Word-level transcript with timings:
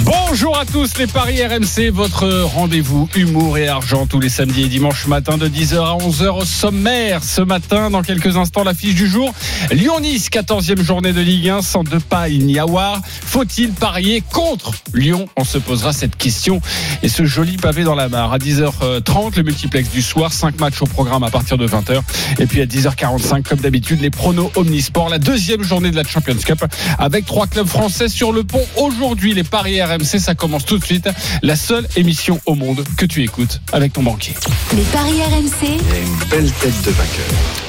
Bonjour 0.00 0.58
à 0.58 0.64
tous 0.66 0.98
les 0.98 1.06
Paris 1.06 1.40
RMC, 1.44 1.90
votre 1.92 2.28
rendez-vous 2.42 3.08
humour 3.14 3.56
et 3.56 3.68
argent 3.68 4.06
tous 4.06 4.18
les 4.18 4.28
samedis 4.28 4.64
et 4.64 4.68
dimanches 4.68 5.06
matin 5.06 5.38
de 5.38 5.48
10h 5.48 5.76
à 5.76 5.96
11h 5.96 6.40
au 6.40 6.44
sommaire. 6.44 7.22
Ce 7.22 7.40
matin, 7.40 7.90
dans 7.90 8.02
quelques 8.02 8.36
instants, 8.36 8.64
l'affiche 8.64 8.96
du 8.96 9.06
jour. 9.06 9.32
Lyon-Nice, 9.70 10.30
14e 10.30 10.82
journée 10.82 11.12
de 11.12 11.20
Ligue 11.20 11.48
1, 11.48 11.62
sans 11.62 11.84
de 11.84 11.98
paille 11.98 12.38
ni 12.38 12.58
avoir. 12.58 13.00
Faut-il 13.04 13.70
parier 13.70 14.22
contre 14.32 14.72
Lyon? 14.92 15.28
On 15.36 15.44
se 15.44 15.58
posera 15.58 15.92
cette 15.92 16.16
question. 16.16 16.60
Et 17.02 17.08
ce 17.08 17.24
joli 17.24 17.56
pavé 17.56 17.84
dans 17.84 17.94
la 17.94 18.08
mare. 18.08 18.32
À 18.32 18.38
10h30, 18.38 19.36
le 19.36 19.42
multiplex 19.44 19.90
du 19.90 20.02
soir, 20.02 20.32
5 20.32 20.58
matchs 20.58 20.82
au 20.82 20.86
programme 20.86 21.22
à 21.22 21.30
partir 21.30 21.56
de 21.56 21.68
20h. 21.68 22.00
Et 22.40 22.46
puis 22.46 22.60
à 22.60 22.66
10h45, 22.66 23.42
comme 23.42 23.60
d'habitude, 23.60 24.00
les 24.00 24.10
pronos 24.10 24.50
Omnisport, 24.56 25.08
la 25.08 25.18
deuxième 25.18 25.62
journée 25.62 25.92
de 25.92 25.96
la 25.96 26.04
Champions 26.04 26.34
Cup, 26.34 26.64
avec 26.98 27.24
trois 27.24 27.46
clubs 27.46 27.68
français 27.68 28.08
sur 28.08 28.32
le 28.32 28.42
pont. 28.42 28.66
Aujourd'hui, 28.76 29.34
les 29.34 29.44
Paris 29.44 29.80
RMC, 29.84 30.18
ça 30.20 30.34
commence 30.34 30.64
tout 30.64 30.78
de 30.78 30.84
suite. 30.84 31.08
La 31.42 31.56
seule 31.56 31.86
émission 31.96 32.40
au 32.46 32.54
monde 32.54 32.84
que 32.96 33.06
tu 33.06 33.22
écoutes 33.22 33.60
avec 33.72 33.92
ton 33.92 34.02
banquier. 34.02 34.34
Les 34.74 34.82
Paris 34.82 35.20
RMC, 35.22 35.78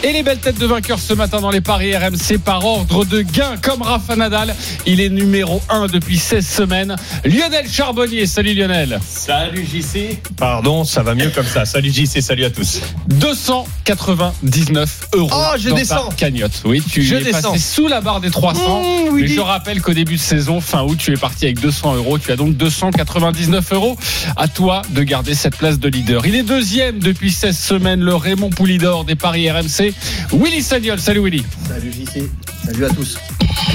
Et 0.03 0.13
les 0.13 0.23
belles 0.23 0.39
têtes 0.39 0.59
de 0.59 0.65
vainqueurs 0.65 0.99
ce 0.99 1.13
matin 1.13 1.41
dans 1.41 1.51
les 1.51 1.61
paris 1.61 1.95
RMC 1.95 2.37
par 2.43 2.65
ordre 2.65 3.05
de 3.05 3.21
gain 3.21 3.55
comme 3.61 3.81
Rafa 3.81 4.15
Nadal. 4.15 4.55
Il 4.85 5.01
est 5.01 5.09
numéro 5.09 5.61
1 5.69 5.87
depuis 5.87 6.17
16 6.17 6.45
semaines. 6.47 6.95
Lionel 7.23 7.67
Charbonnier, 7.69 8.25
salut 8.27 8.53
Lionel. 8.53 8.99
Salut 9.07 9.65
JC. 9.65 10.19
Pardon, 10.37 10.83
ça 10.83 11.01
va 11.03 11.15
mieux 11.15 11.29
comme 11.31 11.45
ça. 11.47 11.65
Salut 11.65 11.91
JC, 11.91 12.21
salut 12.21 12.45
à 12.45 12.49
tous. 12.49 12.81
299 13.07 15.07
euros 15.13 15.29
Oh, 15.33 15.55
je 15.57 15.69
dans 15.69 15.75
descends. 15.75 16.09
ta 16.09 16.15
cagnotte. 16.15 16.61
Oui, 16.65 16.83
tu 16.87 17.01
Je 17.03 17.15
es 17.15 17.23
descends. 17.23 17.51
passé 17.53 17.63
sous 17.63 17.87
la 17.87 18.01
barre 18.01 18.21
des 18.21 18.29
300. 18.29 18.81
Mmh, 18.81 18.85
oui, 19.11 19.21
mais 19.21 19.27
dis. 19.27 19.35
je 19.35 19.39
rappelle 19.39 19.81
qu'au 19.81 19.93
début 19.93 20.15
de 20.15 20.19
saison, 20.21 20.61
fin 20.61 20.83
août, 20.83 20.97
tu 20.99 21.13
es 21.13 21.17
parti 21.17 21.45
avec 21.45 21.59
200 21.59 21.95
euros. 21.95 22.04
Tu 22.21 22.31
as 22.31 22.35
donc 22.35 22.55
299 22.55 23.73
euros. 23.73 23.97
À 24.37 24.47
toi 24.47 24.83
de 24.91 25.03
garder 25.03 25.33
cette 25.33 25.57
place 25.57 25.79
de 25.79 25.89
leader. 25.89 26.25
Il 26.25 26.35
est 26.35 26.43
deuxième 26.43 26.99
depuis 26.99 27.31
16 27.31 27.57
semaines, 27.57 28.01
le 28.01 28.15
Raymond 28.15 28.51
Poulidor 28.51 29.05
des 29.05 29.15
paris 29.15 29.49
RMC. 29.49 29.93
Willy 30.31 30.61
Sagnol. 30.61 30.99
Salut 30.99 31.21
Willy. 31.21 31.43
Salut 31.67 31.91
JC, 31.91 32.29
salut 32.65 32.85
à 32.85 32.89
tous. 32.89 33.17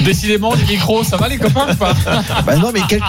Décidément, 0.05 0.53
les 0.55 0.63
micros, 0.65 1.03
ça 1.03 1.17
va 1.17 1.27
les 1.27 1.37
copains 1.37 1.67
ou 1.71 1.75
pas 1.75 1.93
Bah 2.45 2.55
non, 2.55 2.71
mais 2.73 2.81
quel... 2.87 3.01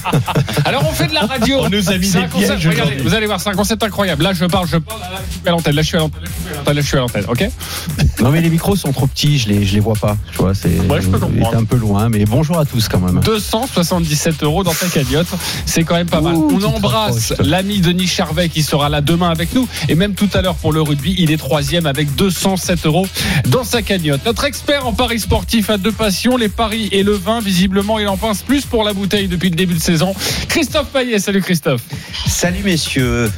Alors 0.64 0.84
on 0.88 0.92
fait 0.92 1.06
de 1.06 1.14
la 1.14 1.20
radio. 1.26 1.58
On 1.60 1.68
nous 1.70 1.90
a 1.90 1.98
mis 1.98 2.06
C'est 2.06 2.22
des 2.22 2.28
concept, 2.28 2.64
regardez, 2.64 2.96
vous 2.96 3.14
allez 3.14 3.26
voir, 3.26 3.40
c'est 3.40 3.50
un 3.50 3.54
concept 3.54 3.82
incroyable. 3.82 4.22
Là, 4.22 4.32
je 4.32 4.44
parle, 4.44 4.66
je 4.66 4.76
parle, 4.78 5.00
là, 5.00 5.20
je 5.28 5.32
suis 5.38 5.48
à 5.48 5.50
l'antenne, 5.50 5.74
là, 5.74 5.82
je 5.82 5.86
suis 5.86 5.96
à 5.96 6.00
l'antenne, 6.00 6.22
là, 6.66 6.72
je 6.74 6.80
suis 6.86 6.96
à 6.96 7.00
l'antenne, 7.00 7.24
ok 7.28 7.48
non 8.20 8.30
mais 8.30 8.40
les 8.40 8.50
micros 8.50 8.76
sont 8.76 8.92
trop 8.92 9.06
petits, 9.06 9.38
je 9.38 9.48
les, 9.48 9.64
je 9.64 9.74
les 9.74 9.80
vois 9.80 9.94
pas. 9.94 10.16
Tu 10.32 10.38
vois, 10.38 10.54
c'est 10.54 10.68
Ouais, 10.88 11.00
je 11.00 11.08
peux 11.08 11.18
comprendre. 11.18 11.48
c'est 11.50 11.56
un 11.56 11.64
peu 11.64 11.76
loin, 11.76 12.08
mais 12.08 12.24
bonjour 12.24 12.58
à 12.58 12.64
tous 12.64 12.88
quand 12.88 13.00
même. 13.00 13.20
277 13.20 14.42
euros 14.42 14.64
dans 14.64 14.74
ta 14.74 14.86
cagnotte, 14.86 15.28
c'est 15.64 15.84
quand 15.84 15.94
même 15.94 16.08
pas 16.08 16.20
mal. 16.20 16.34
Ouh, 16.34 16.58
On 16.60 16.64
embrasse 16.64 17.34
l'ami 17.38 17.80
Denis 17.80 18.06
Charvet 18.06 18.48
qui 18.48 18.62
sera 18.62 18.88
là 18.88 19.00
demain 19.00 19.30
avec 19.30 19.54
nous 19.54 19.68
et 19.88 19.94
même 19.94 20.14
tout 20.14 20.28
à 20.34 20.42
l'heure 20.42 20.56
pour 20.56 20.72
le 20.72 20.82
rugby, 20.82 21.14
il 21.18 21.30
est 21.30 21.36
troisième 21.36 21.86
avec 21.86 22.14
207 22.16 22.86
euros 22.86 23.06
dans 23.48 23.64
sa 23.64 23.82
cagnotte. 23.82 24.24
Notre 24.24 24.44
expert 24.44 24.86
en 24.86 24.92
paris 24.92 25.15
sportif 25.18 25.70
a 25.70 25.78
deux 25.78 25.92
passions, 25.92 26.36
les 26.36 26.48
paris 26.48 26.88
et 26.92 27.02
le 27.02 27.12
vin. 27.12 27.40
Visiblement, 27.40 27.98
il 27.98 28.08
en 28.08 28.16
pense 28.16 28.42
plus 28.42 28.64
pour 28.64 28.84
la 28.84 28.92
bouteille 28.92 29.28
depuis 29.28 29.50
le 29.50 29.56
début 29.56 29.74
de 29.74 29.80
saison. 29.80 30.14
Christophe 30.48 30.88
Payet, 30.88 31.18
salut 31.18 31.42
Christophe. 31.42 31.82
Salut 32.26 32.62
messieurs. 32.64 33.30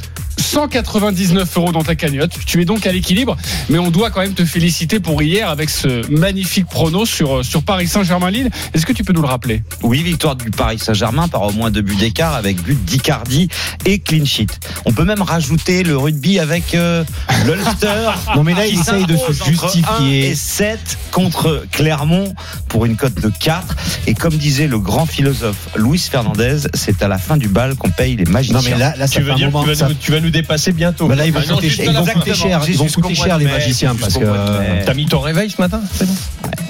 199 0.49 1.57
euros 1.57 1.71
dans 1.71 1.83
ta 1.83 1.93
cagnotte. 1.93 2.31
Tu 2.45 2.59
es 2.61 2.65
donc 2.65 2.87
à 2.87 2.91
l'équilibre, 2.91 3.37
mais 3.69 3.77
on 3.77 3.91
doit 3.91 4.09
quand 4.09 4.21
même 4.21 4.33
te 4.33 4.43
féliciter 4.45 4.99
pour 4.99 5.21
hier 5.21 5.47
avec 5.47 5.69
ce 5.69 6.09
magnifique 6.11 6.65
prono 6.65 7.05
sur, 7.05 7.45
sur 7.45 7.61
Paris 7.61 7.87
Saint-Germain-Lille. 7.87 8.49
Est-ce 8.73 8.85
que 8.87 8.93
tu 8.93 9.03
peux 9.03 9.13
nous 9.13 9.21
le 9.21 9.27
rappeler? 9.27 9.61
Oui, 9.83 10.01
victoire 10.01 10.35
du 10.35 10.49
Paris 10.49 10.79
Saint-Germain 10.79 11.27
par 11.27 11.43
au 11.43 11.51
moins 11.51 11.69
deux 11.69 11.83
buts 11.83 11.95
d'écart 11.95 12.33
avec 12.33 12.61
but 12.63 12.83
d'Icardi 12.83 13.47
et 13.85 13.99
clean 13.99 14.25
sheet. 14.25 14.47
On 14.85 14.91
peut 14.91 15.05
même 15.05 15.21
rajouter 15.21 15.83
le 15.83 15.95
rugby 15.95 16.39
avec 16.39 16.73
euh, 16.73 17.03
l'Ulster. 17.45 18.09
Non, 18.35 18.43
mais 18.43 18.53
là, 18.53 18.65
il 18.67 18.79
essaye 18.79 19.05
de 19.05 19.17
se 19.17 19.31
justifier. 19.31 19.83
1 19.99 20.05
et 20.31 20.35
7 20.35 20.97
contre 21.11 21.65
Clermont 21.71 22.33
pour 22.67 22.85
une 22.85 22.95
cote 22.95 23.19
de 23.19 23.31
4. 23.39 23.75
Et 24.07 24.13
comme 24.13 24.35
disait 24.35 24.67
le 24.67 24.79
grand 24.79 25.05
philosophe 25.05 25.69
Luis 25.75 25.99
Fernandez, 26.11 26.57
c'est 26.73 27.01
à 27.01 27.07
la 27.07 27.17
fin 27.17 27.37
du 27.37 27.47
bal 27.47 27.75
qu'on 27.75 27.89
paye 27.89 28.15
les 28.15 28.25
magiciens. 28.25 28.57
Non 28.57 28.63
mais 28.63 28.77
là, 28.77 28.93
là 28.97 29.07
ça 29.07 29.19
Tu 29.19 29.21
veux 29.21 29.33
dire 29.35 29.51
moment. 29.51 29.63
tu 29.63 29.69
vas, 29.69 29.75
ça- 29.75 29.87
nous, 29.89 29.95
tu 29.95 30.11
vas 30.11 30.19
nous 30.19 30.29
dépasser 30.41 30.71
bientôt. 30.71 31.07
Bah 31.07 31.15
là, 31.15 31.25
ils 31.25 31.33
vont 31.33 31.39
Ah 31.43 31.49
non, 31.49 31.55
coûter, 31.55 31.69
juste 31.69 31.81
ils 31.85 31.91
vont 31.93 32.05
coûter 32.05 32.33
cher, 32.33 32.61
ils 32.67 32.77
vont 32.77 32.87
coûter 32.87 33.15
cher 33.15 33.37
les 33.37 33.45
magiciens 33.45 33.95
parce 33.95 34.13
que. 34.17 34.23
mai. 34.25 34.83
T'as 34.85 34.93
mis 34.93 35.05
ton 35.05 35.19
réveil 35.19 35.49
ce 35.49 35.61
matin 35.61 35.81
C'est 35.93 36.05
bon 36.07 36.15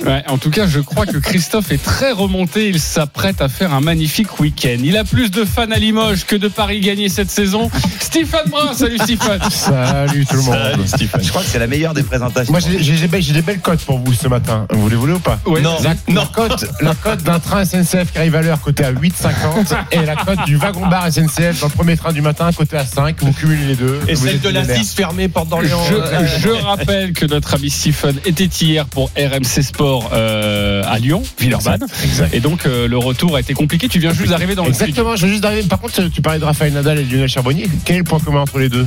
Ouais, 0.06 0.24
en 0.28 0.38
tout 0.38 0.50
cas, 0.50 0.66
je 0.66 0.80
crois 0.80 1.06
que 1.06 1.18
Christophe 1.18 1.72
est 1.74 1.84
très 1.84 2.12
remonté. 2.14 2.70
Il 2.70 2.80
s'apprête 2.80 3.42
à 3.42 3.50
faire 3.50 3.74
un 3.74 3.82
magnifique 3.82 4.40
week-end. 4.40 4.78
Il 4.82 4.96
a 4.96 5.04
plus 5.04 5.30
de 5.30 5.44
fans 5.44 5.70
à 5.72 5.76
Limoges 5.78 6.26
que 6.26 6.38
de 6.38 6.48
Paris 6.48 6.80
gagnés 6.80 7.10
cette 7.10 7.30
saison. 7.30 7.70
Stephen 8.00 8.40
Brun, 8.48 8.74
salut 8.74 8.98
Stephen. 8.98 9.40
Salut 9.50 10.26
tout 10.26 10.36
le 10.38 10.42
monde. 10.44 10.56
Salut 10.72 10.88
Stéphane. 10.88 11.22
Je 11.24 11.30
crois 11.30 11.42
que 11.42 11.48
c'est 11.50 11.60
la 11.60 11.68
meilleure 11.68 11.94
des 11.94 12.04
présentations. 12.04 12.52
Moi 12.52 12.60
j'ai 12.62 12.82
j'ai 12.82 13.08
des, 13.34 13.42
belles- 13.42 13.60
cotes 13.60 13.82
pour 13.82 14.00
vous 14.00 14.14
ce 14.14 14.28
matin. 14.28 14.66
Vous 14.72 14.88
les 14.90 14.96
voulez 14.96 15.14
ou 15.14 15.20
pas 15.20 15.40
Ouais, 15.46 15.62
Non, 15.62 15.78
la, 15.84 15.94
non. 16.08 16.22
la 16.22 16.26
cote, 16.28 16.66
la 16.82 16.96
cote 16.96 17.24
d'un 17.24 17.40
train 17.40 17.66
SNCF 17.66 18.12
qui 18.14 18.18
arrive 18.18 18.36
à 18.36 18.42
l'heure 18.42 18.62
côté 18.62 18.86
à 18.86 18.94
8,50 18.94 19.76
et 19.92 20.06
la 20.06 20.16
cote 20.16 20.46
du 20.46 20.56
wagon 20.56 20.88
bar 20.88 21.12
SNCF 21.12 21.60
dans 21.60 21.68
le 21.68 21.74
premier 21.74 21.98
train 21.98 22.14
du 22.14 22.22
matin 22.22 22.50
côté 22.56 22.78
à 22.78 22.86
5. 22.86 23.18
Vous 23.22 23.34
cumulez 23.34 23.59
les 23.68 23.76
deux. 23.76 24.00
Et 24.08 24.16
celle 24.16 24.40
de 24.40 24.50
la 24.50 24.62
millionnaire. 24.62 24.84
6 24.84 24.94
fermée, 24.94 25.28
porte 25.28 25.50
d'Orléans. 25.50 25.82
Je, 25.90 26.40
je 26.42 26.50
rappelle 26.50 27.14
que 27.14 27.26
notre 27.26 27.56
ami 27.56 27.70
Stephen 27.70 28.16
était 28.26 28.46
hier 28.46 28.86
pour 28.86 29.10
RMC 29.18 29.62
Sport 29.64 30.10
euh, 30.14 30.84
à 30.88 31.00
Lyon, 31.00 31.22
Villeurbanne. 31.40 31.86
Et 32.34 32.40
donc 32.40 32.66
euh, 32.66 32.88
le 32.88 32.98
retour 32.98 33.36
a 33.36 33.40
été 33.40 33.54
compliqué. 33.54 33.88
Tu 33.88 34.00
viens 34.00 34.14
juste 34.14 34.30
d'arriver 34.30 34.56
dans 34.56 34.64
le. 34.64 34.70
Exactement, 34.70 35.16
je 35.16 35.24
veux 35.26 35.32
juste 35.32 35.44
d'arriver. 35.44 35.64
Par 35.68 35.80
contre, 35.80 36.02
tu 36.10 36.22
parlais 36.22 36.40
de 36.40 36.46
Raphaël 36.46 36.74
Nadal 36.74 37.00
et 37.00 37.04
de 37.04 37.12
Lionel 37.14 37.30
Charbonnier. 37.30 37.70
Quel 37.86 37.96
est 37.98 38.00
le 38.00 38.06
point 38.06 38.20
commun 38.20 38.42
entre 38.42 38.60
les 38.60 38.70
deux? 38.70 38.86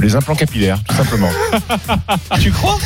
Les 0.00 0.14
implants 0.16 0.34
capillaires, 0.34 0.78
tout 0.88 0.94
simplement. 0.96 1.30
Tu 2.40 2.50
crois? 2.50 2.78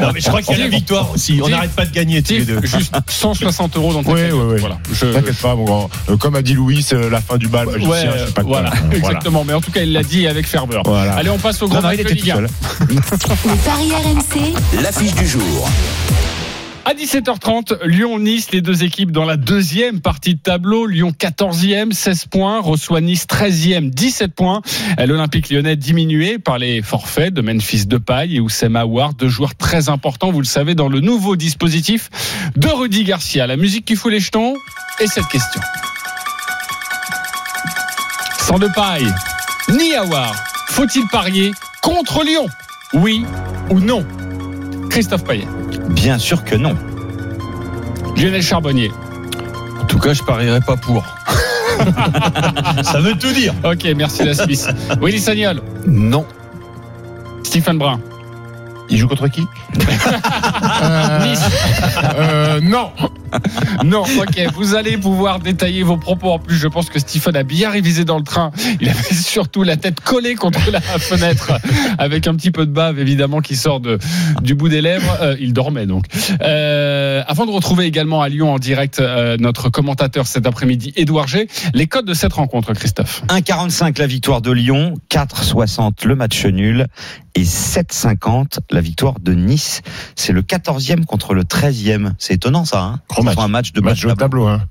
Non, 0.00 0.10
mais 0.14 0.20
je 0.20 0.28
crois 0.28 0.42
qu'il 0.42 0.56
y 0.56 0.60
a 0.60 0.64
la 0.64 0.68
victoire 0.68 1.10
aussi. 1.12 1.40
On 1.42 1.48
n'arrête 1.48 1.72
pas 1.72 1.86
de 1.86 1.92
gagner 1.92 2.22
tous 2.22 2.34
les 2.34 2.44
deux. 2.44 2.60
juste 2.62 2.94
160 3.08 3.76
euros 3.76 3.92
dans 3.92 4.02
ta 4.02 4.10
Oui, 4.12 4.20
oui, 4.32 4.38
oui. 4.52 4.56
Voilà. 4.60 4.78
Je- 4.92 5.06
T'inquiète 5.06 5.36
pas, 5.38 5.54
mon 5.54 5.64
grand. 5.64 5.90
Euh, 6.08 6.16
comme 6.16 6.34
a 6.36 6.42
dit 6.42 6.54
Louis, 6.54 6.82
c'est 6.82 7.08
la 7.10 7.20
fin 7.20 7.36
du 7.36 7.48
bal 7.48 7.66
magicien. 7.66 7.88
Ouais, 7.90 8.18
je 8.20 8.26
sais 8.26 8.32
pas 8.32 8.42
quoi. 8.42 8.60
voilà, 8.60 8.70
Voilà. 8.80 8.96
exactement. 8.96 9.44
Mais 9.44 9.52
en 9.54 9.60
tout 9.60 9.67
cas, 9.70 9.82
il 9.82 9.92
l'a 9.92 10.02
dit 10.02 10.26
avec 10.26 10.46
ferveur. 10.46 10.82
Voilà. 10.84 11.14
Allez, 11.14 11.30
on 11.30 11.38
passe 11.38 11.62
au 11.62 11.68
grand 11.68 11.82
match 11.82 11.96
de 11.96 12.02
était 12.02 12.14
tout 12.14 12.24
Ligue 12.24 12.30
1. 12.30 12.34
seul. 12.34 12.48
les 12.88 12.96
Paris 13.64 13.92
RMC, 13.92 14.82
L'affiche 14.82 15.14
du 15.14 15.26
jour. 15.26 15.68
À 16.88 16.94
17h30, 16.94 17.84
Lyon-Nice, 17.84 18.50
les 18.50 18.62
deux 18.62 18.82
équipes 18.82 19.12
dans 19.12 19.26
la 19.26 19.36
deuxième 19.36 20.00
partie 20.00 20.36
de 20.36 20.40
tableau. 20.40 20.86
Lyon 20.86 21.12
14e, 21.12 21.92
16 21.92 22.24
points, 22.28 22.60
reçoit 22.62 23.02
Nice 23.02 23.26
13e, 23.26 23.90
17 23.90 24.34
points. 24.34 24.62
L'Olympique 24.96 25.50
lyonnais 25.50 25.76
diminué 25.76 26.38
par 26.38 26.56
les 26.56 26.80
forfaits 26.80 27.34
de 27.34 27.42
Memphis 27.42 27.84
Depay 27.84 28.30
et 28.30 28.40
Oussem 28.40 28.74
Aouar, 28.74 29.12
deux 29.12 29.28
joueurs 29.28 29.54
très 29.54 29.90
importants, 29.90 30.32
vous 30.32 30.40
le 30.40 30.46
savez, 30.46 30.74
dans 30.74 30.88
le 30.88 31.00
nouveau 31.00 31.36
dispositif 31.36 32.08
de 32.56 32.68
Rudy 32.68 33.04
Garcia. 33.04 33.46
La 33.46 33.58
musique 33.58 33.84
qui 33.84 33.94
fout 33.94 34.10
les 34.10 34.20
jetons 34.20 34.54
et 34.98 35.06
cette 35.06 35.26
question. 35.26 35.60
Sans 38.46 38.58
Depay 38.58 39.04
ni 39.70 39.94
Aouar, 39.94 40.34
faut-il 40.68 41.06
parier 41.08 41.52
contre 41.82 42.24
Lyon? 42.24 42.46
Oui 42.94 43.24
ou 43.70 43.80
non? 43.80 44.04
Christophe 44.90 45.24
Payet. 45.24 45.46
Bien 45.90 46.18
sûr 46.18 46.44
que 46.44 46.54
non. 46.54 46.76
Lionel 48.16 48.42
Charbonnier. 48.42 48.90
En 49.82 49.84
tout 49.84 49.98
cas, 49.98 50.12
je 50.14 50.22
parierais 50.22 50.60
pas 50.60 50.76
pour. 50.76 51.04
Ça 52.82 53.00
veut 53.00 53.16
tout 53.16 53.32
dire. 53.32 53.54
Ok, 53.64 53.86
merci 53.96 54.24
la 54.24 54.34
Suisse. 54.34 54.66
Willy 55.00 55.20
Sagnol, 55.20 55.62
Non. 55.86 56.26
Stephen 57.44 57.78
Brun. 57.78 58.00
Il 58.90 58.96
joue 58.98 59.08
contre 59.08 59.28
qui 59.28 59.46
Euh, 60.82 61.26
Nice. 61.30 61.40
euh, 62.16 62.60
Non. 62.60 62.90
Non, 63.84 64.04
ok, 64.04 64.40
vous 64.54 64.74
allez 64.74 64.96
pouvoir 64.96 65.38
détailler 65.38 65.82
vos 65.82 65.98
propos. 65.98 66.30
En 66.32 66.38
plus, 66.38 66.56
je 66.56 66.66
pense 66.66 66.88
que 66.88 66.98
Stephen 66.98 67.36
a 67.36 67.42
bien 67.42 67.68
révisé 67.70 68.04
dans 68.06 68.16
le 68.16 68.24
train. 68.24 68.50
Il 68.80 68.88
avait 68.88 69.02
surtout 69.14 69.62
la 69.64 69.76
tête 69.76 70.00
collée 70.00 70.34
contre 70.34 70.70
la 70.70 70.80
fenêtre, 70.80 71.52
avec 71.98 72.26
un 72.26 72.34
petit 72.34 72.50
peu 72.50 72.64
de 72.64 72.70
bave, 72.72 72.98
évidemment, 72.98 73.40
qui 73.40 73.54
sort 73.56 73.80
de, 73.80 73.98
du 74.40 74.54
bout 74.54 74.70
des 74.70 74.80
lèvres. 74.80 75.18
Euh, 75.20 75.36
il 75.40 75.52
dormait 75.52 75.84
donc. 75.86 76.06
Euh, 76.40 77.22
avant 77.26 77.44
de 77.44 77.50
retrouver 77.50 77.84
également 77.84 78.22
à 78.22 78.30
Lyon 78.30 78.54
en 78.54 78.58
direct 78.58 78.98
euh, 79.00 79.36
notre 79.38 79.68
commentateur 79.68 80.26
cet 80.26 80.46
après-midi, 80.46 80.94
Édouard 80.96 81.28
G, 81.28 81.48
les 81.74 81.86
codes 81.86 82.06
de 82.06 82.14
cette 82.14 82.32
rencontre, 82.32 82.72
Christophe. 82.72 83.22
1,45 83.28 83.98
la 83.98 84.06
victoire 84.06 84.40
de 84.40 84.52
Lyon, 84.52 84.94
4,60 85.10 86.06
le 86.06 86.16
match 86.16 86.46
nul 86.46 86.86
et 87.38 87.44
7,50 87.44 88.58
la 88.70 88.80
victoire 88.80 89.20
de 89.20 89.32
Nice. 89.32 89.82
C'est 90.16 90.32
le 90.32 90.42
14e 90.42 91.04
contre 91.04 91.34
le 91.34 91.44
13e. 91.44 92.12
C'est 92.18 92.34
étonnant 92.34 92.64
ça. 92.64 92.82
Hein 92.82 93.00
match. 93.22 93.38
Un 93.38 93.48
match 93.48 93.72
de 93.72 93.80
Match 93.80 94.04
match 94.04 94.14
de 94.14 94.18
tableau. 94.18 94.46
Hein. 94.46 94.62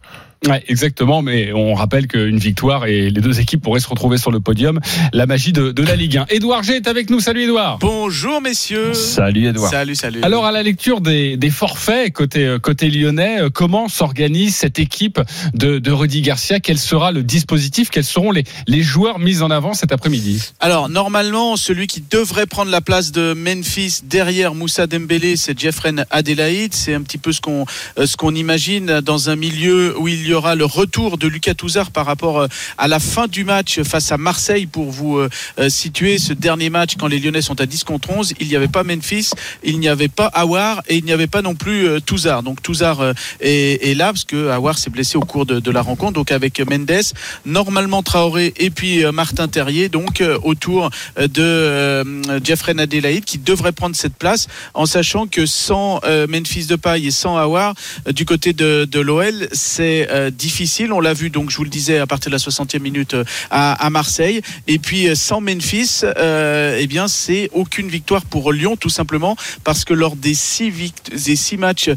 Ouais, 0.46 0.64
exactement, 0.68 1.22
mais 1.22 1.52
on 1.52 1.74
rappelle 1.74 2.08
qu'une 2.08 2.38
victoire 2.38 2.86
et 2.86 3.10
les 3.10 3.22
deux 3.22 3.40
équipes 3.40 3.62
pourraient 3.62 3.80
se 3.80 3.90
retrouver 3.90 4.18
sur 4.18 4.32
le 4.32 4.40
podium. 4.40 4.80
La 5.12 5.26
magie 5.26 5.52
de, 5.52 5.72
de 5.72 5.84
la 5.84 5.96
Ligue 5.96 6.18
1. 6.18 6.26
Édouard 6.30 6.64
G 6.64 6.76
est 6.76 6.88
avec 6.88 7.10
nous. 7.10 7.20
Salut 7.20 7.44
Édouard. 7.44 7.80
Bonjour 7.80 8.40
messieurs. 8.40 8.94
Salut 8.94 9.48
Edouard. 9.48 9.72
Salut, 9.72 9.96
salut. 9.96 10.22
Alors 10.24 10.46
à 10.46 10.52
la 10.52 10.62
lecture 10.64 11.02
des, 11.02 11.38
des 11.38 11.50
forfaits 11.50 12.14
côté 12.14 12.46
euh, 12.46 12.60
côté 12.60 12.90
lyonnais, 12.90 13.42
euh, 13.42 13.50
comment 13.50 13.90
s'organise 13.90 14.56
cette 14.56 14.80
équipe 14.80 15.20
de, 15.54 15.80
de 15.80 15.92
Rudy 15.92 16.22
Garcia? 16.22 16.60
Quel 16.60 16.78
sera 16.78 17.12
le 17.12 17.24
dispositif? 17.24 17.90
Quels 17.90 18.04
seront 18.04 18.32
les, 18.32 18.44
les 18.68 18.84
joueurs 18.84 19.20
mis 19.20 19.42
en 19.42 19.50
avant 19.50 19.74
cet 19.74 19.92
après-midi? 19.92 20.52
Alors 20.60 20.88
normalement, 20.88 21.56
celui 21.56 21.88
qui 21.88 22.04
devrait 22.10 22.46
prendre 22.46 22.70
la 22.72 22.82
place 22.82 23.12
de 23.12 23.34
Memphis 23.34 24.02
derrière 24.04 24.54
Moussa 24.54 24.86
Dembélé, 24.88 25.36
c'est 25.36 25.58
Jeffrey 25.58 25.94
Adelaide. 26.12 26.74
C'est 26.74 26.94
un 26.94 27.02
petit 27.02 27.18
peu 27.18 27.32
ce 27.32 27.42
qu'on 27.42 27.66
euh, 27.98 28.06
ce 28.06 28.18
qu'on 28.18 28.36
imagine 28.36 29.02
dans 29.02 29.30
un 29.30 29.36
milieu 29.36 29.98
où 29.98 30.08
il 30.08 30.27
y 30.32 30.34
aura 30.34 30.56
le 30.56 30.66
retour 30.66 31.18
de 31.18 31.28
Lucas 31.28 31.54
Touzard 31.54 31.92
par 31.92 32.06
rapport 32.06 32.42
euh, 32.42 32.48
à 32.78 32.88
la 32.88 33.00
fin 33.00 33.28
du 33.28 33.44
match 33.44 33.82
face 33.82 34.12
à 34.12 34.18
Marseille 34.18 34.66
pour 34.66 34.92
vous 34.92 35.18
euh, 35.18 35.30
euh, 35.60 35.70
situer 35.70 36.18
ce 36.18 36.34
dernier 36.34 36.70
match 36.70 36.96
quand 36.98 37.08
les 37.08 37.20
Lyonnais 37.20 37.42
sont 37.42 37.60
à 37.62 37.66
10 37.66 37.84
contre 37.84 38.10
11. 38.10 38.34
Il 38.40 38.48
n'y 38.48 38.56
avait 38.56 38.68
pas 38.68 38.84
Memphis, 38.84 39.32
il 39.64 39.80
n'y 39.80 39.88
avait 39.88 40.08
pas 40.08 40.28
Awar 40.28 40.82
et 40.88 40.98
il 40.98 41.06
n'y 41.06 41.12
avait 41.12 41.28
pas 41.28 41.42
non 41.42 41.56
plus 41.56 42.02
Touzard. 42.02 42.44
Donc 42.44 42.62
Touzard 42.62 43.14
est, 43.40 43.98
là 43.98 44.08
parce 44.08 44.26
que 44.26 44.50
Awar 44.50 44.78
s'est 44.78 44.90
blessé 44.90 45.18
au 45.18 45.22
cours 45.22 45.46
de, 45.46 45.60
de 45.60 45.72
la 45.72 45.82
rencontre. 45.82 46.14
Donc 46.14 46.32
avec 46.32 46.60
Mendes, 46.60 47.14
normalement 47.46 48.04
Traoré 48.04 48.54
et 48.58 48.70
puis 48.70 49.04
Martin 49.12 49.48
Terrier, 49.48 49.90
donc 49.90 50.24
autour 50.44 50.90
de 51.18 52.04
Jeffrey 52.44 52.76
Adelaide 52.78 53.24
qui 53.24 53.38
devrait 53.38 53.72
prendre 53.72 53.96
cette 53.96 54.16
place 54.16 54.48
en 54.74 54.86
sachant 54.86 55.28
que 55.28 55.46
sans 55.46 56.02
Memphis 56.28 56.66
Depay 56.66 57.04
et 57.04 57.12
sans 57.12 57.38
Awar 57.38 57.74
du 58.12 58.26
côté 58.26 58.54
de, 58.54 58.86
de 58.86 59.00
l'OL 59.00 59.48
c'est 59.52 60.08
euh, 60.18 60.30
difficile. 60.30 60.92
On 60.92 61.00
l'a 61.00 61.14
vu 61.14 61.30
donc 61.30 61.50
je 61.50 61.58
vous 61.58 61.64
le 61.64 61.70
disais 61.70 62.00
à 62.00 62.08
partir 62.08 62.30
de 62.32 62.36
la 62.36 62.40
60e 62.40 62.80
minute 62.80 63.14
euh, 63.14 63.24
à, 63.50 63.90
Marseille. 63.90 64.42
Et 64.68 64.80
puis 64.80 65.08
euh, 65.08 65.16
sans 65.16 65.42
Memphis 65.42 66.02
eh 66.06 66.88
bien 66.88 67.08
c'est 67.08 67.50
aucune 67.54 67.88
victoire 67.88 68.26
pour 68.26 68.52
Lyon 68.52 68.76
tout 68.76 68.90
simplement 68.90 69.36
parce 69.64 69.86
que 69.86 69.94
lors 69.94 70.16
des 70.16 70.34
six, 70.34 70.72
six 71.16 71.58
matchs 71.58 71.90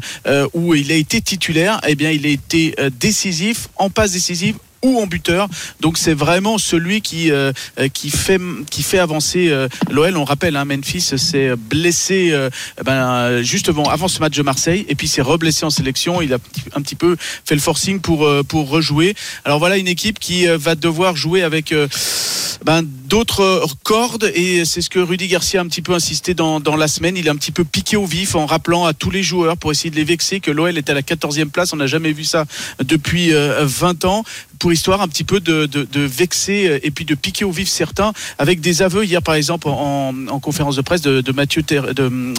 où 0.53 0.75
il 0.75 0.91
a 0.91 0.95
été 0.95 1.21
titulaire 1.21 1.79
eh 1.87 1.95
bien 1.95 2.11
il 2.11 2.25
a 2.25 2.29
été 2.29 2.75
décisif 2.99 3.67
en 3.77 3.89
passe 3.89 4.11
décisive 4.11 4.55
ou 4.83 4.99
en 4.99 5.07
buteur. 5.07 5.47
Donc 5.79 5.97
c'est 5.97 6.13
vraiment 6.13 6.57
celui 6.57 7.01
qui 7.01 7.31
euh, 7.31 7.51
euh, 7.79 7.87
qui 7.87 8.09
fait 8.09 8.39
qui 8.69 8.83
fait 8.83 8.99
avancer 8.99 9.49
euh, 9.49 9.67
l'OL. 9.89 10.17
On 10.17 10.23
rappelle, 10.23 10.55
hein, 10.55 10.65
Memphis 10.65 11.01
s'est 11.01 11.55
blessé 11.55 12.29
euh, 12.31 12.49
ben, 12.83 12.93
euh, 12.93 13.43
justement 13.43 13.89
avant 13.89 14.07
ce 14.07 14.19
match 14.19 14.35
de 14.35 14.43
Marseille 14.43 14.85
et 14.89 14.95
puis 14.95 15.07
s'est 15.07 15.21
reblessé 15.21 15.65
en 15.65 15.69
sélection. 15.69 16.21
Il 16.21 16.33
a 16.33 16.37
un 16.73 16.81
petit 16.81 16.95
peu 16.95 17.15
fait 17.19 17.55
le 17.55 17.61
forcing 17.61 17.99
pour 17.99 18.25
euh, 18.25 18.43
pour 18.43 18.69
rejouer. 18.69 19.15
Alors 19.45 19.59
voilà 19.59 19.77
une 19.77 19.87
équipe 19.87 20.19
qui 20.19 20.47
euh, 20.47 20.57
va 20.57 20.75
devoir 20.75 21.15
jouer 21.15 21.43
avec 21.43 21.73
ben, 22.65 22.83
d'autres 23.11 23.67
cordes 23.83 24.31
et 24.33 24.63
c'est 24.63 24.79
ce 24.79 24.89
que 24.89 24.99
Rudy 24.99 25.27
Garcia 25.27 25.59
a 25.59 25.63
un 25.63 25.67
petit 25.67 25.81
peu 25.81 25.93
insisté 25.93 26.33
dans, 26.33 26.61
dans 26.61 26.77
la 26.77 26.87
semaine. 26.87 27.17
Il 27.17 27.27
a 27.27 27.33
un 27.33 27.35
petit 27.35 27.51
peu 27.51 27.65
piqué 27.65 27.97
au 27.97 28.05
vif 28.05 28.35
en 28.35 28.45
rappelant 28.45 28.85
à 28.85 28.93
tous 28.93 29.11
les 29.11 29.21
joueurs 29.21 29.57
pour 29.57 29.69
essayer 29.69 29.89
de 29.89 29.97
les 29.97 30.05
vexer 30.05 30.39
que 30.39 30.49
l'OL 30.49 30.77
est 30.77 30.89
à 30.89 30.93
la 30.93 31.01
14e 31.01 31.49
place. 31.49 31.73
On 31.73 31.75
n'a 31.75 31.87
jamais 31.87 32.13
vu 32.13 32.23
ça 32.23 32.45
depuis 32.81 33.33
euh, 33.33 33.65
20 33.65 34.05
ans. 34.05 34.23
Pour 34.59 34.71
histoire 34.71 35.01
un 35.01 35.07
petit 35.07 35.23
peu 35.23 35.39
de, 35.39 35.65
de, 35.65 36.01
vexer 36.01 36.67
euh, 36.69 36.79
et 36.83 36.91
puis 36.91 37.03
de 37.03 37.15
piquer 37.15 37.43
au 37.45 37.51
vif 37.51 37.67
certains 37.67 38.13
avec 38.37 38.61
des 38.61 38.83
aveux. 38.83 39.03
Hier 39.03 39.21
par 39.21 39.33
exemple 39.33 39.67
en, 39.67 40.13
en 40.29 40.39
conférence 40.39 40.75
de 40.75 40.81
presse 40.81 41.01
de, 41.01 41.31
Mathieu 41.31 41.63
de 41.63 41.81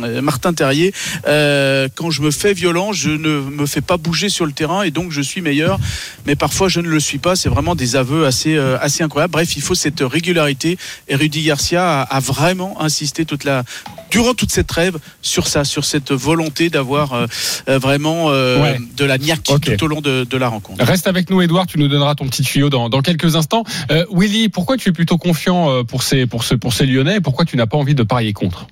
euh, 0.05 0.23
Martin 0.23 0.55
Terrier 0.55 0.95
euh, 1.27 1.89
quand 1.95 2.11
je 2.11 2.23
me 2.23 2.31
fais 2.31 2.55
violent 2.55 2.93
je 2.93 3.11
ne 3.11 3.41
me 3.41 3.67
fais 3.67 3.81
pas 3.81 3.97
bouger 3.97 4.29
sur 4.29 4.47
le 4.47 4.53
terrain 4.53 4.83
et 4.85 4.93
donc 4.93 5.11
je 5.11 5.21
suis 5.21 5.41
meilleur. 5.41 5.81
Mais 6.25 6.37
parfois 6.37 6.69
je 6.69 6.81
ne 6.81 6.89
le 6.89 7.01
suis 7.01 7.19
pas 7.19 7.35
c'est 7.35 7.49
vraiment 7.49 7.75
des 7.75 7.97
aveux 7.97 8.25
assez 8.25 8.55
euh, 8.55 8.79
assez 8.81 9.03
incroyables. 9.03 9.33
Bref 9.33 9.57
il 9.57 9.63
faut 9.63 9.75
cette 9.75 10.01
régularité 10.01 10.62
et 11.09 11.15
Rudy 11.17 11.43
Garcia 11.45 12.01
a, 12.01 12.03
a 12.03 12.21
vraiment 12.21 12.81
insisté 12.81 13.25
toute 13.25 13.45
la 13.45 13.65
durant 14.11 14.35
toute 14.35 14.51
cette 14.53 14.67
trêve 14.67 14.99
sur 15.23 15.47
ça 15.49 15.65
sur 15.65 15.85
cette 15.85 16.13
volonté 16.13 16.71
d'avoir 16.71 17.13
euh, 17.13 17.27
euh, 17.69 17.79
vraiment 17.79 18.27
euh, 18.31 18.63
Ouais. 18.63 18.79
de 18.97 19.05
la 19.05 19.19
niaque 19.19 19.43
tout 19.43 19.85
au 19.85 19.87
long 19.87 20.01
de, 20.01 20.25
de 20.25 20.37
la 20.37 20.49
rencontre 20.49 20.85
Reste 20.85 21.07
avec 21.07 21.31
nous, 21.31 21.41
Edouard. 21.43 21.67
Tu 21.67 21.79
nous 21.79 21.89
donneras 21.89 22.15
ton 22.15 22.27
petit 22.27 22.43
tuyau 22.43 22.69
dans, 22.71 22.89
dans 22.89 23.01
quelques 23.03 23.35
instants. 23.37 23.65
Euh, 23.91 24.05
Willy, 24.13 24.49
pourquoi 24.49 24.77
tu 24.77 24.89
es 24.91 24.93
plutôt 24.93 25.19
confiant 25.19 25.85
pour 25.85 26.03
ces, 26.03 26.27
pour 26.27 26.45
ce, 26.45 26.55
pour 26.55 26.73
ces 26.73 26.87
Lyonnais 26.87 27.17
et 27.17 27.21
pourquoi 27.21 27.45
tu 27.45 27.57
n'as 27.57 27.67
pas 27.67 27.77
envie 27.79 27.95
de 27.95 28.03
parier 28.03 28.33
contre? 28.33 28.67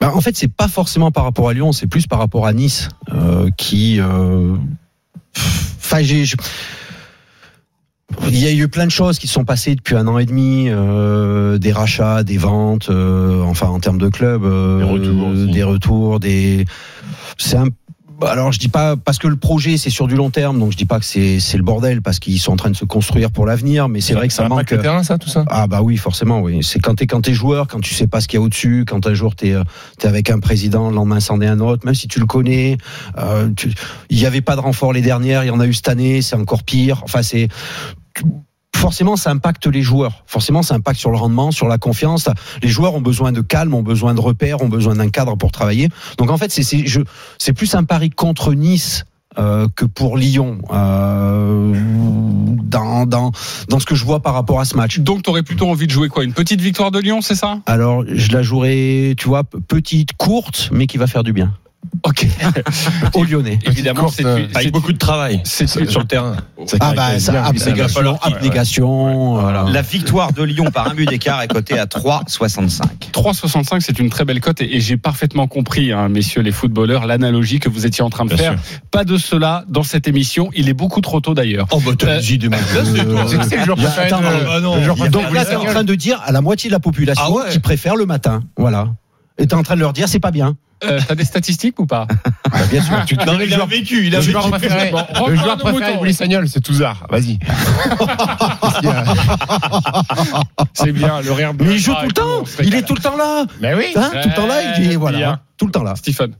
Bah, 0.00 0.12
en 0.14 0.20
fait, 0.20 0.36
c'est 0.36 0.52
pas 0.52 0.68
forcément 0.68 1.10
par 1.10 1.24
rapport 1.24 1.48
à 1.48 1.54
Lyon, 1.54 1.72
c'est 1.72 1.86
plus 1.86 2.06
par 2.06 2.18
rapport 2.18 2.46
à 2.46 2.52
Nice 2.52 2.88
euh, 3.12 3.48
qui. 3.56 4.00
euh, 4.00 4.54
Enfin, 5.78 6.02
j'ai. 6.02 6.24
je- 6.24 6.36
Il 8.28 8.38
y 8.38 8.46
a 8.46 8.52
eu 8.52 8.68
plein 8.68 8.86
de 8.86 8.90
choses 8.90 9.18
qui 9.18 9.26
se 9.26 9.34
sont 9.34 9.44
passées 9.44 9.74
depuis 9.74 9.96
un 9.96 10.06
an 10.06 10.18
et 10.18 10.26
demi, 10.26 10.66
euh, 10.68 11.58
des 11.58 11.72
rachats, 11.72 12.22
des 12.22 12.36
ventes, 12.36 12.88
euh, 12.90 13.42
enfin 13.42 13.68
en 13.68 13.80
termes 13.80 13.98
de 13.98 14.08
club, 14.08 14.44
euh, 14.44 14.78
Des 14.78 14.84
retours 14.84 15.52
des 15.52 15.62
retours, 15.62 16.20
des. 16.20 16.64
C'est 17.38 17.56
un. 17.56 17.68
Alors 18.22 18.52
je 18.52 18.58
dis 18.58 18.68
pas 18.68 18.96
parce 18.96 19.18
que 19.18 19.26
le 19.28 19.36
projet 19.36 19.76
c'est 19.76 19.90
sur 19.90 20.06
du 20.06 20.14
long 20.14 20.30
terme, 20.30 20.58
donc 20.58 20.72
je 20.72 20.76
dis 20.76 20.84
pas 20.84 20.98
que 20.98 21.04
c'est 21.04 21.40
c'est 21.40 21.56
le 21.56 21.62
bordel 21.62 22.00
parce 22.00 22.18
qu'ils 22.20 22.38
sont 22.38 22.52
en 22.52 22.56
train 22.56 22.70
de 22.70 22.76
se 22.76 22.84
construire 22.84 23.30
pour 23.30 23.44
l'avenir, 23.44 23.88
mais 23.88 24.00
c'est 24.00 24.14
vrai 24.14 24.28
que 24.28 24.34
ça 24.34 24.48
manque. 24.48 24.70
le 24.70 24.82
terrain, 24.82 25.02
ça, 25.02 25.18
tout 25.18 25.28
ça? 25.28 25.44
Ah 25.48 25.66
bah 25.66 25.82
oui, 25.82 25.96
forcément, 25.96 26.40
oui. 26.40 26.60
C'est 26.62 26.78
quand 26.78 26.94
t'es 26.94 27.06
quand 27.06 27.20
t'es 27.22 27.34
joueur, 27.34 27.66
quand 27.66 27.80
tu 27.80 27.92
sais 27.94 28.06
pas 28.06 28.20
ce 28.20 28.28
qu'il 28.28 28.38
y 28.38 28.42
a 28.42 28.44
au-dessus, 28.44 28.84
quand 28.86 29.06
un 29.06 29.14
jour 29.14 29.34
t'es 29.34 29.52
euh, 29.52 29.62
t'es 29.98 30.08
avec 30.08 30.30
un 30.30 30.38
président, 30.38 30.88
le 30.90 30.96
lendemain 30.96 31.20
c'en 31.20 31.40
est 31.40 31.46
un 31.46 31.60
autre, 31.60 31.84
même 31.84 31.94
si 31.94 32.08
tu 32.08 32.20
le 32.20 32.26
connais. 32.26 32.78
euh, 33.18 33.50
tu- 33.56 33.72
Il 34.10 34.18
y 34.18 34.26
avait 34.26 34.40
pas 34.42 34.54
de 34.56 34.60
renfort 34.60 34.92
les 34.92 35.02
dernières, 35.02 35.44
il 35.44 35.48
y 35.48 35.50
en 35.50 35.60
a 35.60 35.66
eu 35.66 35.74
cette 35.74 35.88
année, 35.88 36.22
c'est 36.22 36.36
encore 36.36 36.62
pire. 36.62 37.00
Enfin 37.04 37.22
c'est 37.22 37.48
Forcément, 38.84 39.16
ça 39.16 39.30
impacte 39.30 39.66
les 39.66 39.80
joueurs. 39.80 40.24
Forcément, 40.26 40.60
ça 40.60 40.74
impacte 40.74 41.00
sur 41.00 41.10
le 41.10 41.16
rendement, 41.16 41.50
sur 41.50 41.68
la 41.68 41.78
confiance. 41.78 42.28
Les 42.62 42.68
joueurs 42.68 42.94
ont 42.94 43.00
besoin 43.00 43.32
de 43.32 43.40
calme, 43.40 43.72
ont 43.72 43.82
besoin 43.82 44.12
de 44.12 44.20
repères, 44.20 44.60
ont 44.60 44.68
besoin 44.68 44.96
d'un 44.96 45.08
cadre 45.08 45.36
pour 45.36 45.52
travailler. 45.52 45.88
Donc 46.18 46.30
en 46.30 46.36
fait, 46.36 46.52
c'est 46.52 47.52
plus 47.54 47.74
un 47.74 47.84
pari 47.84 48.10
contre 48.10 48.52
Nice 48.52 49.06
euh, 49.38 49.68
que 49.74 49.86
pour 49.86 50.18
Lyon 50.18 50.58
euh, 50.70 51.72
dans, 52.62 53.06
dans, 53.06 53.32
dans 53.70 53.80
ce 53.80 53.86
que 53.86 53.94
je 53.94 54.04
vois 54.04 54.20
par 54.20 54.34
rapport 54.34 54.60
à 54.60 54.66
ce 54.66 54.76
match. 54.76 54.98
Donc, 54.98 55.22
tu 55.22 55.30
aurais 55.30 55.42
plutôt 55.42 55.66
envie 55.70 55.86
de 55.86 55.92
jouer 55.92 56.10
quoi? 56.10 56.22
Une 56.22 56.34
petite 56.34 56.60
victoire 56.60 56.90
de 56.90 56.98
Lyon, 56.98 57.22
c'est 57.22 57.36
ça? 57.36 57.60
Alors, 57.64 58.04
je 58.06 58.32
la 58.32 58.42
jouerai, 58.42 59.14
tu 59.16 59.28
vois, 59.28 59.44
petite, 59.44 60.12
courte, 60.18 60.68
mais 60.72 60.86
qui 60.86 60.98
va 60.98 61.06
faire 61.06 61.24
du 61.24 61.32
bien. 61.32 61.54
Ok. 62.02 62.26
Au 63.14 63.24
Lyonnais. 63.24 63.58
Évidemment, 63.66 64.08
c'est 64.08 64.24
euh, 64.24 64.46
c'est 64.50 64.56
Avec 64.56 64.72
beaucoup 64.72 64.92
de 64.92 64.98
travail 64.98 65.40
c'est 65.44 65.66
sur 65.66 66.00
le 66.00 66.06
terrain. 66.06 66.36
Ah 66.80 66.92
bah 66.94 67.18
ça, 67.18 67.44
abnégation, 67.44 68.18
abnégation, 68.22 69.40
voilà. 69.40 69.64
La 69.70 69.82
victoire 69.82 70.32
de 70.32 70.42
Lyon 70.42 70.70
par 70.70 70.90
un 70.90 70.94
but 70.94 71.08
d'écart 71.08 71.42
est 71.42 71.48
cotée 71.48 71.78
à 71.78 71.86
3,65. 71.86 72.82
3,65, 73.12 73.80
c'est 73.80 73.98
une 73.98 74.10
très 74.10 74.24
belle 74.24 74.40
cote 74.40 74.60
et, 74.60 74.76
et 74.76 74.80
j'ai 74.80 74.96
parfaitement 74.96 75.46
compris, 75.46 75.92
hein, 75.92 76.08
messieurs 76.08 76.42
les 76.42 76.52
footballeurs, 76.52 77.06
l'analogie 77.06 77.58
que 77.58 77.68
vous 77.68 77.86
étiez 77.86 78.04
en 78.04 78.10
train 78.10 78.24
de 78.24 78.34
Bien 78.34 78.52
faire. 78.52 78.58
Pas 78.90 79.04
de 79.04 79.16
cela 79.16 79.64
dans 79.68 79.82
cette 79.82 80.08
émission. 80.08 80.50
Il 80.54 80.68
est 80.68 80.74
beaucoup 80.74 81.00
trop 81.00 81.20
tôt 81.20 81.34
d'ailleurs. 81.34 81.66
Oh 81.70 81.80
bah 81.84 81.92
Euh, 82.04 82.20
j'ai 82.20 82.38
des 82.38 82.48
C'est 83.28 83.38
que 83.38 83.44
c'est 83.44 83.66
le 83.66 83.74
préféré 83.74 84.10
Donc 85.10 85.32
là, 85.32 85.44
t'es 85.44 85.56
en 85.56 85.64
train 85.64 85.84
de 85.84 85.94
dire 85.94 86.20
à 86.24 86.32
la 86.32 86.40
moitié 86.40 86.68
de 86.68 86.74
la 86.74 86.80
population 86.80 87.38
Ah 87.38 87.50
qui 87.50 87.58
préfère 87.58 87.96
le 87.96 88.06
matin. 88.06 88.42
Voilà. 88.56 88.88
Et 89.38 89.46
t'es 89.46 89.54
en 89.54 89.62
train 89.62 89.74
de 89.74 89.80
leur 89.80 89.92
dire, 89.92 90.08
c'est 90.08 90.20
pas 90.20 90.30
bien. 90.30 90.56
Euh, 90.84 91.00
T'as 91.08 91.14
des 91.14 91.24
statistiques 91.24 91.78
ou 91.80 91.86
pas 91.86 92.06
Bah, 92.50 92.58
bien 92.70 92.82
sûr. 92.82 92.96
Tu 93.06 93.16
te 93.16 93.24
Non, 93.24 93.38
il 93.40 93.54
a 93.54 93.64
vécu, 93.64 94.06
il 94.06 94.14
a 94.14 94.18
Le 94.18 94.24
vécu. 94.24 94.32
joueur 94.32 94.50
préféré, 94.50 94.90
Bon, 94.90 95.26
le 95.28 95.36
joueur 95.36 95.56
préféré 95.56 95.96
Willy 96.00 96.12
Sagnol, 96.14 96.48
c'est 96.48 96.60
Touzard. 96.60 97.06
Vas-y. 97.08 97.38
C'est 100.74 100.92
bien, 100.92 101.20
le 101.22 101.32
rire 101.32 101.52
Mais 101.58 101.72
il 101.74 101.78
joue 101.78 101.94
tout 101.94 102.06
le 102.06 102.12
temps. 102.12 102.44
Il 102.62 102.74
est 102.74 102.82
tout 102.82 102.94
le 102.94 103.00
temps 103.00 103.16
là. 103.16 103.46
Mais 103.60 103.74
oui. 103.74 103.86
Hein, 103.96 104.10
tout 104.22 104.28
le 104.28 104.34
temps 104.34 104.46
là, 104.46 104.76
il 104.78 104.84
est, 104.84 104.88
Ouais, 104.90 104.96
voilà. 104.96 105.18
bien. 105.18 105.40
Tout 105.56 105.66
le 105.66 105.72
temps 105.72 105.82
là. 105.82 105.94
Stephen. 105.96 106.34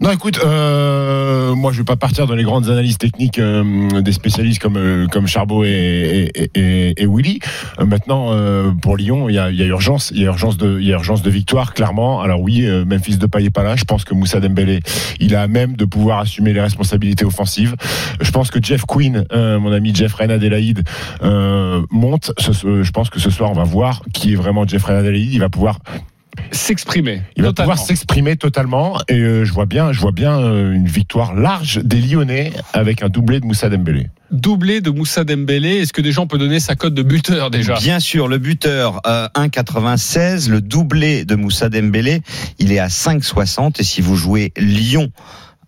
Non, 0.00 0.10
écoute, 0.10 0.40
euh, 0.44 1.54
moi 1.54 1.70
je 1.70 1.78
vais 1.78 1.84
pas 1.84 1.94
partir 1.94 2.26
dans 2.26 2.34
les 2.34 2.42
grandes 2.42 2.68
analyses 2.68 2.98
techniques 2.98 3.38
euh, 3.38 4.02
des 4.02 4.10
spécialistes 4.10 4.60
comme 4.60 4.76
euh, 4.76 5.06
comme 5.06 5.28
Charbot 5.28 5.64
et, 5.64 6.32
et, 6.34 6.50
et, 6.56 7.02
et 7.02 7.06
Willy. 7.06 7.38
Euh, 7.78 7.86
maintenant, 7.86 8.32
euh, 8.32 8.72
pour 8.72 8.96
Lyon, 8.96 9.28
il 9.28 9.36
y 9.36 9.38
a, 9.38 9.52
y 9.52 9.62
a 9.62 9.66
urgence, 9.66 10.10
il 10.12 10.20
y 10.20 10.24
a 10.24 10.26
urgence 10.26 10.56
de, 10.56 10.80
il 10.80 10.86
y 10.86 10.92
a 10.92 10.96
urgence 10.96 11.22
de 11.22 11.30
victoire, 11.30 11.74
clairement. 11.74 12.20
Alors 12.22 12.40
oui, 12.40 12.66
euh, 12.66 12.84
Memphis 12.84 13.18
Depay 13.18 13.44
est 13.44 13.50
pas 13.50 13.62
là. 13.62 13.76
Je 13.76 13.84
pense 13.84 14.04
que 14.04 14.14
Moussa 14.14 14.40
Dembélé, 14.40 14.80
il 15.20 15.36
a 15.36 15.42
à 15.42 15.46
même 15.46 15.76
de 15.76 15.84
pouvoir 15.84 16.18
assumer 16.18 16.52
les 16.52 16.60
responsabilités 16.60 17.24
offensives. 17.24 17.76
Je 18.20 18.30
pense 18.32 18.50
que 18.50 18.60
Jeff 18.60 18.84
Quinn, 18.86 19.24
mon 19.32 19.70
ami 19.70 19.94
Jeff 19.94 20.12
Ren 20.14 20.30
Adelaide, 20.30 20.82
euh, 21.22 21.82
monte. 21.92 22.32
Je 22.40 22.90
pense 22.90 23.10
que 23.10 23.20
ce 23.20 23.30
soir, 23.30 23.48
on 23.52 23.54
va 23.54 23.64
voir 23.64 24.02
qui 24.12 24.32
est 24.32 24.36
vraiment 24.36 24.66
Jeff 24.66 24.82
Ren 24.84 24.96
Adelaide. 24.96 25.32
Il 25.32 25.38
va 25.38 25.48
pouvoir 25.48 25.78
s'exprimer. 26.52 27.22
Il 27.36 27.42
va 27.42 27.48
totalement. 27.48 27.72
pouvoir 27.72 27.86
s'exprimer 27.86 28.36
totalement 28.36 28.98
et 29.08 29.18
euh, 29.18 29.44
je 29.44 29.52
vois 29.52 29.66
bien, 29.66 29.92
je 29.92 30.00
vois 30.00 30.12
bien 30.12 30.38
euh, 30.38 30.72
une 30.72 30.86
victoire 30.86 31.34
large 31.34 31.80
des 31.82 32.00
Lyonnais 32.00 32.52
avec 32.72 33.02
un 33.02 33.08
doublé 33.08 33.40
de 33.40 33.46
Moussa 33.46 33.68
Dembélé. 33.68 34.08
Doublé 34.30 34.80
de 34.80 34.90
Moussa 34.90 35.24
Dembélé. 35.24 35.76
Est-ce 35.76 35.92
que 35.92 36.00
déjà 36.00 36.20
on 36.20 36.26
peut 36.26 36.38
donner 36.38 36.60
sa 36.60 36.74
cote 36.74 36.94
de 36.94 37.02
buteur 37.02 37.50
déjà? 37.50 37.74
Bien 37.74 38.00
sûr, 38.00 38.28
le 38.28 38.38
buteur 38.38 39.00
euh, 39.06 39.28
1,96, 39.34 40.50
le 40.50 40.60
doublé 40.60 41.24
de 41.24 41.34
Moussa 41.34 41.68
Dembélé, 41.68 42.22
il 42.58 42.72
est 42.72 42.78
à 42.78 42.88
5,60 42.88 43.80
et 43.80 43.84
si 43.84 44.00
vous 44.00 44.16
jouez 44.16 44.52
Lyon 44.56 45.12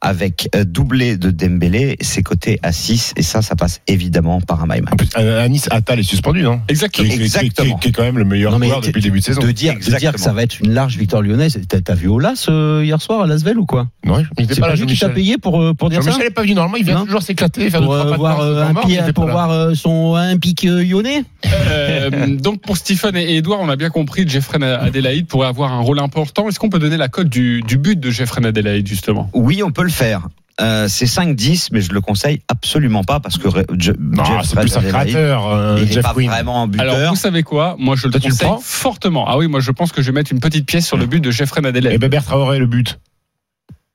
avec 0.07 0.49
euh, 0.55 0.65
doublé 0.65 1.17
de 1.17 1.31
Dembélé, 1.33 1.97
c'est 2.01 2.23
coté 2.23 2.61
à 2.63 2.71
6 2.71 3.15
et 3.17 3.23
ça, 3.23 3.43
ça 3.43 3.57
passe 3.57 3.81
évidemment 3.89 4.41
par 4.41 4.63
un. 4.63 4.67
En 4.71 4.97
plus, 4.97 5.09
à 5.17 5.49
Nice, 5.49 5.67
Attal 5.71 5.99
est 5.99 6.03
suspendu, 6.05 6.43
non 6.43 6.61
Exactement. 6.69 7.05
Qui, 7.09 7.11
qui- 7.11 7.17
qui- 7.19 7.25
Exactement. 7.25 7.77
qui 7.79 7.89
est 7.89 7.93
quand 7.93 8.03
même 8.05 8.19
le 8.19 8.25
meilleur 8.25 8.59
Non, 8.59 8.65
joueur 8.65 8.81
depuis 8.81 8.93
le 9.01 9.01
début 9.01 9.19
de 9.21 9.25
saison. 9.25 9.41
De 9.41 9.51
dire, 9.51 9.75
de 9.75 9.79
dire 9.81 9.89
Exactement. 9.89 10.13
que 10.13 10.21
ça 10.21 10.33
va 10.33 10.43
être 10.43 10.61
une 10.61 10.73
large 10.73 10.97
victoire 10.97 11.23
lyonnaise. 11.23 11.61
T'as 11.69 11.95
vu 11.95 12.09
Olas 12.09 12.47
euh, 12.49 12.83
hier 12.85 13.01
soir 13.03 13.23
à 13.23 13.27
Lasvel 13.27 13.59
ou 13.59 13.67
quoi? 13.67 13.89
Non, 14.05 14.19
il 14.39 14.45
était 14.45 14.55
C'est 14.55 14.61
pas 14.61 14.69
pas 14.69 14.75
là, 14.75 14.81
lui 14.81 14.87
qui 14.87 14.99
t'a 14.99 15.09
payé 15.09 15.39
pour, 15.39 15.61
euh, 15.61 15.75
pour 15.75 15.91
dire 15.91 16.03
ça? 16.03 16.11
Jean-Michel 16.11 16.29
n'est 16.29 16.35
pas 16.35 16.43
venu 16.43 16.55
normalement, 16.55 16.77
il 16.77 16.85
vient 16.85 16.95
Non. 17.01 17.05
toujours 17.07 17.23
s'éclater, 17.23 17.69
faire 17.71 17.81
Pour 17.83 17.95
deux, 17.95 18.01
trois 18.01 18.13
euh, 18.15 18.17
voir, 18.17 18.41
euh, 18.41 18.63
un, 18.65 18.73
mort, 18.73 18.87
pi- 18.87 18.99
pour 19.15 19.27
voir 19.29 19.51
euh, 19.51 19.75
son 19.75 20.15
un 20.15 20.37
pic 20.39 20.65
euh, 20.67 20.83
lyonnais? 20.85 21.25
Euh, 21.47 22.37
donc 22.37 22.61
pour 22.63 22.77
Stephen 22.77 23.17
et 23.17 23.37
Edouard, 23.37 23.61
on 23.61 23.69
a 23.69 23.77
bien 23.77 23.91
compris, 23.91 24.27
Jeffrey 24.29 24.63
Adelaide 24.63 25.27
pourrait 25.27 25.49
avoir 25.49 25.73
un 25.73 25.81
rôle 25.81 25.99
important. 26.01 26.49
Est-ce 26.49 26.59
qu'on 26.59 26.69
peut 26.71 26.79
donner 26.79 26.97
la 26.97 27.09
cote 27.09 27.29
du, 27.29 27.63
du 27.63 27.77
but 27.79 27.99
de 27.99 28.11
Jeffrey 28.11 28.45
Adelaide 28.47 28.87
justement? 28.87 29.31
Oui, 29.35 29.63
on 29.63 29.71
peut 29.71 29.83
le 29.83 29.89
faire. 29.97 30.29
Euh, 30.59 30.89
c'est 30.89 31.05
5-10, 31.05 31.69
mais 31.73 31.83
je 31.83 31.93
le 31.93 32.01
conseille 32.01 32.41
absolument 32.49 33.05
pas 33.05 33.21
parce 33.21 33.37
que 33.37 33.49
Je- 33.79 33.93
Non, 33.99 34.25
Jeff 34.25 34.43
c'est 34.45 34.59
plus 34.59 34.75
un 34.77 34.81
créateur, 34.81 35.47
euh, 35.49 35.79
il 35.87 35.95
n'est 35.95 36.01
pas 36.01 36.15
vraiment 36.15 36.63
un 36.63 36.67
buteur. 36.67 36.95
Alors 36.95 37.11
vous 37.11 37.17
savez 37.17 37.43
quoi? 37.43 37.77
Moi 37.79 37.95
je 37.95 38.07
le 38.07 38.13
Toi, 38.13 38.21
le 38.25 38.31
conseille 38.31 38.49
fortement. 38.63 39.27
Ah 39.29 39.37
oui, 39.37 39.49
moi 39.49 39.61
je 39.61 39.71
pense 39.71 39.93
que 39.93 40.01
je 40.01 40.07
vais 40.07 40.15
mettre 40.15 40.33
une 40.33 40.41
petite 40.41 40.65
pièce 40.65 40.87
sur 40.87 40.97
le 40.97 41.05
but 41.05 41.21
de 41.21 41.31
Jeffrey 41.31 41.61
Et 41.63 41.67
Adelaide. 41.67 42.01
Bébert 42.01 42.25
Traoré, 42.25 42.59
le 42.59 42.67
but. 42.67 42.99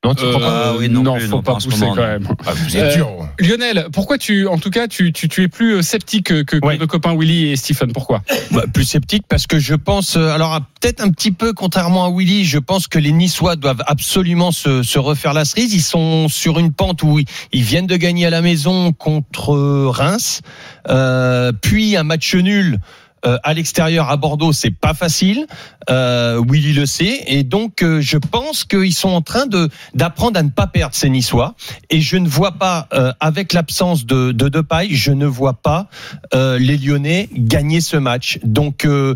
Non, 0.03 0.15
tu 0.15 0.25
Euh, 0.25 0.29
crois 0.33 0.41
pas 0.41 0.63
Ah 0.69 0.73
oui, 0.79 0.89
non 0.89 1.03
non, 1.03 1.15
plus, 1.15 1.25
faut 1.27 1.35
non, 1.35 1.41
pas 1.43 1.51
pas 1.51 1.57
en 1.57 1.59
ce 1.59 1.67
pousser 1.69 1.81
moment, 1.81 1.95
quand 1.95 2.01
même. 2.07 2.27
Ah, 2.47 2.53
Vous 2.55 2.75
êtes 2.75 2.83
Euh, 2.83 2.95
dur. 2.95 3.09
Lionel, 3.39 3.85
pourquoi 3.93 4.17
tu, 4.17 4.47
en 4.47 4.57
tout 4.57 4.71
cas, 4.71 4.87
tu, 4.87 5.13
tu, 5.13 5.29
tu 5.29 5.43
es 5.43 5.47
plus 5.47 5.75
euh, 5.75 5.81
sceptique 5.83 6.25
que, 6.25 6.41
que 6.41 6.57
Ouais. 6.65 6.77
nos 6.79 6.87
copains 6.87 7.15
Willy 7.15 7.51
et 7.51 7.55
Stephen 7.55 7.91
Pourquoi? 7.93 8.23
Bah, 8.49 8.63
plus 8.73 8.83
sceptique 8.83 9.23
parce 9.29 9.45
que 9.45 9.59
je 9.59 9.75
pense, 9.75 10.15
euh, 10.15 10.29
alors 10.29 10.53
ah, 10.53 10.67
peut-être 10.81 11.01
un 11.03 11.11
petit 11.11 11.31
peu 11.31 11.53
contrairement 11.53 12.03
à 12.05 12.09
Willy, 12.09 12.45
je 12.45 12.57
pense 12.57 12.87
que 12.87 12.97
les 12.97 13.11
Niçois 13.11 13.55
doivent 13.55 13.83
absolument 13.85 14.51
se, 14.51 14.81
se 14.81 14.97
refaire 14.97 15.33
la 15.35 15.45
cerise. 15.45 15.71
Ils 15.75 15.81
sont 15.83 16.29
sur 16.29 16.57
une 16.57 16.73
pente 16.73 17.03
où 17.03 17.19
ils, 17.19 17.25
ils 17.53 17.61
viennent 17.63 17.85
de 17.87 17.95
gagner 17.97 18.25
à 18.25 18.31
la 18.31 18.41
maison 18.41 18.93
contre 18.93 19.53
Reims, 19.87 20.41
euh, 20.89 21.51
puis 21.61 21.95
un 21.95 22.03
match 22.03 22.33
nul. 22.33 22.79
Euh, 23.25 23.37
à 23.43 23.53
l'extérieur 23.53 24.09
à 24.09 24.17
Bordeaux, 24.17 24.53
c'est 24.53 24.71
pas 24.71 24.93
facile. 24.93 25.45
Euh, 25.89 26.41
Willy 26.47 26.73
le 26.73 26.85
sait, 26.85 27.23
et 27.27 27.43
donc 27.43 27.83
euh, 27.83 28.01
je 28.01 28.17
pense 28.17 28.63
qu'ils 28.63 28.93
sont 28.93 29.09
en 29.09 29.21
train 29.21 29.45
de 29.45 29.69
d'apprendre 29.93 30.39
à 30.39 30.43
ne 30.43 30.49
pas 30.49 30.67
perdre 30.67 30.95
ces 30.95 31.09
Niçois. 31.09 31.55
Et 31.89 32.01
je 32.01 32.17
ne 32.17 32.27
vois 32.27 32.53
pas, 32.53 32.87
euh, 32.93 33.11
avec 33.19 33.53
l'absence 33.53 34.05
de, 34.05 34.31
de 34.31 34.49
Depay, 34.49 34.89
je 34.91 35.11
ne 35.11 35.25
vois 35.25 35.53
pas 35.53 35.87
euh, 36.33 36.57
les 36.57 36.77
Lyonnais 36.77 37.29
gagner 37.33 37.81
ce 37.81 37.97
match. 37.97 38.39
Donc, 38.43 38.85
euh, 38.85 39.15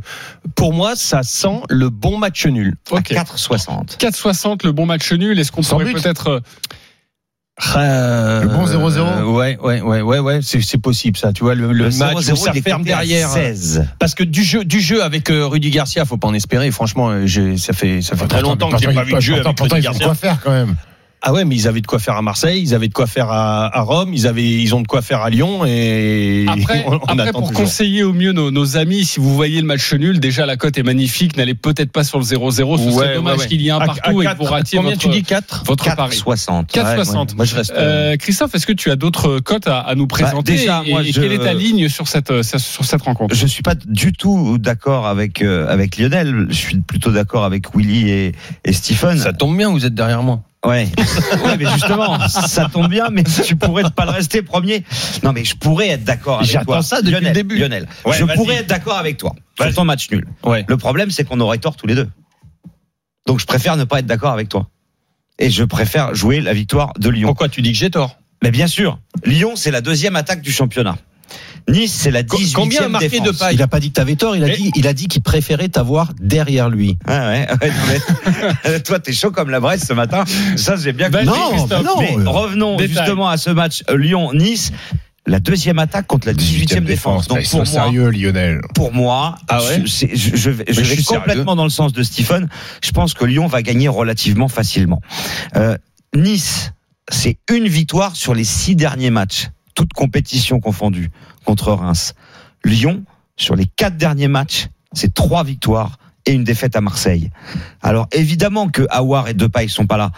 pour 0.56 0.74
moi, 0.74 0.96
ça 0.96 1.24
sent 1.24 1.62
le 1.70 1.90
bon 1.90 2.18
match 2.18 2.46
nul. 2.46 2.76
Ok. 2.92 3.12
À 3.12 3.24
4,60. 3.24 3.98
4,60 3.98 4.66
le 4.66 4.72
bon 4.72 4.86
match 4.86 5.12
nul. 5.12 5.40
Est-ce 5.40 5.52
qu'on 5.52 5.62
pourrait 5.62 5.92
peut-être 5.92 6.42
Le 7.58 8.48
bon 8.48 8.66
0-0? 8.66 8.98
euh, 9.00 9.24
Ouais, 9.24 9.58
ouais, 9.62 9.82
ouais, 9.82 10.02
ouais, 10.02 10.20
ouais, 10.20 10.40
c'est 10.42 10.62
c'est 10.62 10.78
possible 10.78 11.18
ça. 11.18 11.32
Tu 11.32 11.44
vois, 11.44 11.56
le, 11.56 11.68
le 11.72 11.86
Le 11.86 11.98
match 11.98 12.18
0-0, 12.18 12.32
où 12.34 12.36
ça 12.36 12.54
ferme 12.54 12.84
derrière. 12.84 13.30
16. 13.30 13.86
Parce 13.98 14.14
que 14.14 14.24
du 14.24 14.44
jeu, 14.44 14.66
du 14.66 14.82
jeu 14.82 15.02
avec 15.04 15.30
euh, 15.30 15.46
Rudy 15.48 15.70
Garcia, 15.72 16.04
faut 16.06 16.18
pas 16.18 16.28
en 16.28 16.34
espérer. 16.34 16.70
Franchement, 16.72 17.10
euh, 17.10 17.26
j'ai- 17.26 17.58
ça 17.58 17.74
fait 17.74 18.02
ça 18.02 18.16
fait 18.18 18.28
très 18.28 18.42
longtemps 18.42 18.70
que 18.70 18.78
j'ai 18.78 18.94
pas 18.94 19.04
vu 19.04 19.14
de 19.14 19.20
jeu 19.22 19.34
pourtant, 19.36 19.50
avec 19.50 19.58
pourtant, 19.58 19.76
Rudy 19.76 19.88
ils 19.88 19.90
ont 19.90 19.94
de 19.94 19.98
Garcia. 20.00 20.06
quoi 20.06 20.16
faire 20.16 20.38
quand 20.44 20.52
même. 20.52 20.76
Ah 21.28 21.34
ouais, 21.34 21.44
mais 21.44 21.56
ils 21.56 21.68
avaient 21.68 21.82
de 21.82 21.88
quoi 21.88 21.98
faire 21.98 22.16
à 22.18 22.22
Marseille, 22.22 22.62
ils 22.62 22.76
avaient 22.76 22.88
de 22.88 22.94
quoi 22.94 23.08
faire 23.08 23.32
à, 23.32 23.76
à 23.76 23.82
Rome, 23.82 24.14
ils 24.14 24.28
avaient, 24.28 24.44
ils 24.46 24.76
ont 24.76 24.82
de 24.82 24.86
quoi 24.88 25.02
faire 25.02 25.22
à 25.22 25.32
Lyon 25.32 25.66
et 25.66 26.46
Après, 26.48 26.86
on, 26.88 26.92
on 26.94 26.98
après 27.18 27.32
pour 27.32 27.48
toujours. 27.48 27.64
conseiller 27.64 28.04
au 28.04 28.14
mieux 28.14 28.32
nos, 28.32 28.52
nos 28.52 28.78
amis, 28.78 29.06
si 29.06 29.20
vous 29.20 29.34
voyez 29.34 29.60
le 29.60 29.66
match 29.66 29.92
nul, 29.96 30.20
déjà 30.20 30.46
la 30.46 30.56
cote 30.56 30.78
est 30.78 30.84
magnifique. 30.84 31.36
N'allez 31.36 31.56
peut-être 31.56 31.92
pas 31.92 32.04
sur 32.04 32.20
le 32.20 32.24
0-0. 32.26 32.52
Ce 32.78 32.84
Ouais, 32.86 32.92
serait 32.92 33.16
dommage 33.16 33.40
ouais. 33.40 33.48
qu'il 33.48 33.60
y 33.62 33.70
ait 33.70 33.72
un 33.72 33.80
À- 33.80 33.88
partout 33.88 34.20
à 34.20 34.24
et 34.24 34.26
quatre- 34.28 34.38
que 34.38 34.44
vous 34.46 34.52
ratiez 34.52 34.78
Combien 34.78 34.92
votre, 34.92 35.02
tu 35.02 35.10
dis 35.10 35.24
4 35.24 35.64
votre 35.66 35.96
pari. 35.96 36.16
4,60. 36.16 36.68
4,60. 36.72 37.36
Moi 37.36 37.46
je 37.46 37.56
reste. 37.56 37.72
euh, 37.72 38.14
Euh, 38.14 38.18
Christophe, 38.18 38.54
est-ce 38.54 38.68
que 38.68 38.74
tu 38.74 38.92
as 38.92 38.96
d'autres 38.96 39.40
cotes 39.40 39.68
à, 39.68 39.80
à 39.80 39.96
nous 39.96 40.06
présenter 40.06 40.52
déjà, 40.58 40.84
et, 40.86 40.92
moi, 40.92 41.02
et 41.02 41.12
je- 41.12 41.20
quelle 41.20 41.32
est 41.32 41.40
ta 41.40 41.56
ligne 41.56 41.90
sur 41.90 42.08
cette 42.08 42.30
euh, 42.30 42.44
sur 42.44 42.86
cette 42.86 43.02
rencontre? 43.02 43.34
Je 43.34 43.48
suis 43.48 43.64
pas 43.64 43.74
du 43.74 44.14
tout 44.14 44.60
d'accord 44.60 45.08
avec 45.08 45.42
euh, 45.42 45.68
avec 45.68 45.98
Lionel. 45.98 46.46
Je 46.50 46.56
suis 46.56 46.78
plutôt 46.82 47.10
d'accord 47.12 47.46
avec 47.46 47.76
Willy 47.76 48.12
et, 48.12 48.32
et 48.64 48.74
Stephen. 48.74 49.18
Ça 49.18 49.34
tombe 49.34 49.58
bien, 49.58 49.72
vous 49.72 49.86
êtes 49.88 49.96
derrière 49.96 50.22
moi. 50.22 50.44
Ouais. 50.66 50.88
ouais, 51.46 51.58
mais 51.58 51.66
justement, 51.72 52.28
ça 52.28 52.68
tombe 52.72 52.90
bien, 52.90 53.10
mais 53.12 53.24
tu 53.24 53.56
pourrais 53.56 53.84
ne 53.84 53.90
pas 53.90 54.06
le 54.06 54.12
rester 54.12 54.42
premier. 54.42 54.84
Non, 55.24 55.32
mais 55.34 55.44
je 55.46 55.56
pourrais 55.56 55.90
être 55.90 56.04
d'accord 56.04 56.40
avec 56.40 56.50
J'attends 56.50 56.66
toi. 56.66 56.82
ça 56.84 57.02
depuis 57.02 57.12
Lionel, 57.14 57.28
le 57.30 57.34
début. 57.34 57.58
Lionel, 57.58 57.88
Ouais, 58.06 58.18
je 58.18 58.24
vas-y. 58.24 58.36
pourrais 58.38 58.56
être 58.56 58.68
d'accord 58.68 58.98
avec 58.98 59.18
toi 59.18 59.34
sur 59.56 59.66
Vas-y. 59.66 59.74
ton 59.76 59.86
match 59.86 60.10
nul. 60.12 60.26
Ouais. 60.44 60.66
Le 60.68 60.78
problème, 60.78 61.12
c'est 61.12 61.24
qu'on 61.24 61.40
aurait 61.40 61.58
tort 61.60 61.76
tous 61.76 61.88
les 61.88 61.96
deux. 61.96 62.10
Donc, 63.28 63.40
je 63.40 63.46
préfère 63.46 63.78
ne 63.78 63.84
pas 63.84 64.00
être 64.00 64.06
d'accord 64.06 64.32
avec 64.32 64.50
toi. 64.50 64.70
Et 65.40 65.50
je 65.50 65.64
préfère 65.64 66.16
jouer 66.16 66.40
la 66.42 66.54
victoire 66.54 66.94
de 66.98 67.10
Lyon. 67.10 67.28
Pourquoi 67.30 67.50
tu 67.50 67.62
dis 67.62 67.72
que 67.72 67.78
j'ai 67.78 67.90
tort? 67.90 68.18
Mais 68.44 68.52
bien 68.52 68.68
sûr, 68.68 69.00
Lyon, 69.26 69.56
c'est 69.56 69.72
la 69.72 69.82
deuxième 69.82 70.16
attaque 70.16 70.42
du 70.42 70.52
championnat. 70.52 70.98
Nice, 71.68 71.94
c'est 71.94 72.12
la 72.12 72.24
Co- 72.24 72.38
18e 72.38 72.54
combien 72.54 72.84
a 72.84 72.88
marqué 72.90 73.10
défense. 73.20 73.44
Il 73.52 73.62
a 73.62 73.68
pas 73.68 73.80
dit 73.80 73.90
que 73.90 73.96
t'avais 73.96 74.16
tort, 74.16 74.36
il 74.36 74.44
a 74.44 74.48
Mais- 74.48 74.56
dit, 74.56 74.72
il 74.76 74.88
a 74.88 74.94
dit 74.94 75.08
qu'il 75.08 75.24
préférait 75.24 75.68
t'avoir 75.70 76.12
derrière 76.22 76.70
lui. 76.70 76.98
Ouais, 77.08 77.14
ouais, 77.18 77.48
ouais, 77.62 77.72
mais- 78.66 78.80
toi, 78.84 79.00
t'es 79.00 79.14
chaud 79.14 79.32
comme 79.32 79.50
la 79.50 79.60
Bresse 79.60 79.86
ce 79.88 79.94
matin. 79.94 80.24
Ça, 80.58 80.76
j'ai 80.76 80.94
bien 80.94 81.10
compris. 81.10 81.26
Non, 81.26 81.68
mais 81.68 81.84
non. 81.84 82.00
Mais 82.00 82.16
euh, 82.20 82.30
revenons 82.30 82.78
détail. 82.78 82.96
justement 83.06 83.30
à 83.30 83.38
ce 83.38 83.50
match 83.50 83.84
euh, 83.90 83.98
Lyon-Nice. 83.98 84.72
La 85.28 85.40
deuxième 85.40 85.80
attaque 85.80 86.06
contre 86.06 86.28
la 86.28 86.34
18e 86.36 86.84
défense. 86.84 87.28
Donc 87.28 87.38
Mais 87.40 87.44
pour 87.46 87.50
sois 87.50 87.80
moi, 87.82 87.86
sérieux, 87.86 88.10
Lionel. 88.12 88.62
pour 88.76 88.94
moi, 88.94 89.40
Ah 89.48 89.60
ouais 89.64 89.82
je, 89.84 90.06
je- 90.14 90.36
je 90.36 90.50
vais, 90.52 90.66
je 90.68 90.78
Mais 90.80 90.84
je 90.86 90.90
vais 90.92 90.96
suis 90.98 91.04
complètement 91.06 91.56
dans 91.56 91.64
le 91.64 91.72
sens 91.72 91.94
de 91.94 92.04
Stephen. 92.04 92.48
Je 92.84 92.92
pense 92.92 93.16
que 93.16 93.26
Lyon 93.26 93.48
va 93.48 93.64
gagner 93.64 93.88
relativement 93.88 94.50
facilement. 94.50 95.02
Euh, 95.56 95.76
nice, 96.16 96.74
c'est 97.10 97.40
une 97.52 97.68
victoire 97.68 98.16
sur 98.16 98.36
les 98.36 98.44
six 98.44 98.76
derniers 98.76 99.10
matchs, 99.10 99.48
toutes 99.76 99.94
compétitions 99.94 100.60
confondues, 100.60 101.12
contre 101.44 101.72
Reims. 101.72 102.14
Lyon, 102.64 103.04
sur 103.38 103.56
les 103.56 103.66
quatre 103.66 103.98
derniers 103.98 104.28
matchs, 104.28 104.70
c'est 104.94 105.14
trois 105.14 105.44
victoires 105.44 106.00
et 106.26 106.34
une 106.34 106.44
défaite 106.44 106.76
à 106.76 106.82
Marseille. 106.82 107.30
Alors 107.82 108.08
évidemment 108.12 108.70
que 108.70 108.88
Awar 108.90 109.28
et 109.28 109.34
Depay 109.34 109.68
sont 109.68 109.86
pas 109.86 109.98
là, 109.98 110.12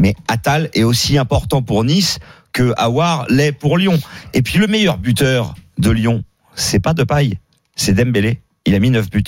mais 0.00 0.14
Attal 0.28 0.70
est 0.74 0.84
aussi 0.84 1.18
important 1.18 1.62
pour 1.62 1.84
Nice 1.84 2.18
que 2.52 2.72
Awar 2.76 3.26
l'est 3.28 3.52
pour 3.52 3.76
Lyon. 3.76 3.98
Et 4.32 4.42
puis 4.42 4.58
le 4.58 4.66
meilleur 4.66 4.98
buteur 4.98 5.54
de 5.78 5.90
Lyon, 5.90 6.22
c'est 6.54 6.80
pas 6.80 6.94
Depay, 6.94 7.38
c'est 7.76 7.94
Dembélé. 7.94 8.40
Il 8.64 8.74
a 8.74 8.78
mis 8.78 8.90
9 8.90 9.10
buts. 9.10 9.24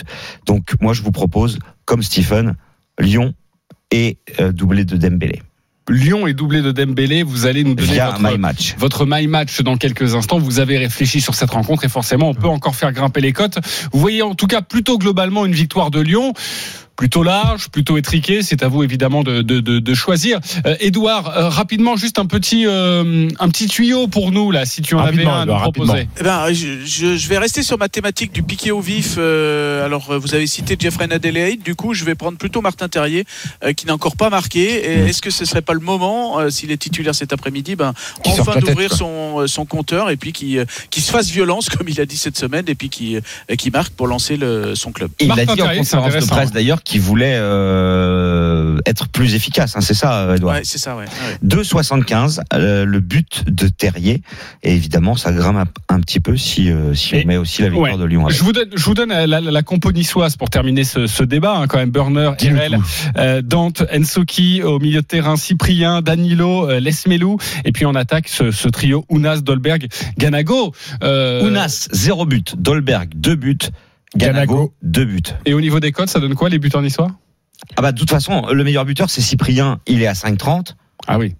Donc 0.46 0.74
moi 0.80 0.92
je 0.94 1.02
vous 1.02 1.12
propose, 1.12 1.58
comme 1.84 2.02
Stephen, 2.02 2.56
Lyon 2.98 3.34
et 3.90 4.18
euh, 4.40 4.52
doublé 4.52 4.84
de 4.84 4.96
Dembélé. 4.96 5.42
Lyon 5.88 6.26
est 6.26 6.32
doublé 6.32 6.62
de 6.62 6.72
Dembélé. 6.72 7.22
Vous 7.22 7.46
allez 7.46 7.62
nous 7.62 7.74
donner 7.74 7.98
votre, 7.98 8.20
My 8.20 8.38
Match. 8.38 8.74
votre 8.78 9.04
my 9.06 9.26
match 9.26 9.60
dans 9.60 9.76
quelques 9.76 10.14
instants. 10.14 10.38
Vous 10.38 10.58
avez 10.58 10.78
réfléchi 10.78 11.20
sur 11.20 11.34
cette 11.34 11.50
rencontre 11.50 11.84
et 11.84 11.88
forcément, 11.90 12.30
on 12.30 12.34
peut 12.34 12.48
encore 12.48 12.74
faire 12.74 12.92
grimper 12.92 13.20
les 13.20 13.32
cotes. 13.32 13.58
Vous 13.92 14.00
voyez 14.00 14.22
en 14.22 14.34
tout 14.34 14.46
cas 14.46 14.62
plutôt 14.62 14.98
globalement 14.98 15.44
une 15.44 15.52
victoire 15.52 15.90
de 15.90 16.00
Lyon. 16.00 16.32
Plutôt 16.96 17.22
large, 17.24 17.70
plutôt 17.70 17.96
étriqué, 17.96 18.42
c'est 18.42 18.62
à 18.62 18.68
vous 18.68 18.84
évidemment 18.84 19.22
de, 19.24 19.42
de, 19.42 19.58
de, 19.60 19.80
de 19.80 19.94
choisir. 19.94 20.38
Euh, 20.64 20.76
Edouard, 20.78 21.28
euh, 21.36 21.48
rapidement, 21.48 21.96
juste 21.96 22.18
un 22.20 22.26
petit, 22.26 22.66
euh, 22.66 23.28
un 23.40 23.48
petit 23.48 23.66
tuyau 23.66 24.06
pour 24.06 24.30
nous 24.30 24.52
là, 24.52 24.64
si 24.64 24.80
tu 24.80 24.94
en 24.94 24.98
avais 25.00 25.24
Rapidement, 25.24 25.34
un 25.34 25.40
à 25.42 25.46
nous 25.46 25.56
proposer. 25.56 26.08
Eh 26.20 26.22
ben, 26.22 26.52
je, 26.52 26.84
je- 26.84 27.16
je 27.16 27.28
vais 27.28 27.38
rester 27.38 27.62
sur 27.64 27.78
ma 27.78 27.88
thématique 27.88 28.32
du 28.32 28.42
piqué 28.44 28.70
au 28.70 28.80
vif. 28.80 29.16
Euh, 29.18 29.84
alors, 29.84 30.10
euh, 30.12 30.18
vous 30.18 30.34
avez 30.34 30.46
cité 30.46 30.76
Jeffrey 30.78 31.08
Adelaide. 31.10 31.62
Du 31.62 31.74
coup, 31.74 31.94
je 31.94 32.04
vais 32.04 32.14
prendre 32.14 32.38
plutôt 32.38 32.60
Martin 32.60 32.88
Terrier, 32.88 33.24
euh, 33.64 33.72
qui 33.72 33.86
n'a 33.86 33.94
encore 33.94 34.16
pas 34.16 34.30
marqué. 34.30 34.60
Et 34.62 35.08
Est-ce 35.08 35.20
que 35.20 35.30
ce 35.30 35.44
serait 35.44 35.62
pas 35.62 35.74
le 35.74 35.80
moment, 35.80 36.38
euh, 36.38 36.50
s'il 36.50 36.70
est 36.70 36.76
titulaire 36.76 37.14
cet 37.14 37.32
après-midi, 37.32 37.74
ben, 37.74 37.92
enfin 38.24 38.60
d'ouvrir 38.60 38.92
son, 38.94 39.40
euh, 39.40 39.46
son 39.48 39.64
compteur 39.64 40.10
et 40.10 40.16
puis 40.16 40.32
qui, 40.32 40.58
euh, 40.58 40.64
qui 40.90 41.00
se 41.00 41.10
fasse 41.10 41.28
violence, 41.30 41.68
comme 41.76 41.88
il 41.88 42.00
a 42.00 42.06
dit 42.06 42.16
cette 42.16 42.38
semaine, 42.38 42.64
et 42.68 42.74
puis 42.76 42.88
qui, 42.88 43.16
euh, 43.16 43.20
qui 43.56 43.70
marque 43.70 43.92
pour 43.94 44.06
lancer 44.06 44.36
le, 44.36 44.74
son 44.76 44.92
club. 44.92 45.10
Il 45.20 45.26
Martin 45.28 45.44
l'a 45.44 45.54
dit 45.54 45.62
en 45.62 45.74
conférence 45.76 46.12
de 46.14 46.26
presse 46.26 46.48
ouais. 46.48 46.54
d'ailleurs 46.54 46.82
qu'il 46.84 47.00
voulait 47.00 47.36
euh, 47.36 48.78
être 48.86 49.08
plus 49.08 49.34
efficace. 49.34 49.74
hein, 49.76 49.80
c'est 49.80 49.94
ça, 49.94 50.34
Edouard? 50.36 50.56
Ouais, 50.56 50.60
c'est 50.64 50.78
ça, 50.78 50.96
ouais. 50.96 51.04
ouais. 51.04 51.38
2,75 51.48 52.40
euh, 52.52 52.84
le 52.84 53.00
but 53.00 53.44
de 53.46 53.68
Terrier. 53.68 54.22
Et 54.62 54.74
évidemment, 54.74 55.16
ça 55.16 55.32
grimpe 55.32 55.56
un, 55.88 55.94
un 55.94 56.00
petit 56.00 56.20
peu 56.20 56.36
si, 56.36 56.70
euh, 56.70 56.94
si 56.94 57.14
on 57.14 57.18
Et- 57.18 57.24
met 57.24 57.36
aussi 57.36 57.62
la 57.62 57.68
victoire 57.70 57.92
ouais. 57.94 57.98
de 57.98 58.04
Lyon. 58.04 58.26
avec. 58.26 58.36
Je 58.36 58.42
vous 58.44 58.52
donne, 58.52 58.68
je 58.74 58.84
vous 58.84 58.94
donne 58.94 59.08
la, 59.10 59.26
la, 59.26 59.40
la 59.40 59.62
compo 59.62 59.92
niçoise 59.92 60.36
pour 60.36 60.50
terminer 60.50 60.84
ce, 60.84 61.06
ce 61.06 61.22
débat. 61.24 61.56
hein, 61.56 61.66
quand 61.66 61.78
même, 61.78 61.90
Burner, 61.90 62.32
Irel, 62.42 62.78
euh, 63.16 63.42
Dante, 63.42 63.82
Ensoki 63.94 64.62
au 64.62 64.78
milieu 64.78 65.00
de 65.00 65.06
terrain, 65.06 65.36
Cyprien, 65.36 66.02
Danilo, 66.02 66.68
euh, 66.68 66.80
Lesmelou, 66.80 67.38
et 67.64 67.72
puis 67.72 67.84
en 67.86 67.94
attaque 67.94 68.28
ce, 68.28 68.50
ce 68.50 68.68
trio 68.68 69.04
Ounas, 69.08 69.40
Dolberg, 69.40 69.88
Ganago. 70.18 70.72
Euh, 71.02 71.44
Ounas, 71.46 71.88
0 71.92 72.26
but. 72.26 72.54
Dolberg, 72.58 73.10
2 73.14 73.34
buts. 73.36 73.58
Ganago. 74.16 74.72
2 74.82 75.04
buts. 75.04 75.22
Et 75.46 75.54
au 75.54 75.60
niveau 75.60 75.80
des 75.80 75.92
codes, 75.92 76.08
ça 76.08 76.20
donne 76.20 76.34
quoi 76.34 76.48
les 76.48 76.58
buteurs 76.58 76.82
niçois 76.82 77.08
Ah 77.76 77.82
bah 77.82 77.92
de 77.92 77.98
toute 77.98 78.10
façon, 78.10 78.46
le 78.52 78.64
meilleur 78.64 78.84
buteur 78.84 79.10
c'est 79.10 79.20
Cyprien, 79.20 79.80
il 79.86 80.02
est 80.02 80.06
à 80.06 80.12
5,30. 80.12 80.74
Ah 81.06 81.18
oui. 81.18 81.34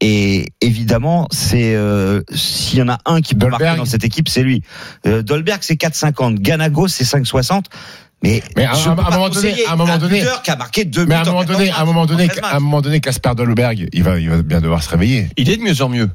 Et 0.00 0.46
évidemment, 0.60 1.28
c'est 1.30 1.74
euh, 1.76 2.22
s'il 2.34 2.78
y 2.80 2.82
en 2.82 2.88
a 2.88 2.98
un 3.06 3.20
qui 3.20 3.34
peut 3.34 3.40
Dolberg. 3.42 3.62
marquer 3.62 3.76
dans 3.78 3.84
cette 3.84 4.04
équipe, 4.04 4.28
c'est 4.28 4.42
lui. 4.42 4.62
Euh, 5.06 5.22
Dolberg 5.22 5.58
c'est 5.62 5.74
4,50, 5.76 6.40
Ganago 6.40 6.88
c'est 6.88 7.04
5,60. 7.04 7.66
Mais, 8.24 8.40
Mais 8.56 8.64
à- 8.64 8.72
un 8.74 8.94
moment 9.10 9.28
donné- 9.28 9.64
à 9.66 9.72
un 9.72 9.76
moment 9.76 9.98
donné- 9.98 10.20
buteur 10.20 10.42
qui 10.42 10.50
a 10.52 10.56
marqué 10.56 10.84
deux 10.84 11.06
Mais 11.06 11.14
à 11.16 11.20
un 11.20 11.22
buts 11.22 11.28
en 11.28 11.32
moment 11.32 11.44
donné, 11.44 11.66
14 11.66 11.78
à 11.78 11.82
un 11.82 11.84
moment 11.84 12.06
donné, 12.06 12.26
matchs, 12.26 12.38
en 12.38 12.40
13 12.40 12.52
à 12.52 12.56
un 12.56 12.60
moment 12.60 12.80
donné, 12.80 13.00
Casper 13.00 13.30
Dolberg, 13.36 13.88
il 13.92 14.02
va, 14.04 14.18
il 14.20 14.30
va 14.30 14.42
bien 14.42 14.60
devoir 14.60 14.82
se 14.82 14.88
réveiller. 14.90 15.28
Il 15.36 15.50
est 15.50 15.56
de 15.56 15.62
mieux 15.62 15.82
en 15.82 15.88
mieux. 15.88 16.08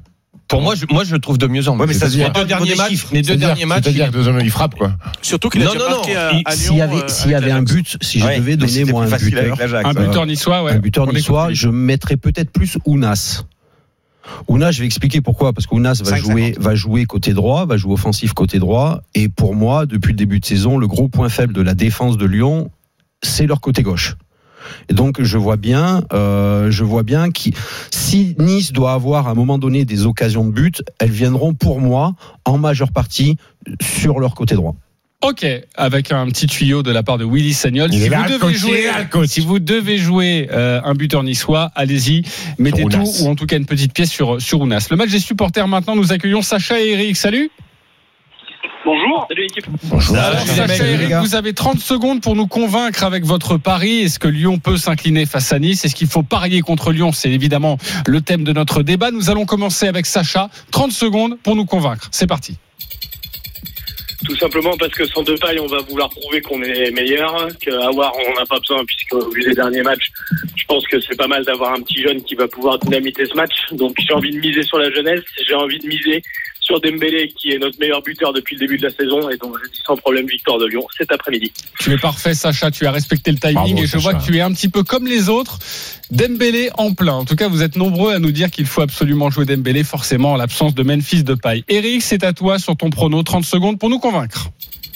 Pour 0.48 0.62
moi, 0.62 0.76
je, 0.76 0.86
moi, 0.90 1.04
je 1.04 1.14
le 1.14 1.20
trouve 1.20 1.38
de 1.38 1.48
mieux 1.48 1.68
en 1.68 1.76
mieux. 1.76 1.82
Ouais, 1.82 1.88
mais 1.88 1.94
ça 1.94 2.10
se 2.10 2.16
les 2.18 2.24
voit 2.24 2.32
pas 2.32 2.46
derniers 2.46 2.76
matchs, 2.76 3.06
les 3.12 3.22
deux 3.22 3.36
derniers 3.36 3.66
matchs. 3.66 3.84
C'est-à-dire 3.84 4.08
que 4.08 4.12
deux 4.14 4.28
hommes, 4.28 4.40
il 4.42 4.50
frappe, 4.50 4.76
quoi. 4.76 4.94
Surtout 5.22 5.50
qu'il 5.50 5.62
a 5.62 5.66
Non, 5.66 5.74
déjà 5.74 5.86
non, 5.90 5.96
marqué 5.98 6.14
non. 6.14 6.42
à, 6.46 6.52
S'il 6.52 6.76
y 6.78 6.82
avait, 6.82 6.96
euh, 7.04 7.08
s'il 7.08 7.32
y 7.32 7.36
avait 7.36 7.52
un 7.52 7.62
but, 7.64 7.98
si 8.02 8.20
je 8.20 8.26
devais 8.38 8.56
donner 8.58 8.86
moi 8.86 9.06
plus 9.06 9.14
un 9.14 9.18
buteur, 9.18 9.58
Un 9.86 9.94
buteur 9.94 10.26
niçois, 10.26 10.64
ouais. 10.64 10.72
un 10.74 10.80
buteur 10.80 11.12
niçois, 11.12 11.50
je 11.54 11.68
mettrais 11.70 12.18
peut-être 12.18 12.52
plus 12.52 12.78
Ounas. 12.86 13.44
Ounas, 14.48 14.72
je 14.72 14.80
vais 14.80 14.86
expliquer 14.86 15.22
pourquoi. 15.22 15.54
Parce 15.54 15.66
qu'Ounas 15.68 16.02
va 16.04 16.18
5,50. 16.18 16.22
jouer, 16.22 16.56
va 16.60 16.76
jouer 16.76 17.06
côté 17.06 17.34
droit, 17.34 17.66
va 17.66 17.78
jouer 17.78 17.94
offensif 17.94 18.34
côté 18.34 18.60
droit. 18.60 19.02
Et 19.16 19.30
pour 19.30 19.56
moi, 19.56 19.86
depuis 19.86 20.12
le 20.12 20.18
début 20.18 20.40
de 20.40 20.46
saison, 20.46 20.78
le 20.78 20.88
gros 20.88 21.08
point 21.08 21.30
faible 21.30 21.54
de 21.54 21.62
la 21.62 21.74
défense 21.74 22.18
de 22.18 22.26
Lyon, 22.26 22.70
c'est 23.24 23.48
leur 23.48 23.62
côté 23.62 23.84
gauche. 23.84 24.16
Et 24.90 24.94
donc 24.94 25.22
je 25.22 25.38
vois 25.38 25.58
bien, 25.58 26.04
euh, 26.14 26.72
je 26.72 26.84
vois 26.84 27.04
bien 27.04 27.32
qui, 27.32 27.54
si 27.92 28.36
Nice 28.40 28.72
doit 28.72 28.94
avoir 28.94 29.28
à 29.28 29.32
un 29.32 29.36
moment 29.36 29.58
donné 29.58 29.86
des 29.86 30.06
occasions 30.06 30.46
de 30.46 30.52
but, 30.52 30.82
elles 31.00 31.12
viendront 31.12 31.54
pour 31.54 31.80
moi 31.80 32.16
en 32.46 32.58
majeure 32.58 32.92
partie 32.92 33.38
sur 33.82 34.20
leur 34.20 34.36
côté 34.36 34.56
droit. 34.56 34.76
Ok, 35.24 35.48
avec 35.76 36.12
un 36.12 36.28
petit 36.28 36.46
tuyau 36.46 36.84
de 36.84 36.92
la 36.92 37.02
part 37.02 37.18
de 37.18 37.26
Willy 37.26 37.54
Sagnol. 37.54 37.92
Si 37.92 38.08
si 39.26 39.40
vous 39.40 39.58
devez 39.58 39.98
jouer 39.98 40.48
euh, 40.52 40.80
un 40.84 40.94
buteur 40.94 41.24
niçois, 41.24 41.72
allez-y, 41.74 42.22
mettez 42.60 42.86
tout 42.86 43.04
ou 43.22 43.28
en 43.28 43.36
tout 43.36 43.48
cas 43.48 43.58
une 43.58 43.66
petite 43.66 43.94
pièce 43.94 44.12
sur 44.12 44.40
sur 44.40 44.62
Ounas. 44.62 44.88
Le 44.92 44.96
match 44.96 45.10
des 45.10 45.20
supporters 45.20 45.68
maintenant, 45.68 45.96
nous 45.96 46.12
accueillons 46.12 46.44
Sacha 46.44 46.80
et 46.80 46.90
Eric. 46.90 47.18
Salut. 47.18 47.50
Bonjour. 48.88 49.26
Salut 49.28 49.42
l'équipe. 49.42 49.66
Bonjour. 49.84 50.16
Alors, 50.16 50.40
les 50.40 50.46
Sacha 50.46 50.68
mecs, 50.68 50.80
et 50.80 50.84
les 50.84 50.94
Eric, 50.94 51.10
gars. 51.10 51.20
vous 51.20 51.36
avez 51.36 51.52
30 51.54 51.78
secondes 51.78 52.22
pour 52.22 52.38
nous 52.38 52.48
convaincre 52.48 53.04
avec 53.04 53.26
votre 53.26 53.58
pari. 53.58 54.04
Est-ce 54.04 54.18
que 54.18 54.30
Lyon 54.30 54.60
peut 54.60 54.78
s'incliner 54.78 55.26
face 55.26 55.52
à 55.52 55.60
Nice? 55.60 55.84
Est-ce 55.84 55.94
qu'il 55.94 56.08
faut 56.08 56.24
parier 56.24 56.62
contre 56.62 56.94
Lyon? 56.94 57.12
C'est 57.12 57.30
évidemment 57.30 57.78
le 58.06 58.22
thème 58.22 58.46
de 58.46 58.54
notre 58.54 58.84
débat. 58.84 59.12
Nous 59.12 59.30
allons 59.30 59.46
commencer 59.46 59.90
avec 59.90 60.06
Sacha. 60.06 60.50
30 60.72 60.94
secondes 60.94 61.38
pour 61.44 61.58
nous 61.58 61.66
convaincre. 61.66 62.08
C'est 62.12 62.28
parti. 62.28 62.56
Tout 64.26 64.38
simplement 64.38 64.78
parce 64.80 64.94
que 64.94 65.06
sans 65.06 65.22
deux 65.22 65.36
pailles, 65.36 65.60
on 65.60 65.68
va 65.68 65.80
vouloir 65.82 66.10
prouver 66.10 66.40
qu'on 66.40 66.62
est 66.64 66.90
meilleur, 66.92 67.34
War, 67.94 68.14
on 68.16 68.34
n'en 68.34 68.42
a 68.42 68.46
pas 68.46 68.60
besoin, 68.60 68.86
puisque 68.86 69.14
au 69.14 69.30
vu 69.32 69.44
des 69.44 69.54
derniers 69.54 69.84
matchs, 69.84 70.08
je 70.56 70.64
pense 70.66 70.88
que 70.88 71.00
c'est 71.02 71.18
pas 71.18 71.28
mal 71.28 71.44
d'avoir 71.44 71.74
un 71.74 71.82
petit 71.82 72.02
jeune 72.02 72.24
qui 72.24 72.36
va 72.36 72.48
pouvoir 72.48 72.80
dynamiter 72.80 73.26
ce 73.26 73.36
match. 73.36 73.54
Donc 73.74 73.96
j'ai 74.00 74.14
envie 74.14 74.32
de 74.32 74.40
miser 74.40 74.64
sur 74.64 74.80
la 74.80 74.90
jeunesse, 74.92 75.22
j'ai 75.46 75.54
envie 75.56 75.78
de 75.80 75.88
miser 75.88 76.24
sur 76.68 76.82
Dembélé, 76.82 77.30
qui 77.30 77.52
est 77.52 77.60
notre 77.60 77.80
meilleur 77.80 78.02
buteur 78.02 78.34
depuis 78.34 78.56
le 78.56 78.60
début 78.60 78.78
de 78.78 78.84
la 78.84 78.94
saison, 78.94 79.30
et 79.30 79.38
donc 79.38 79.56
je 79.64 79.70
dis 79.72 79.82
sans 79.86 79.96
problème 79.96 80.28
victoire 80.28 80.58
de 80.58 80.66
Lyon 80.66 80.86
cet 80.98 81.12
après-midi. 81.14 81.54
Tu 81.80 81.94
es 81.94 81.98
parfait, 81.98 82.34
Sacha. 82.34 82.70
Tu 82.72 82.86
as 82.86 82.92
respecté 82.92 83.32
le 83.32 83.38
timing 83.38 83.56
Bravo, 83.56 83.78
et 83.78 83.88
je 83.88 83.98
vois 83.98 84.14
que 84.14 84.24
tu 84.24 84.38
es 84.38 84.42
un 84.42 84.52
petit 84.52 84.68
peu 84.68 84.84
comme 84.84 85.08
les 85.08 85.30
autres. 85.30 85.60
Dembélé 86.12 86.70
en 86.78 86.94
plein. 86.94 87.14
En 87.14 87.26
tout 87.26 87.36
cas, 87.36 87.48
vous 87.48 87.64
êtes 87.64 87.78
nombreux 87.78 88.14
à 88.14 88.20
nous 88.20 88.32
dire 88.32 88.52
qu'il 88.52 88.66
faut 88.66 88.82
absolument 88.82 89.30
jouer 89.30 89.46
Dembélé, 89.46 89.86
forcément 89.86 90.34
en 90.34 90.36
l'absence 90.36 90.76
de 90.76 90.84
Memphis 90.84 91.24
de 91.24 91.36
paille. 91.36 91.64
Eric, 91.70 92.02
c'est 92.02 92.24
à 92.26 92.34
toi 92.34 92.60
sur 92.60 92.76
ton 92.76 92.90
prono. 92.90 93.24
30 93.24 93.46
secondes 93.46 93.80
pour 93.80 93.90
nous 93.90 94.00
convaincre. 94.00 94.50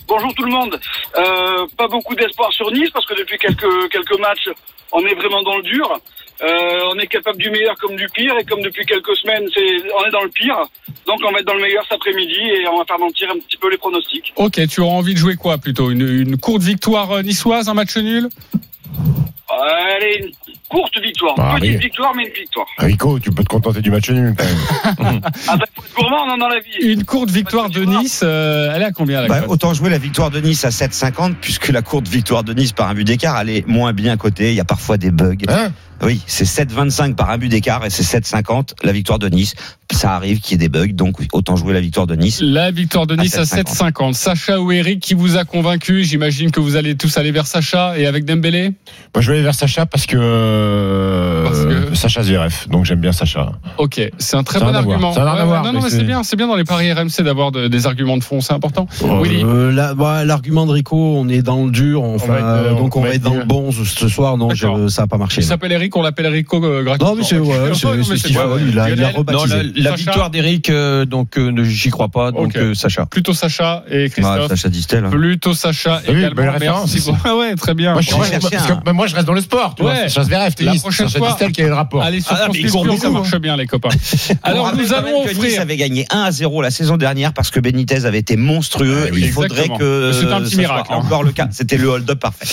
Bonjour 0.07 0.33
tout 0.35 0.43
le 0.43 0.51
monde. 0.51 0.77
Euh, 1.17 1.65
pas 1.77 1.87
beaucoup 1.87 2.15
d'espoir 2.15 2.51
sur 2.51 2.69
Nice 2.71 2.89
parce 2.93 3.05
que 3.05 3.17
depuis 3.17 3.37
quelques 3.37 3.89
quelques 3.89 4.19
matchs, 4.19 4.49
on 4.91 5.05
est 5.05 5.15
vraiment 5.15 5.41
dans 5.41 5.55
le 5.55 5.63
dur. 5.63 6.01
Euh, 6.43 6.79
on 6.93 6.97
est 6.99 7.07
capable 7.07 7.37
du 7.37 7.49
meilleur 7.51 7.75
comme 7.75 7.95
du 7.95 8.07
pire 8.15 8.33
et 8.39 8.43
comme 8.45 8.61
depuis 8.61 8.85
quelques 8.85 9.15
semaines, 9.17 9.43
c'est 9.53 9.61
on 9.99 10.05
est 10.07 10.11
dans 10.11 10.23
le 10.23 10.29
pire. 10.29 10.57
Donc 11.05 11.19
on 11.27 11.31
va 11.31 11.39
être 11.39 11.45
dans 11.45 11.53
le 11.53 11.61
meilleur 11.61 11.83
cet 11.83 11.93
après-midi 11.93 12.33
et 12.39 12.67
on 12.67 12.79
va 12.79 12.85
faire 12.85 12.97
mentir 12.99 13.29
un 13.29 13.37
petit 13.39 13.57
peu 13.57 13.69
les 13.69 13.77
pronostics. 13.77 14.33
Ok, 14.37 14.59
tu 14.67 14.81
auras 14.81 14.95
envie 14.95 15.13
de 15.13 15.19
jouer 15.19 15.35
quoi 15.35 15.57
plutôt? 15.59 15.91
Une, 15.91 16.01
une 16.07 16.37
courte 16.37 16.63
victoire 16.63 17.11
euh, 17.11 17.21
niçoise, 17.21 17.69
un 17.69 17.73
match 17.75 17.95
nul? 17.97 18.27
Allez, 19.49 20.17
une 20.25 20.31
courte 20.69 20.97
victoire, 21.03 21.35
Ah, 21.37 21.55
petite 21.59 21.71
oui. 21.75 21.77
victoire 21.77 22.13
mais 22.15 22.23
une 22.25 22.33
victoire. 22.33 22.65
Rico, 22.77 23.19
tu 23.19 23.31
peux 23.31 23.43
te 23.43 23.49
contenter 23.49 23.81
du 23.81 23.91
match 23.91 24.09
nul, 24.09 24.33
quand 24.37 24.45
même. 24.45 25.21
Ah 25.47 25.57
bah 25.57 25.65
gourmand 25.95 26.25
non, 26.25 26.37
dans 26.37 26.47
la 26.47 26.59
vie. 26.59 26.77
Une 26.81 27.03
courte 27.03 27.29
victoire 27.29 27.69
de 27.69 27.83
Nice, 27.83 28.21
euh, 28.23 28.71
elle 28.73 28.81
est 28.81 28.85
à 28.85 28.91
combien 28.91 29.21
la 29.21 29.27
Bah, 29.27 29.41
autant 29.49 29.73
jouer 29.73 29.89
la 29.89 29.97
victoire 29.97 30.31
de 30.31 30.39
Nice 30.39 30.63
à 30.63 30.69
7,50 30.69 31.35
puisque 31.41 31.67
la 31.67 31.81
courte 31.81 32.07
victoire 32.07 32.43
de 32.43 32.53
Nice 32.53 32.71
par 32.71 32.87
un 32.89 32.93
but 32.93 33.03
d'écart 33.03 33.39
elle 33.41 33.49
est 33.49 33.67
moins 33.67 33.91
bien 33.93 34.15
cotée. 34.15 34.51
Il 34.51 34.55
y 34.55 34.61
a 34.61 34.65
parfois 34.65 34.97
des 34.97 35.11
bugs. 35.11 35.35
Hein? 35.49 35.71
Oui, 36.03 36.21
c'est 36.25 36.45
7,25 36.45 37.15
par 37.15 37.29
un 37.29 37.37
but 37.37 37.49
d'écart 37.49 37.85
et 37.85 37.89
c'est 37.89 38.03
7,50 38.03 38.69
la 38.83 38.91
victoire 38.91 39.19
de 39.19 39.29
Nice. 39.29 39.53
Ça 39.91 40.13
arrive 40.15 40.39
qu'il 40.39 40.53
y 40.53 40.55
ait 40.55 40.57
des 40.57 40.69
bugs, 40.69 40.93
donc 40.93 41.17
autant 41.33 41.55
jouer 41.55 41.73
la 41.73 41.81
victoire 41.81 42.07
de 42.07 42.15
Nice. 42.15 42.39
La 42.41 42.71
victoire 42.71 43.05
de 43.07 43.15
Nice 43.15 43.35
à 43.37 43.41
À 43.41 43.43
7,50. 43.43 44.13
Sacha 44.13 44.59
ou 44.59 44.71
Eric 44.71 44.99
qui 45.01 45.13
vous 45.13 45.37
a 45.37 45.43
convaincu 45.43 46.03
J'imagine 46.03 46.49
que 46.51 46.59
vous 46.59 46.75
allez 46.75 46.95
tous 46.95 47.17
aller 47.17 47.31
vers 47.31 47.45
Sacha 47.45 47.97
et 47.99 48.05
avec 48.07 48.25
Dembélé 48.25 48.69
Moi, 49.13 49.21
je 49.21 49.27
vais 49.27 49.33
aller 49.37 49.43
vers 49.43 49.53
Sacha 49.55 49.85
parce 49.85 50.05
que, 50.05 50.17
euh, 50.17 51.43
Parce 51.43 51.65
que- 51.65 51.95
Sacha 51.95 52.23
Zverev, 52.23 52.67
donc 52.69 52.85
j'aime 52.85 53.01
bien 53.01 53.11
Sacha. 53.11 53.51
Ok, 53.77 54.01
c'est 54.17 54.37
un 54.37 54.43
très 54.43 54.59
Ça 54.59 54.65
bon 54.65 54.73
argument. 54.75 55.13
Ça 55.13 55.23
n'a 55.23 55.33
rien 55.33 55.41
à 55.41 55.43
Ouais, 55.43 55.47
voir, 55.49 55.63
non, 55.63 55.73
non, 55.73 55.79
mais 55.79 55.83
mais 55.85 55.89
c'est 55.89 55.97
c'est- 55.97 56.03
bien, 56.03 56.23
c'est 56.23 56.35
bien 56.35 56.47
dans 56.47 56.55
les 56.55 56.63
paris 56.63 56.91
RMC 56.91 57.21
d'avoir 57.23 57.51
de- 57.51 57.67
des 57.67 57.85
arguments 57.85 58.17
de 58.17 58.23
fond, 58.23 58.41
c'est 58.41 58.53
important. 58.53 58.87
Willy. 59.01 59.43
Euh, 59.43 59.93
bah, 59.95 60.23
L'argument 60.25 60.65
de 60.65 60.71
Rico, 60.71 60.95
on 61.17 61.27
est 61.29 61.41
dans 61.41 61.65
le 61.65 61.71
dur, 61.71 62.03
enfin, 62.03 62.27
va 62.33 62.37
être, 62.39 62.45
euh, 62.45 62.71
euh, 62.71 62.77
donc 62.77 62.95
on, 62.95 62.99
on 62.99 63.03
va 63.03 63.09
être 63.09 63.15
être 63.17 63.21
dans 63.23 63.33
le 63.35 63.43
bon 63.45 63.71
ce, 63.71 64.07
soir. 64.07 64.37
Non, 64.37 64.49
je- 64.53 64.87
ça 64.87 65.03
n'a 65.03 65.07
pas 65.07 65.17
marché. 65.17 65.41
Il 65.41 65.43
s'appelle 65.43 65.71
Eric, 65.71 65.90
on 65.95 66.01
l'appelle 66.01 66.27
Rico 66.27 66.63
euh, 66.63 66.83
gratuitement. 66.83 67.09
Non, 67.11 67.15
mais 67.17 67.23
c'est 67.23 67.39
ouais, 67.39 67.55
il 68.67 68.79
a, 68.79 68.89
il 68.89 69.03
a 69.03 69.11
Non, 69.13 69.45
la, 69.75 69.95
victoire 69.95 70.29
d'Eric, 70.29 70.69
euh, 70.69 71.05
donc 71.05 71.37
euh, 71.37 71.63
j'y 71.63 71.89
crois 71.89 72.09
pas. 72.09 72.31
Donc 72.31 72.55
euh, 72.55 72.73
Sacha. 72.73 73.05
Plutôt 73.05 73.33
Sacha 73.33 73.83
et 73.89 74.09
Christophe. 74.09 74.47
Sacha 74.49 74.69
Distel. 74.69 75.05
hein. 75.05 75.09
Plutôt 75.09 75.53
Sacha 75.53 76.01
T'as 76.05 76.11
vu, 76.11 76.19
également. 76.19 76.35
belle 76.35 76.49
référence. 76.49 76.93
Merci 76.93 77.09
beaucoup. 77.11 77.21
Ah 77.25 77.35
ouais, 77.35 77.55
très 77.55 77.73
bien. 77.73 77.93
Moi, 77.93 78.01
je, 78.01 78.11
parce 78.11 78.67
que, 78.67 78.73
bah, 78.83 78.93
moi, 78.93 79.07
je 79.07 79.15
reste 79.15 79.27
dans 79.27 79.33
le 79.33 79.41
sport, 79.41 79.75
tu 79.75 79.83
Ouais. 79.83 80.07
vois. 80.07 80.23
Zverev, 80.23 80.53
La 80.61 80.73
prochaine 80.75 81.07
Sacha 81.07 81.19
fois- 81.19 81.27
Distel, 81.29 81.51
quel 81.51 81.65
est 81.65 81.69
le 81.69 81.75
rapport 81.75 82.01
Allez 82.03 82.21
sur 82.21 82.31
Ah, 82.33 82.45
France 82.45 82.99
ça 82.99 83.09
marche 83.09 83.35
bien 83.39 83.57
les 83.57 83.67
copains. 83.67 83.89
On 84.45 84.49
Alors 84.49 84.75
nous 84.75 84.93
allons 84.93 85.23
que 85.23 85.29
Nice 85.29 85.37
offrir. 85.37 85.61
avait 85.61 85.77
gagné 85.77 86.05
1 86.11 86.21
à 86.23 86.31
0 86.31 86.61
la 86.61 86.71
saison 86.71 86.97
dernière 86.97 87.33
parce 87.33 87.49
que 87.51 87.59
Benitez 87.59 88.05
avait 88.05 88.19
été 88.19 88.35
monstrueux. 88.37 89.05
Ah 89.07 89.11
oui, 89.13 89.21
Il 89.25 89.31
faudrait 89.31 89.69
que 89.69 90.11
C'est 90.13 90.31
un 90.31 90.41
petit 90.41 90.57
miracle, 90.57 90.89
hein. 90.91 90.97
encore 90.97 91.23
le 91.23 91.31
cas. 91.31 91.47
C'était 91.51 91.77
le 91.77 91.87
hold-up 91.87 92.19
parfait. 92.19 92.45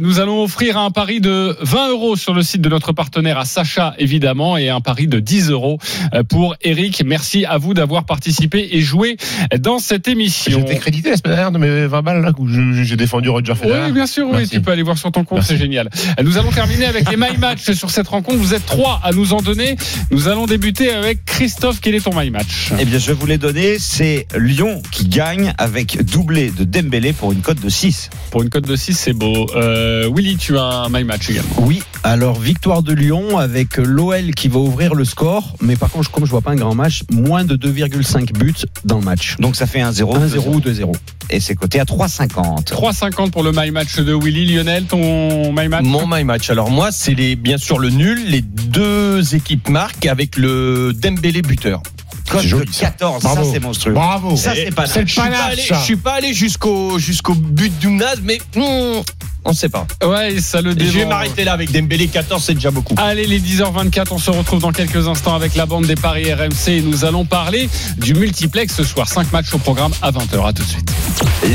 Nous 0.00 0.20
allons 0.20 0.42
offrir 0.42 0.78
un 0.78 0.90
pari 0.90 1.20
de 1.20 1.56
20 1.60 1.90
euros 1.90 2.16
sur 2.16 2.34
le 2.34 2.42
site 2.42 2.60
de 2.60 2.68
notre 2.74 2.92
partenaire 2.92 3.38
à 3.38 3.44
Sacha, 3.44 3.94
évidemment, 3.98 4.56
et 4.56 4.68
un 4.68 4.80
pari 4.80 5.06
de 5.06 5.20
10 5.20 5.50
euros 5.50 5.78
euh, 6.12 6.24
pour 6.24 6.56
Eric. 6.60 7.02
Merci 7.06 7.44
à 7.44 7.56
vous 7.56 7.72
d'avoir 7.72 8.04
participé 8.04 8.68
et 8.72 8.80
joué 8.80 9.16
dans 9.60 9.78
cette 9.78 10.06
J'ai 10.06 10.12
émission. 10.12 10.58
été 10.60 10.76
crédité 10.76 11.10
la 11.10 11.16
semaine 11.16 11.34
dernière 11.36 11.52
de 11.52 11.58
mes 11.58 11.86
20 11.86 12.02
balles, 12.02 12.22
là, 12.22 12.32
où 12.36 12.48
j'ai 12.48 12.96
défendu 12.96 13.28
Roger 13.28 13.54
Federer. 13.54 13.84
Oui, 13.86 13.92
bien 13.92 14.06
sûr, 14.08 14.26
oui, 14.26 14.38
Merci. 14.38 14.50
tu 14.50 14.60
peux 14.60 14.72
aller 14.72 14.82
voir 14.82 14.98
sur 14.98 15.12
ton 15.12 15.22
compte, 15.22 15.42
c'est 15.42 15.56
génial. 15.56 15.88
Nous 16.20 16.36
allons 16.36 16.50
terminer 16.50 16.86
avec 16.86 17.08
les 17.08 17.16
My 17.16 17.36
Match 17.38 17.70
sur 17.70 17.90
cette 17.90 18.08
rencontre. 18.08 18.38
Vous 18.38 18.54
êtes 18.54 18.66
trois 18.66 19.00
à 19.04 19.12
nous 19.12 19.32
en 19.34 19.40
donner. 19.40 19.76
Nous 20.10 20.26
allons 20.26 20.46
débuter 20.46 20.90
avec 20.90 21.24
Christophe. 21.24 21.78
Quel 21.80 21.94
est 21.94 22.00
ton 22.04 22.18
My 22.18 22.30
Match? 22.30 22.72
Eh 22.80 22.84
bien, 22.84 22.98
je 22.98 23.06
vais 23.06 23.12
vous 23.12 23.26
les 23.26 23.38
donner. 23.38 23.78
C'est 23.78 24.26
Lyon 24.36 24.82
qui 24.90 25.06
gagne 25.06 25.52
avec 25.58 26.02
doublé 26.04 26.50
de 26.50 26.64
Dembélé 26.64 27.12
pour 27.12 27.32
une 27.32 27.40
cote 27.40 27.60
de 27.60 27.68
6. 27.68 28.10
Pour 28.32 28.42
une 28.42 28.50
cote 28.50 28.66
de 28.66 28.74
6, 28.74 28.94
c'est 28.94 29.12
beau. 29.12 29.46
Euh, 29.54 30.10
Willy, 30.12 30.36
tu 30.36 30.58
as 30.58 30.64
un 30.64 30.88
My 30.88 31.04
Match 31.04 31.30
également. 31.30 31.54
Oui, 31.58 31.82
alors 32.02 32.40
victoire 32.40 32.63
de 32.64 32.94
Lyon 32.94 33.36
avec 33.36 33.76
l'OL 33.76 34.30
qui 34.34 34.48
va 34.48 34.58
ouvrir 34.58 34.94
le 34.94 35.04
score, 35.04 35.54
mais 35.60 35.76
par 35.76 35.90
contre, 35.90 36.10
comme 36.10 36.24
je 36.24 36.30
vois 36.30 36.40
pas 36.40 36.52
un 36.52 36.56
grand 36.56 36.74
match, 36.74 37.02
moins 37.12 37.44
de 37.44 37.56
2,5 37.56 38.32
buts 38.32 38.54
dans 38.86 38.98
le 38.98 39.04
match. 39.04 39.36
Donc 39.38 39.54
ça 39.54 39.66
fait 39.66 39.80
1-0. 39.80 40.00
1-0 40.00 40.48
ou 40.48 40.60
2-0. 40.60 40.92
Et 41.28 41.40
c'est 41.40 41.54
coté 41.54 41.78
à 41.78 41.84
3,50. 41.84 42.64
3,50 42.64 43.30
pour 43.30 43.42
le 43.42 43.52
My 43.54 43.70
Match 43.70 43.96
de 43.96 44.14
Willy. 44.14 44.46
Lionel, 44.46 44.84
ton 44.84 45.52
My 45.52 45.68
Match 45.68 45.84
Mon 45.84 46.06
my 46.06 46.24
match. 46.24 46.48
Alors 46.48 46.70
moi, 46.70 46.90
c'est 46.90 47.12
les 47.12 47.36
bien 47.36 47.58
sûr 47.58 47.78
le 47.78 47.90
nul. 47.90 48.18
Les 48.28 48.40
deux 48.40 49.34
équipes 49.34 49.68
marquent 49.68 50.06
avec 50.06 50.38
le 50.38 50.94
Dembélé 50.94 51.42
buteur. 51.42 51.82
Cote 52.28 52.44
de 52.44 52.72
ça. 52.72 52.86
14. 52.86 53.22
Bravo. 53.22 53.44
Ça, 53.44 53.50
c'est 53.52 53.60
monstrueux. 53.60 53.92
Bravo. 53.94 54.36
Ça, 54.36 54.54
c'est 54.54 54.74
pas 54.74 54.86
C'est 54.86 55.02
le 55.02 55.06
Je 55.06 55.12
suis 55.12 55.20
pas 55.20 55.26
panache, 55.28 55.52
allé, 55.52 55.62
ça. 55.62 55.74
je 55.78 55.84
suis 55.84 55.96
pas 55.96 56.12
allé 56.14 56.32
jusqu'au 56.34 56.98
jusqu'au 56.98 57.34
but 57.34 57.72
d'Ounaz, 57.80 58.20
mais 58.22 58.38
hmm, 58.56 59.00
on 59.44 59.52
sait 59.52 59.68
pas. 59.68 59.86
Ouais, 60.02 60.40
ça 60.40 60.60
le 60.62 60.70
Je 60.70 60.76
vais 60.76 60.84
dévore. 60.90 61.08
m'arrêter 61.08 61.44
là 61.44 61.52
avec 61.52 61.70
Dembélé 61.70 62.08
14, 62.08 62.42
c'est 62.42 62.54
déjà 62.54 62.70
beaucoup. 62.70 62.94
Allez, 62.96 63.26
les 63.26 63.40
10h24, 63.40 64.06
on 64.12 64.18
se 64.18 64.30
retrouve 64.30 64.60
dans 64.60 64.72
quelques 64.72 65.06
instants 65.06 65.34
avec 65.34 65.54
la 65.54 65.66
bande 65.66 65.84
des 65.86 65.96
paris 65.96 66.32
RMC 66.32 66.68
et 66.68 66.80
nous 66.80 67.04
allons 67.04 67.24
parler 67.26 67.68
du 67.98 68.14
multiplex 68.14 68.74
ce 68.74 68.84
soir. 68.84 69.06
5 69.08 69.30
matchs 69.32 69.52
au 69.52 69.58
programme 69.58 69.92
à 70.00 70.10
20h. 70.10 70.46
À 70.48 70.52
tout 70.52 70.62
de 70.62 70.68
suite. 70.68 70.90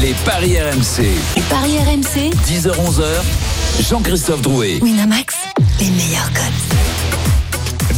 Les 0.02 0.14
paris 0.24 0.56
RMC, 0.60 1.04
Les 1.36 1.42
paris 1.44 1.78
RMC, 1.80 2.30
10h-11h, 2.48 3.04
Jean-Christophe 3.90 4.42
Drouet. 4.44 4.80
Winamax, 4.84 5.34
les 5.80 5.90
meilleurs 5.90 6.32
codes. 6.34 6.99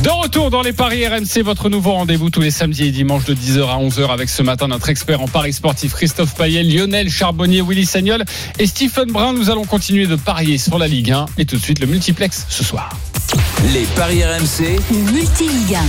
De 0.04 0.10
retour 0.10 0.50
dans 0.50 0.64
les 0.64 0.74
paris 0.74 1.06
RMC, 1.06 1.44
votre 1.44 1.70
nouveau 1.70 1.92
rendez-vous 1.92 2.32
tous 2.32 2.42
les 2.42 2.50
samedis 2.50 2.86
et 2.86 2.92
dimanches 2.92 3.26
de 3.26 3.36
10h 3.36 3.70
à 3.70 3.78
11h 3.78 4.10
avec 4.10 4.30
ce 4.30 4.42
matin 4.42 4.68
notre 4.68 4.90
expert 4.90 5.22
en 5.22 5.28
paris 5.28 5.54
sportif 5.54 5.94
Christophe 5.94 6.34
Payet, 6.34 6.64
Lionel 6.64 7.08
Charbonnier, 7.08 7.62
Willy 7.62 7.86
Sagnol 7.86 8.24
et 8.58 8.66
Stephen 8.66 9.12
Brun. 9.12 9.34
Nous 9.34 9.52
allons 9.52 9.64
continuer 9.64 10.08
de 10.08 10.16
parier 10.16 10.58
sur 10.58 10.80
la 10.80 10.88
Ligue 10.88 11.12
1 11.12 11.28
et 11.38 11.46
tout 11.46 11.56
de 11.56 11.62
suite 11.62 11.80
le 11.80 11.86
multiplex 11.86 12.48
ce 12.50 12.64
soir. 12.64 12.90
Les 13.74 13.84
paris 13.96 14.24
RMC, 14.24 14.80
Le 14.90 15.12
multi-ligue 15.12 15.76
1. 15.76 15.80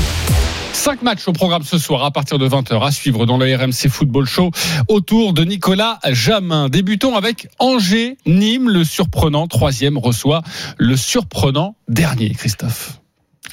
Cinq 0.74 1.00
matchs 1.00 1.26
au 1.26 1.32
programme 1.32 1.62
ce 1.62 1.78
soir 1.78 2.04
à 2.04 2.10
partir 2.10 2.38
de 2.38 2.46
20h 2.46 2.84
à 2.84 2.90
suivre 2.90 3.24
dans 3.24 3.38
le 3.38 3.46
RMC 3.56 3.88
Football 3.88 4.26
Show 4.26 4.50
autour 4.88 5.32
de 5.32 5.42
Nicolas 5.44 5.98
Jamin. 6.10 6.68
Débutons 6.68 7.16
avec 7.16 7.48
Angers, 7.58 8.18
Nîmes, 8.26 8.68
le 8.68 8.84
surprenant 8.84 9.46
troisième 9.46 9.96
reçoit 9.96 10.42
le 10.76 10.98
surprenant 10.98 11.76
dernier, 11.88 12.30
Christophe. 12.34 13.01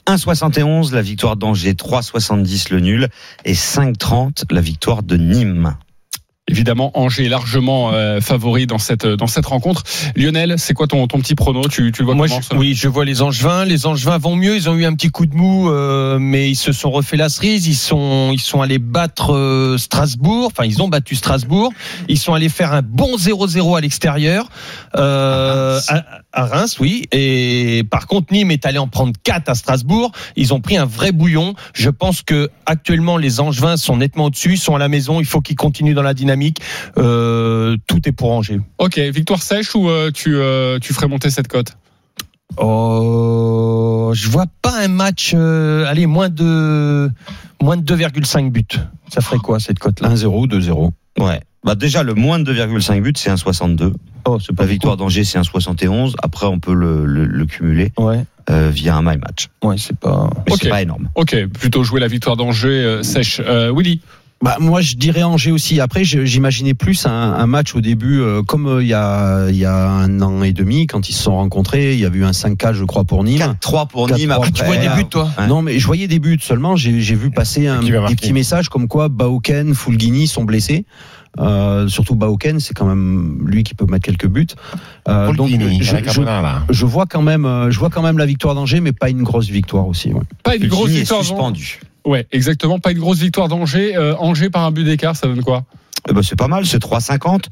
1,71 0.10 0.92
la 0.96 1.04
victoire 1.04 1.36
d'Angers, 1.36 1.74
3,70 1.74 2.74
le 2.74 2.80
nul 2.80 3.10
et 3.46 3.54
5,30 3.54 4.52
la 4.52 4.60
victoire 4.60 5.04
de 5.04 5.18
Nîmes. 5.18 5.76
Évidemment, 6.50 6.92
Angers 6.96 7.26
est 7.26 7.30
largement 7.30 7.92
euh, 7.94 8.20
favori 8.22 8.66
dans 8.68 8.80
cette 8.80 9.06
dans 9.06 9.28
cette 9.28 9.46
rencontre. 9.46 9.84
Lionel, 10.16 10.56
c'est 10.58 10.74
quoi 10.74 10.88
ton, 10.88 11.06
ton 11.08 11.20
petit 11.20 11.36
prono? 11.36 11.62
Tu, 11.70 11.92
tu 11.92 12.02
le 12.02 12.06
vois 12.08 12.16
Moi, 12.16 12.28
comment 12.28 12.42
je- 12.52 12.58
oui, 12.58 12.74
je 12.76 12.88
vois 12.88 13.06
les 13.06 13.22
Angevins. 13.22 13.66
Les 13.66 13.86
Angevins 13.86 14.18
vont 14.18 14.36
mieux. 14.36 14.56
Ils 14.56 14.68
ont 14.68 14.76
eu 14.76 14.84
un 14.86 14.94
petit 14.96 15.10
coup 15.10 15.26
de 15.28 15.36
mou, 15.36 15.70
euh, 15.70 16.18
mais 16.20 16.50
ils 16.50 16.56
se 16.56 16.72
sont 16.72 16.90
refait 16.92 17.18
la 17.18 17.30
cerise. 17.30 17.68
Ils 17.68 17.76
sont, 17.76 18.32
ils 18.34 18.40
sont 18.42 18.62
allés 18.62 18.80
battre 18.80 19.34
euh, 19.34 19.78
Strasbourg. 19.78 20.48
Enfin, 20.52 20.66
ils 20.66 20.82
ont 20.82 20.88
battu 20.88 21.16
Strasbourg. 21.16 21.72
Ils 22.08 22.18
sont 22.18 22.34
allés 22.34 22.50
faire 22.50 22.74
un 22.74 22.82
bon 22.82 23.16
0-0 23.16 23.78
à 23.78 23.82
l'extérieur 23.82 24.50
euh, 24.96 25.80
à, 25.88 26.04
à 26.34 26.46
Reims, 26.46 26.78
oui. 26.80 27.06
Et 27.12 27.84
par 27.92 28.08
contre, 28.08 28.34
Nîmes 28.34 28.52
est 28.52 28.66
allé 28.66 28.78
en 28.80 28.88
prendre 28.88 29.14
4 29.24 29.50
à 29.50 29.56
Strasbourg. 29.56 30.12
Ils 30.36 30.54
ont 30.54 30.62
pris 30.62 30.78
un 30.78 30.86
vrai 30.86 31.12
bouillon. 31.12 31.54
Je 31.74 31.90
pense 31.90 32.22
que 32.22 32.50
actuellement, 32.66 33.18
les 33.18 33.40
Angevins 33.40 33.78
sont 33.78 33.98
nettement 33.98 34.26
au-dessus. 34.26 34.54
Ils 34.54 34.58
sont 34.58 34.76
à 34.76 34.80
la 34.80 34.88
maison. 34.88 35.20
Il 35.20 35.26
faut 35.26 35.42
qu'ils 35.42 35.56
continuent 35.56 35.94
dans 35.94 36.02
la 36.02 36.14
dynamique. 36.14 36.39
Euh, 36.98 37.78
tout 37.88 38.00
est 38.08 38.12
pour 38.12 38.32
Angers. 38.32 38.60
Ok, 38.78 38.98
victoire 39.00 39.42
sèche 39.42 39.76
ou 39.76 39.90
euh, 39.90 40.12
tu 40.12 40.36
euh, 40.36 40.80
tu 40.80 40.94
ferais 40.94 41.08
monter 41.08 41.30
cette 41.30 41.48
cote? 41.48 41.74
Oh, 42.58 44.12
je 44.14 44.28
vois 44.30 44.46
pas 44.62 44.82
un 44.84 44.88
match. 44.88 45.34
euh, 45.36 45.86
allez, 45.88 46.06
moins 46.08 46.30
de 46.30 47.10
moins 47.62 47.78
de 47.78 47.96
2,5 47.96 48.52
buts. 48.52 48.64
Ça 49.14 49.22
ferait 49.22 49.38
quoi 49.38 49.60
cette 49.60 49.80
cote-là? 49.80 50.10
1-0, 50.10 50.48
2-0. 50.48 50.92
Ouais. 51.20 51.42
Bah 51.66 51.76
déjà 51.76 52.04
le 52.04 52.14
moins 52.14 52.40
de 52.40 52.54
2,5 52.54 53.02
buts 53.02 53.14
c'est 53.16 53.30
un 53.30 53.38
62. 53.38 53.94
Oh, 54.26 54.38
c'est 54.40 54.56
pas 54.56 54.64
La 54.64 54.70
victoire 54.70 54.96
d'Angers 54.98 55.24
c'est 55.26 55.38
un 55.38 55.44
71. 55.44 56.16
Après 56.24 56.46
on 56.48 56.60
peut 56.60 56.74
le, 56.74 57.06
le- 57.06 57.26
le 57.26 57.46
cumuler 57.46 57.92
Ouais, 57.98 58.24
euh, 58.50 58.70
via 58.70 58.96
un 58.96 59.02
my 59.02 59.18
match. 59.18 59.50
ouais, 59.64 59.76
c'est 59.78 59.98
pas. 59.98 60.30
Mais 60.48 60.54
Ok. 60.54 60.60
c'est 60.62 60.70
pas 60.70 60.82
énorme. 60.82 61.10
Ok, 61.16 61.36
plutôt 61.48 61.84
jouer 61.84 62.00
la 62.00 62.08
victoire 62.08 62.38
d'Angers 62.38 62.70
euh, 62.84 63.04
sèche. 63.04 63.42
Euh, 63.46 63.74
Willy? 63.76 64.00
Bah, 64.42 64.56
moi, 64.62 64.80
je 64.80 64.96
dirais 64.96 65.24
Angers 65.24 65.52
aussi. 65.52 65.82
Après, 65.82 66.06
j'imaginais 66.06 66.74
plus 66.74 67.06
un, 67.06 67.12
un 67.12 67.46
match 67.46 67.76
au 67.76 67.82
début, 67.82 68.22
euh, 68.22 68.42
comme 68.42 68.68
euh, 68.68 68.82
il 68.82 68.88
y, 68.88 68.94
a, 68.94 69.50
il 69.50 69.58
y 69.58 69.66
a 69.66 69.76
un 69.90 70.22
an 70.22 70.44
et 70.44 70.54
demi, 70.54 70.88
quand 70.88 71.10
ils 71.10 71.14
se 71.14 71.24
sont 71.24 71.36
rencontrés. 71.36 71.94
Il 71.94 72.00
y 72.00 72.06
avait 72.06 72.20
eu 72.20 72.24
un 72.24 72.32
5-4, 72.32 72.74
je 72.74 72.86
crois, 72.86 73.04
pour 73.04 73.24
Nîmes. 73.26 73.56
4-3 73.62 73.88
pour 73.90 74.08
4-3. 74.08 74.16
Nîmes. 74.18 74.32
Après, 74.32 74.52
Tu 74.52 74.64
vois 74.64 74.78
des 74.78 74.88
buts, 74.96 75.10
toi. 75.10 75.30
Non, 75.50 75.62
mais 75.62 75.78
je 75.78 75.86
voyais 75.86 76.08
des 76.08 76.20
buts 76.20 76.40
seulement. 76.42 76.78
J'ai 76.78 77.16
vu 77.16 77.32
passer 77.32 77.68
un, 77.68 77.82
des 78.08 78.16
petits 78.16 78.28
messages 78.34 78.70
comme 78.70 78.88
quoi 78.88 79.10
Baoken, 79.10 79.76
Fulgini 79.76 80.26
sont 80.28 80.46
blessés. 80.46 80.86
Euh, 81.40 81.88
surtout 81.90 82.16
Baoken, 82.16 82.60
c'est 82.60 82.74
quand 82.74 82.86
même 82.88 83.40
lui 83.46 83.64
qui 83.64 83.76
peut 83.76 83.86
mettre 83.86 84.06
quelques 84.06 84.28
buts. 84.28 84.48
Euh, 85.10 85.28
donc, 85.34 85.50
Fulgini, 85.50 85.80
je, 85.84 85.92
je- 86.14 86.22
je 86.70 86.86
vois 86.86 87.06
quand 87.06 87.22
même, 87.22 87.46
euh, 87.46 87.70
je 87.72 87.78
vois 87.78 87.90
quand 87.90 88.02
même 88.02 88.18
la 88.18 88.26
victoire 88.26 88.56
d'Angers, 88.56 88.80
mais 88.80 88.94
pas 88.94 89.10
une 89.10 89.22
grosse 89.24 89.48
victoire 89.50 89.86
aussi. 89.88 90.12
ouais. 90.14 90.22
Pas 90.44 90.56
une 90.56 90.68
grosse 90.70 90.90
victoire 91.02 91.22
suspendu. 91.28 91.82
Ouais, 92.10 92.26
exactement. 92.32 92.80
Pas 92.80 92.92
une 92.92 92.98
grosse 92.98 93.20
victoire 93.20 93.50
d'Angers. 93.50 93.96
Euh, 93.96 94.16
Angers 94.18 94.50
par 94.50 94.64
un 94.66 94.72
but 94.72 94.84
d'écart, 94.84 95.16
ça 95.16 95.28
donne 95.28 95.44
quoi 95.44 95.66
Eh 96.10 96.14
ben, 96.14 96.24
c'est 96.24 96.36
pas 96.36 96.48
mal, 96.48 96.66
c'est 96.66 96.82
3,50. 96.82 97.44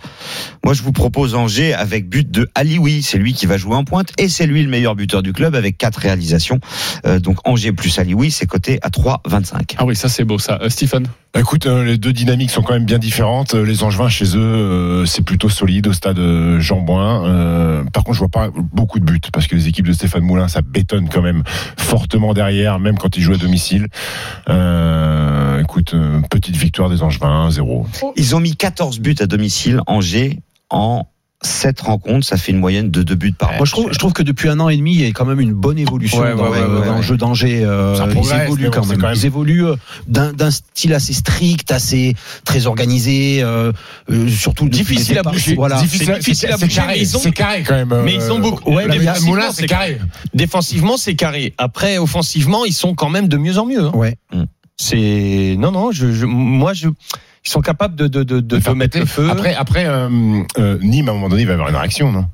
Moi, 0.66 0.74
je 0.74 0.82
vous 0.82 0.92
propose 0.92 1.36
Angers 1.36 1.76
avec 1.76 2.10
but 2.10 2.32
de 2.32 2.50
Alioui. 2.56 3.04
C'est 3.04 3.20
lui 3.20 3.34
qui 3.34 3.46
va 3.46 3.58
jouer 3.58 3.76
en 3.76 3.84
pointe 3.84 4.14
et 4.18 4.28
c'est 4.28 4.48
lui 4.48 4.64
le 4.64 4.70
meilleur 4.70 4.96
buteur 4.96 5.22
du 5.22 5.32
club 5.32 5.54
avec 5.54 5.78
quatre 5.78 5.98
réalisations. 5.98 6.60
Euh, 7.06 7.20
donc 7.20 7.38
Angers 7.48 7.72
plus 7.72 8.00
Alioui, 8.00 8.32
c'est 8.32 8.48
coté 8.48 8.80
à 8.82 8.90
3,25. 8.90 9.76
Ah 9.78 9.86
oui, 9.86 9.96
ça 9.96 10.10
c'est 10.10 10.24
beau 10.24 10.40
ça. 10.40 10.58
Euh, 10.64 10.70
Stephen 10.70 11.06
Écoute, 11.40 11.68
euh, 11.68 11.84
les 11.84 12.00
deux 12.00 12.14
dynamiques 12.14 12.50
sont 12.50 12.64
quand 12.64 12.74
même 12.74 12.86
bien 12.86 12.98
différentes. 12.98 13.54
Euh, 13.54 13.64
Les 13.64 13.84
Angevins 13.84 14.10
chez 14.10 14.36
eux, 14.36 14.40
euh, 14.40 15.06
c'est 15.06 15.22
plutôt 15.22 15.50
solide 15.50 15.86
au 15.86 15.94
stade 15.94 16.20
Jean 16.60 16.82
Bouin. 16.82 17.26
Euh, 17.26 17.84
par 17.94 18.04
contre, 18.04 18.16
je 18.16 18.20
vois 18.20 18.30
pas 18.30 18.50
beaucoup 18.74 19.00
de 19.00 19.06
buts 19.06 19.22
parce 19.32 19.46
que 19.46 19.56
les 19.56 19.68
équipes 19.68 19.86
de 19.86 19.94
Stéphane 19.94 20.24
Moulin, 20.24 20.48
ça 20.48 20.62
bétonne 20.64 21.10
quand 21.10 21.22
même 21.22 21.44
fortement 21.78 22.34
derrière, 22.34 22.80
même 22.80 22.98
quand 22.98 23.18
ils 23.18 23.22
jouent 23.22 23.34
à 23.34 23.38
domicile. 23.38 23.88
Écoute, 25.60 25.96
petite 26.30 26.56
victoire 26.56 26.90
des 26.90 27.04
Angevins, 27.04 27.50
1-0. 27.50 27.86
Ils 28.16 28.36
ont 28.36 28.40
mis 28.40 28.56
14 28.56 29.00
buts 29.00 29.16
à 29.20 29.28
domicile, 29.28 29.82
Angers, 29.86 30.40
en 30.70 31.06
7 31.42 31.80
rencontres. 31.82 32.26
Ça 32.26 32.36
fait 32.38 32.52
une 32.52 32.58
moyenne 32.60 32.90
de 32.90 33.04
2 33.04 33.16
buts 33.16 33.32
par 33.32 33.54
Moi, 33.54 33.66
je 33.66 33.72
trouve, 33.72 33.92
je 33.92 33.98
trouve 34.00 34.14
que 34.14 34.24
depuis 34.24 34.50
un 34.50 34.60
an 34.60 34.70
et 34.70 34.78
demi, 34.78 34.96
il 34.96 35.02
y 35.02 35.06
a 35.06 35.12
quand 35.12 35.26
même 35.26 35.40
une 35.40 35.54
bonne 35.54 35.78
évolution 35.78 36.20
Ouais, 36.20 36.36
dans, 36.36 36.50
ouais, 36.50 36.60
le- 36.62 36.68
ouais, 36.80 36.86
dans 36.86 36.92
ouais. 36.92 36.98
le 36.98 37.02
jeu 37.04 37.16
d'Angers. 37.18 37.62
euh, 37.64 37.96
ils 38.16 38.42
évoluent 38.44 38.66
bon, 38.66 38.72
quand, 38.72 38.86
même. 38.88 38.98
quand 38.98 39.08
même- 39.08 39.16
Ils 39.16 39.26
évoluent 39.26 39.66
euh, 39.68 39.76
d'un 40.08 40.34
d'un 40.34 40.50
style 40.52 40.94
assez 40.94 41.14
strict, 41.14 41.72
assez 41.72 42.16
très 42.44 42.66
organisé, 42.66 43.44
euh, 43.44 43.72
euh, 44.10 44.28
surtout 44.30 44.68
Difficile 44.68 45.20
à 45.20 45.24
bouger. 45.24 45.56
Voilà. 45.56 45.80
difficile 45.82 46.12
à 46.12 46.22
c'est 46.58 46.66
bouger, 46.66 46.76
carré, 46.76 46.94
mais 46.96 47.00
ils 47.02 47.16
ont- 47.16 47.20
c'est 47.20 47.32
carré 47.32 47.64
quand 47.64 47.76
même. 47.76 47.94
Mais 48.04 48.16
ils 48.16 48.32
ont 48.32 48.40
beaucoup- 48.40 48.72
ouais, 48.74 48.88
Moulin, 49.26 49.52
c'est 49.52 49.62
c'est 49.62 49.68
carré. 49.68 50.00
Défensivement, 50.34 50.98
c'est 50.98 51.16
carré. 51.16 51.54
Après, 51.58 51.98
offensivement, 52.00 52.66
ils 52.66 52.74
sont 52.74 52.96
quand 52.96 53.10
même 53.10 53.28
de 53.28 53.38
mieux 53.38 53.58
en 53.60 53.66
mieux. 53.66 53.84
hein. 53.84 53.92
Ouais. 53.94 54.18
C'est 54.80 55.56
non, 55.58 55.72
non. 55.72 55.92
Je, 55.92 56.12
je- 56.12 56.26
moi, 56.28 56.74
je, 56.74 56.88
ils 57.48 57.52
sont 57.52 57.62
capables 57.62 57.96
de 57.96 58.08
de 58.08 58.24
de, 58.24 58.42
de, 58.42 58.58
De 58.58 58.74
mettre 58.74 59.00
le 59.00 59.06
feu. 59.06 59.30
Après, 59.30 59.56
après 59.56 59.86
euh, 59.86 60.10
euh, 60.58 60.78
Nîmes, 60.82 61.08
à 61.08 61.12
un 61.12 61.16
moment 61.16 61.30
donné, 61.30 61.44
il 61.44 61.46
va 61.46 61.54
y 61.54 61.56
avoir 61.56 61.70
une 61.70 61.78
réaction, 61.78 62.12
non? 62.12 62.26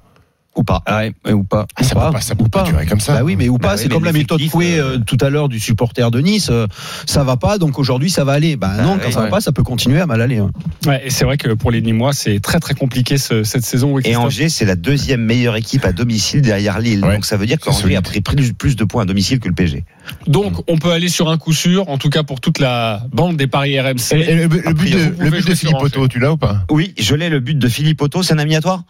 Ou 0.56 0.64
pas. 0.64 0.82
Ah 0.86 0.98
ouais, 1.26 1.32
ou 1.34 1.44
pas. 1.44 1.66
Ah, 1.76 1.84
Ça 1.84 1.90
Ou 1.92 1.94
peut 1.94 2.00
pas. 2.06 2.12
pas, 2.12 2.22
ça 2.22 2.36
peut 2.36 2.44
Ou 2.44 2.48
pas 2.50 2.64
pas. 2.64 2.70
durer 2.70 2.86
comme 2.86 3.00
ça. 3.00 3.14
Bah 3.16 3.24
oui, 3.24 3.36
mais 3.36 3.50
ou 3.50 3.58
Bah 3.58 3.70
pas. 3.70 3.74
oui, 3.76 3.80
c'est 3.84 3.90
comme 3.90 4.04
la 4.06 4.12
méthode 4.12 4.42
Fouet 4.50 4.78
euh, 4.78 4.96
euh, 4.96 4.98
tout 5.00 5.18
à 5.22 5.30
l'heure 5.30 5.50
du 5.50 5.60
supporter 5.60 6.12
de 6.12 6.20
Nice. 6.20 6.50
euh, 6.52 6.68
ça 7.08 7.24
va 7.24 7.38
pas, 7.38 7.58
donc 7.58 7.80
aujourd'hui 7.80 8.10
ça 8.12 8.24
va 8.24 8.34
aller. 8.34 8.56
Bah, 8.56 8.72
Bah 8.78 8.84
non, 8.84 8.94
oui, 8.94 9.00
quand 9.04 9.12
ça 9.12 9.20
va 9.20 9.26
ouais. 9.26 9.32
pas, 9.32 9.42
ça 9.42 9.52
peut 9.52 9.64
continuer 9.64 10.00
à 10.00 10.06
mal 10.06 10.22
aller. 10.22 10.38
hein. 10.38 10.52
Ouais, 10.86 11.02
et 11.06 11.10
c'est 11.10 11.26
vrai 11.26 11.38
que 11.38 11.54
pour 11.54 11.72
les 11.72 11.82
Nîmois, 11.82 12.14
c'est 12.14 12.40
très 12.40 12.60
très 12.60 12.74
compliqué 12.76 13.18
ce- 13.18 13.44
cette 13.44 13.64
saison. 13.66 13.98
Et 14.04 14.16
Angers, 14.16 14.50
c'est 14.50 14.66
la 14.66 14.76
deuxième 14.76 15.22
meilleure 15.22 15.56
équipe 15.56 15.86
à 15.86 15.92
domicile 15.92 16.42
derrière 16.42 16.80
Lille. 16.80 17.04
Ouais, 17.04 17.16
Donc 17.16 17.26
ça 17.26 17.36
veut 17.38 17.46
dire 17.46 17.60
qu'Angers 17.60 17.96
a 17.96 18.02
pris 18.02 18.22
plus, 18.22 18.54
plus 18.54 18.76
de 18.76 18.84
points 18.84 19.04
à 19.04 19.06
domicile 19.06 19.40
que 19.40 19.48
le 19.48 19.56
PSG. 19.56 19.84
Donc, 20.28 20.54
on 20.70 20.78
peut 20.78 20.92
aller 20.92 21.10
sur 21.10 21.30
un 21.30 21.38
coup 21.38 21.54
sûr, 21.54 21.90
en 21.90 21.98
tout 21.98 22.10
cas 22.10 22.24
pour 22.24 22.42
toute 22.42 22.60
la 22.60 23.04
bande 23.12 23.38
des 23.38 23.48
paris 23.48 23.80
RMC. 23.80 24.14
Et, 24.14 24.20
et 24.32 24.36
le, 24.36 24.48
but 24.48 24.64
de, 24.92 25.24
le 25.24 25.30
but 25.32 25.54
Philippe. 25.56 25.78
Otto, 25.82 26.08
tu 26.08 26.20
l'as 26.20 26.34
ou 26.34 26.38
pas? 26.38 26.66
Oui, 26.70 26.94
je 27.00 27.16
l'ai 27.16 27.30
le 27.30 27.40
but 27.40 27.58
de 27.58 27.68
Philippe 27.68 28.02
Otto, 28.02 28.22
c'est 28.22 28.34
un 28.34 28.38
ami 28.40 28.56
à 28.56 28.62
toi? 28.62 28.84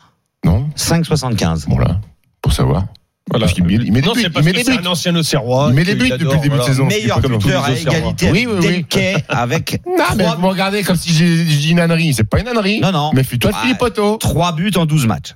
Non 0.43 0.67
5,75. 0.75 1.67
Bon 1.67 1.77
là, 1.79 1.99
pour 2.41 2.51
savoir. 2.53 2.86
Voilà. 3.29 3.45
Parce 3.45 3.53
qu'il 3.53 3.63
met, 3.63 3.75
il 3.75 3.91
met 3.93 4.01
des 4.01 4.08
Non, 4.08 4.13
buts. 4.13 4.19
c'est 4.21 4.27
Il 4.27 4.34
parce 4.34 4.45
met 4.45 4.51
que 4.51 4.58
des 4.58 4.63
c'est 4.65 4.77
buts. 4.77 4.84
un 4.86 4.89
ancien 4.91 5.15
Auxerrois. 5.15 5.67
Il 5.69 5.75
met 5.75 5.86
des 5.86 5.95
buts 5.95 6.12
adore, 6.12 6.17
depuis 6.17 6.36
le 6.36 6.41
début 6.41 6.49
de 6.49 6.56
voilà. 6.56 6.65
saison. 6.65 6.86
Meilleur 6.86 7.21
buteur 7.21 7.63
à 7.63 7.71
égalité 7.71 8.32
Oui, 8.32 8.39
avec 8.45 8.47
oui, 8.49 8.56
oui. 8.60 8.67
Delquet, 8.67 9.15
avec 9.29 9.82
Non, 9.88 9.93
mais 10.17 10.23
trois- 10.25 10.36
vous 10.36 10.41
me 10.41 10.47
regardez 10.47 10.84
comme 10.84 10.97
si 10.97 11.13
j'ai 11.13 11.43
dis 11.45 11.71
une 11.71 11.79
ânerie. 11.79 12.13
C'est 12.13 12.25
pas 12.25 12.41
une 12.41 12.47
ânerie. 12.49 12.82
Non, 12.82 12.91
non. 12.91 13.12
Mais 13.13 13.23
toi 13.23 13.51
Ah, 13.53 13.60
Philippe 13.62 13.82
Otto. 13.82 14.17
3 14.17 14.51
buts 14.51 14.71
en 14.75 14.86
12 14.86 15.08
matchs. 15.08 15.36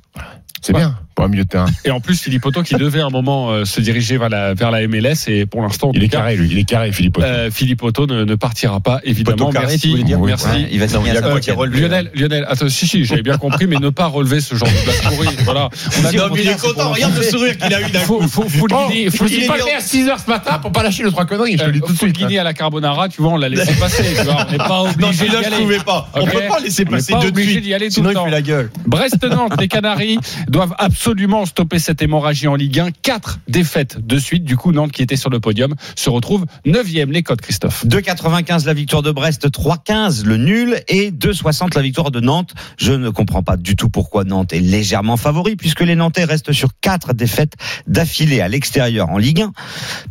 C'est 0.61 0.73
bien 0.73 0.97
pour 1.17 1.25
un 1.25 1.29
milieu 1.29 1.45
de 1.45 1.49
terrain. 1.49 1.65
Et 1.83 1.89
en 1.89 1.99
plus, 1.99 2.21
Philippe 2.21 2.45
Otto 2.45 2.61
qui 2.61 2.75
devait 2.75 3.01
à 3.01 3.07
un 3.07 3.09
moment 3.09 3.49
euh, 3.49 3.65
se 3.65 3.81
diriger 3.81 4.19
vers 4.19 4.29
la, 4.29 4.53
vers 4.53 4.69
la 4.69 4.87
MLS 4.87 5.25
et 5.27 5.47
pour 5.47 5.63
l'instant, 5.63 5.89
Il 5.95 6.03
est 6.03 6.09
cas, 6.09 6.19
carré, 6.19 6.35
lui. 6.35 6.47
Il 6.51 6.59
est 6.59 6.63
carré, 6.63 6.91
Philippe 6.91 7.17
Otto. 7.17 7.25
euh, 7.25 7.49
Philippe 7.49 7.81
Otto 7.81 8.05
ne, 8.05 8.23
ne 8.23 8.35
partira 8.35 8.79
pas, 8.81 9.01
évidemment. 9.03 9.49
Carré, 9.49 9.65
merci. 9.69 9.95
tu 9.95 10.03
dire 10.03 10.19
merci. 10.19 10.45
Ouais, 10.45 10.67
il 10.71 10.79
va 10.79 10.87
signer 10.87 11.17
à 11.17 11.55
relevé, 11.55 11.81
Lionel, 11.81 12.11
Lionel, 12.13 12.45
attends, 12.47 12.69
si, 12.69 12.85
si, 12.87 13.03
j'avais 13.03 13.23
bien 13.23 13.37
compris, 13.39 13.65
mais 13.65 13.77
ne 13.77 13.89
pas 13.89 14.05
relever 14.05 14.41
ce 14.41 14.53
genre 14.53 14.67
de 14.67 14.83
blague 14.83 15.01
pourrie. 15.15 15.35
Voilà. 15.43 15.69
On 15.99 16.05
a 16.05 16.11
Non, 16.11 16.27
mais 16.35 16.43
il 16.43 16.49
est 16.49 16.61
content. 16.61 16.91
Regarde 16.91 17.17
le 17.17 17.23
sourire 17.23 17.57
qu'il 17.57 17.73
a 17.73 17.81
eu 17.81 17.89
d'un 17.91 17.99
Faut, 18.01 18.19
coup. 18.19 18.27
faut, 18.27 18.43
faut, 18.47 18.67
le 18.67 18.75
Oh, 18.75 18.89
faut 19.09 19.23
le 19.23 19.31
il 19.31 19.43
est 19.43 19.47
pas 19.47 19.57
né 19.57 19.73
à 19.73 19.79
6h 19.79 20.23
ce 20.23 20.29
matin 20.29 20.59
pour 20.59 20.71
pas 20.71 20.83
lâcher 20.83 21.03
les 21.03 21.09
trois 21.09 21.25
conneries. 21.25 21.53
Je 21.53 21.63
te 21.63 21.65
le 21.65 21.71
dis 21.71 21.81
tout 21.81 21.93
de 21.93 21.97
faut 21.97 22.05
le 22.05 22.11
suite. 22.13 22.23
hein. 22.23 22.27
guider 22.27 22.37
à 22.37 22.43
la 22.43 22.53
carbonara, 22.53 23.09
tu 23.09 23.23
vois, 23.23 23.31
on 23.31 23.37
l'a 23.37 23.49
laissé 23.49 23.73
passer, 23.79 24.03
tu 24.03 24.23
vois. 24.23 24.45
On 24.47 24.51
n'est 24.51 24.57
pas 24.59 24.67
Non, 24.99 25.07
obligé 25.07 25.25
je 25.31 25.35
aller. 25.35 25.57
pouvais 25.57 25.79
pas. 25.79 26.11
On 26.13 26.25
peut 26.27 26.41
pas 26.47 26.59
laisser 26.59 26.85
passer 26.85 27.13
pas 27.13 27.21
deux 27.21 27.31
de 27.31 27.39
suite. 27.41 27.63
Sinon, 27.89 28.09
le 28.11 28.15
il 28.15 28.23
fait 28.25 28.29
la 28.29 28.41
gueule. 28.43 28.69
Brest-Nantes, 28.85 29.53
les 29.59 29.67
Canaries 29.67 30.19
doivent 30.47 30.75
absolument 30.77 31.06
stopper 31.45 31.79
cette 31.79 32.01
hémorragie 32.01 32.47
en 32.47 32.55
Ligue 32.55 32.79
1. 32.79 32.91
Quatre 32.91 33.39
défaites 33.47 34.05
de 34.05 34.19
suite. 34.19 34.43
Du 34.43 34.57
coup, 34.57 34.71
Nantes, 34.71 34.91
qui 34.91 35.01
était 35.01 35.15
sur 35.15 35.29
le 35.29 35.39
podium, 35.39 35.73
se 35.95 36.09
retrouve 36.09 36.45
9 36.65 36.87
Les 37.07 37.23
codes, 37.23 37.41
Christophe. 37.41 37.85
2,95 37.85 38.65
la 38.65 38.73
victoire 38.73 39.01
de 39.01 39.11
Brest, 39.11 39.49
3,15 39.49 40.25
le 40.25 40.37
nul 40.37 40.81
et 40.87 41.11
2,60 41.11 41.75
la 41.75 41.81
victoire 41.81 42.11
de 42.11 42.19
Nantes. 42.19 42.53
Je 42.77 42.93
ne 42.93 43.09
comprends 43.09 43.43
pas 43.43 43.57
du 43.57 43.75
tout 43.75 43.89
pourquoi 43.89 44.23
Nantes 44.23 44.53
est 44.53 44.59
légèrement 44.59 45.17
favori 45.17 45.55
puisque 45.55 45.81
les 45.81 45.95
Nantais 45.95 46.25
restent 46.25 46.51
sur 46.51 46.69
quatre 46.81 47.13
défaites 47.13 47.53
d'affilée 47.87 48.41
à 48.41 48.47
l'extérieur 48.47 49.09
en 49.09 49.17
Ligue 49.17 49.41
1 49.41 49.51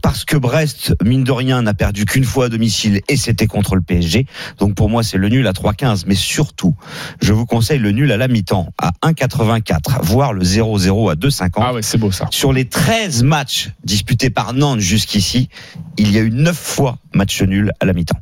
parce 0.03 0.25
que 0.25 0.37
Brest, 0.37 0.95
mine 1.05 1.25
de 1.25 1.33
rien, 1.33 1.63
n'a 1.63 1.75
perdu 1.75 2.07
qu'une 2.07 2.25
fois 2.25 2.47
à 2.47 2.49
domicile 2.49 3.03
et 3.09 3.17
c'était 3.17 3.47
contre 3.47 3.75
le 3.77 3.83
PSG. 3.83 4.27
Donc 4.59 4.75
pour 4.75 4.89
moi, 4.89 5.03
c'est 5.03 5.19
le 5.19 5.29
nul 5.29 5.47
à 5.47 5.53
3,15 5.53 6.05
mais 6.07 6.15
surtout, 6.15 6.75
je 7.21 7.33
vous 7.33 7.47
conseille 7.47 7.79
le 7.79 7.93
nul 7.93 8.11
à 8.13 8.17
la 8.17 8.29
mi-temps 8.29 8.73
à 8.79 8.93
1,84 9.03 10.03
voire 10.03 10.33
le 10.33 10.43
0-0 10.43 10.86
2,30 10.87 11.11
à 11.11 11.15
2,50. 11.15 11.51
Ah 11.57 11.73
ouais, 11.75 11.83
c'est 11.83 11.99
beau 11.99 12.11
ça. 12.13 12.27
Sur 12.31 12.53
les 12.53 12.67
13 12.69 13.23
matchs 13.23 13.71
disputés 13.85 14.31
par 14.31 14.53
Nantes 14.55 14.81
jusqu'ici, 14.81 15.49
il 15.99 16.13
y 16.13 16.19
a 16.19 16.21
eu 16.21 16.31
9 16.31 16.57
fois 16.57 16.99
match 17.15 17.43
nul 17.43 17.73
à 17.81 17.85
la 17.87 17.93
mi-temps. 17.93 18.19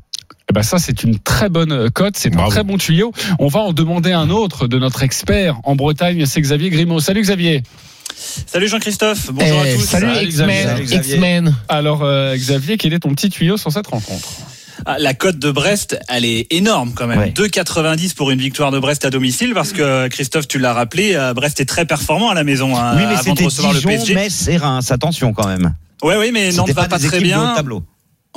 Eh 0.51 0.53
ben 0.53 0.63
ça, 0.63 0.79
c'est 0.79 1.03
une 1.05 1.19
très 1.19 1.49
bonne 1.49 1.73
euh, 1.73 1.89
cote, 1.89 2.17
c'est 2.19 2.37
un 2.37 2.49
très 2.49 2.65
bon 2.65 2.77
tuyau. 2.77 3.13
On 3.39 3.49
va 3.49 3.61
en 3.61 3.73
demander 3.73 4.13
un 4.13 4.29
autre 4.29 4.67
de 4.67 4.79
notre 4.79 5.03
expert 5.03 5.59
en 5.65 5.75
Bretagne, 5.75 6.27
c'est 6.27 6.41
Xavier 6.41 6.69
Grimaud. 6.71 7.01
Salut 7.01 7.23
Xavier. 7.23 7.63
Salut 8.47 8.69
Jean-Christophe, 8.69 9.33
bonjour 9.33 9.61
à 9.61 9.69
Eh, 9.69 9.75
tous. 9.75 9.81
Salut 9.81 10.31
Salut, 10.31 10.85
X-Men. 10.85 11.55
Alors 11.69 12.03
euh, 12.03 12.37
Xavier, 12.37 12.77
quel 12.77 12.93
est 12.93 13.01
ton 13.01 13.11
petit 13.15 13.31
tuyau 13.31 13.57
sur 13.57 13.73
cette 13.73 13.87
rencontre? 13.87 14.29
La 14.99 15.15
cote 15.15 15.39
de 15.39 15.51
Brest, 15.51 15.99
elle 16.09 16.25
est 16.25 16.47
énorme 16.51 16.93
quand 16.95 17.07
même. 17.07 17.19
Ouais. 17.19 17.31
2,90 17.31 18.15
pour 18.15 18.31
une 18.31 18.41
victoire 18.41 18.71
de 18.71 18.79
Brest 18.79 19.05
à 19.05 19.11
domicile 19.11 19.55
parce 19.55 19.73
que 19.73 20.09
Christophe, 20.09 20.49
tu 20.49 20.59
l'as 20.59 20.73
rappelé, 20.73 21.15
euh, 21.15 21.35
Brest 21.35 21.61
est 21.61 21.65
très 21.65 21.85
performant 21.85 22.31
à 22.31 22.35
la 22.35 22.45
maison 22.45 22.77
hein, 22.77 22.95
oui, 22.97 23.03
mais 23.09 23.15
avant 23.15 23.17
de 23.17 23.39
c'était 23.39 23.45
recevoir 23.45 23.73
le 23.73 23.81
PSG. 23.81 24.15
Metz 24.15 24.49
et 24.49 24.57
Reims. 24.57 24.91
Attention 24.91 25.33
quand 25.33 25.47
même. 25.47 25.75
Ouais, 26.03 26.17
oui, 26.17 26.31
mais 26.33 26.53
Nantes 26.53 26.71
va 26.73 26.89
pas 26.89 26.99
très 26.99 27.21
bien. 27.21 27.55
tableau. 27.55 27.83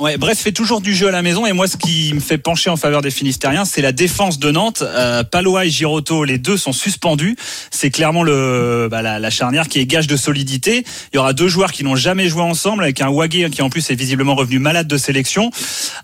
Ouais, 0.00 0.16
Brest 0.16 0.42
fait 0.42 0.52
toujours 0.52 0.80
du 0.80 0.94
jeu 0.94 1.08
à 1.08 1.10
la 1.10 1.22
maison 1.22 1.44
et 1.44 1.52
moi 1.52 1.66
ce 1.66 1.76
qui 1.76 2.12
me 2.14 2.20
fait 2.20 2.38
pencher 2.38 2.70
en 2.70 2.76
faveur 2.76 3.02
des 3.02 3.10
Finistériens, 3.10 3.64
c'est 3.64 3.82
la 3.82 3.90
défense 3.90 4.38
de 4.38 4.52
Nantes. 4.52 4.84
Euh, 4.86 5.24
Palois 5.24 5.64
et 5.66 5.70
Girotto, 5.70 6.22
les 6.22 6.38
deux 6.38 6.56
sont 6.56 6.72
suspendus. 6.72 7.34
C'est 7.72 7.90
clairement 7.90 8.22
le 8.22 8.86
bah, 8.88 9.02
la, 9.02 9.18
la 9.18 9.30
charnière 9.30 9.66
qui 9.66 9.80
est 9.80 9.86
gage 9.86 10.06
de 10.06 10.16
solidité. 10.16 10.84
Il 11.12 11.16
y 11.16 11.18
aura 11.18 11.32
deux 11.32 11.48
joueurs 11.48 11.72
qui 11.72 11.82
n'ont 11.82 11.96
jamais 11.96 12.28
joué 12.28 12.42
ensemble 12.42 12.84
avec 12.84 13.00
un 13.00 13.08
Wagé 13.08 13.50
qui 13.50 13.60
en 13.60 13.70
plus 13.70 13.90
est 13.90 13.96
visiblement 13.96 14.36
revenu 14.36 14.60
malade 14.60 14.86
de 14.86 14.96
sélection. 14.96 15.50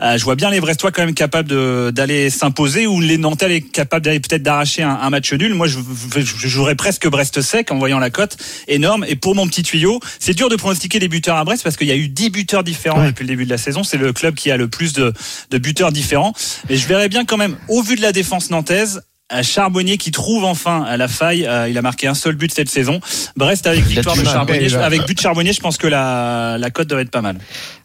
Euh, 0.03 0.19
je 0.19 0.25
vois 0.25 0.35
bien 0.35 0.51
les 0.51 0.59
Brestois 0.59 0.91
quand 0.91 1.05
même 1.05 1.15
capables 1.15 1.93
d'aller 1.93 2.31
s'imposer 2.31 2.89
ou 2.89 3.01
les 3.01 3.17
Nantais 3.17 3.61
capables 3.61 4.05
d'aller 4.05 4.19
peut-être 4.19 4.43
d'arracher 4.43 4.83
un, 4.83 4.99
un 5.01 5.11
match 5.11 5.33
nul. 5.35 5.55
Moi 5.55 5.69
je, 5.69 5.79
je, 6.17 6.49
jouerais 6.49 6.75
presque 6.75 7.07
Brest 7.07 7.43
sec 7.43 7.71
en 7.71 7.79
voyant 7.79 8.01
la 8.01 8.11
cote 8.11 8.39
énorme. 8.67 9.05
Et 9.07 9.15
pour 9.15 9.37
mon 9.37 9.47
petit 9.47 9.63
tuyau, 9.63 10.01
c'est 10.19 10.35
dur 10.35 10.49
de 10.49 10.57
pronostiquer 10.57 10.99
les 10.99 11.07
buteurs 11.07 11.37
à 11.37 11.45
Brest 11.45 11.63
parce 11.63 11.77
qu'il 11.77 11.87
y 11.87 11.93
a 11.93 11.97
eu 11.97 12.09
10 12.09 12.31
buteurs 12.31 12.65
différents 12.65 12.95
Ouais. 12.95 13.07
depuis 13.07 13.23
le 13.23 13.29
début 13.29 13.45
de 13.45 13.51
la 13.51 13.59
saison. 13.59 13.84
C'est 13.85 13.97
le 13.99 14.13
club 14.13 14.35
qui 14.35 14.51
a 14.51 14.57
le 14.57 14.69
plus 14.69 14.93
de, 14.93 15.13
de 15.51 15.59
buteurs 15.59 15.93
différents. 15.93 16.33
Et 16.69 16.77
je 16.77 16.87
verrais 16.89 17.09
bien 17.09 17.25
quand 17.25 17.37
même, 17.37 17.57
au 17.69 17.83
vu 17.83 17.97
de 17.97 18.03
la 18.03 18.13
défense 18.13 18.51
nantaise, 18.51 19.03
Charbonnier 19.43 19.97
qui 19.97 20.11
trouve 20.13 20.45
enfin 20.45 20.83
à 20.83 20.97
la 20.97 21.09
faille. 21.09 21.47
Euh, 21.47 21.67
il 21.69 21.77
a 21.79 21.83
marqué 21.83 22.07
un 22.07 22.15
seul 22.15 22.37
but 22.37 22.53
cette 22.55 22.69
saison. 22.69 23.01
Brest 23.37 23.67
avec 23.67 23.83
victoire 23.85 24.15
de. 24.17 24.23
Charbonnier. 24.23 24.75
Avec 24.77 25.07
but 25.07 25.17
de 25.17 25.21
Charbonnier, 25.21 25.53
je 25.53 25.61
pense 25.61 25.77
que 25.79 25.87
la, 25.89 26.57
la 26.59 26.71
cote 26.71 26.89
doit 26.89 27.01
être 27.01 27.11
pas 27.11 27.23
mal. 27.23 27.39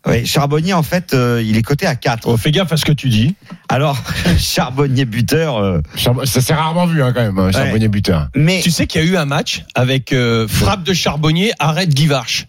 Oui, 0.06 0.26
Charbonnier, 0.28 0.74
en 0.74 0.84
fait, 0.84 1.14
euh, 1.14 1.42
il 1.44 1.58
est 1.58 1.62
coté 1.64 1.86
à 1.88 1.96
4. 1.96 2.28
Oh, 2.28 2.38
fais 2.38 2.52
gaffe 2.52 2.72
à 2.74 2.78
ce 2.78 2.86
que 2.86 2.92
tu 2.92 3.08
dis. 3.10 3.36
Alors, 3.70 3.98
Charbonnier 4.38 5.06
buteur, 5.06 5.58
euh, 5.58 5.80
Charbon- 5.96 6.26
Ça 6.26 6.42
s'est 6.42 6.54
rarement 6.54 6.86
vu 6.86 7.02
hein, 7.02 7.14
quand 7.14 7.22
même, 7.22 7.40
un 7.40 7.52
charbonnier 7.52 7.88
buteur. 7.88 8.28
mais 8.36 8.60
Tu 8.62 8.70
sais 8.70 8.86
qu'il 8.86 9.02
y 9.02 9.04
a 9.06 9.08
eu 9.08 9.18
un 9.18 9.26
match 9.26 9.64
avec 9.76 10.12
euh, 10.14 10.48
frappe 10.48 10.84
de 10.84 10.94
Charbonnier, 10.94 11.52
arrête 11.58 11.90
Guivarch. 11.90 12.48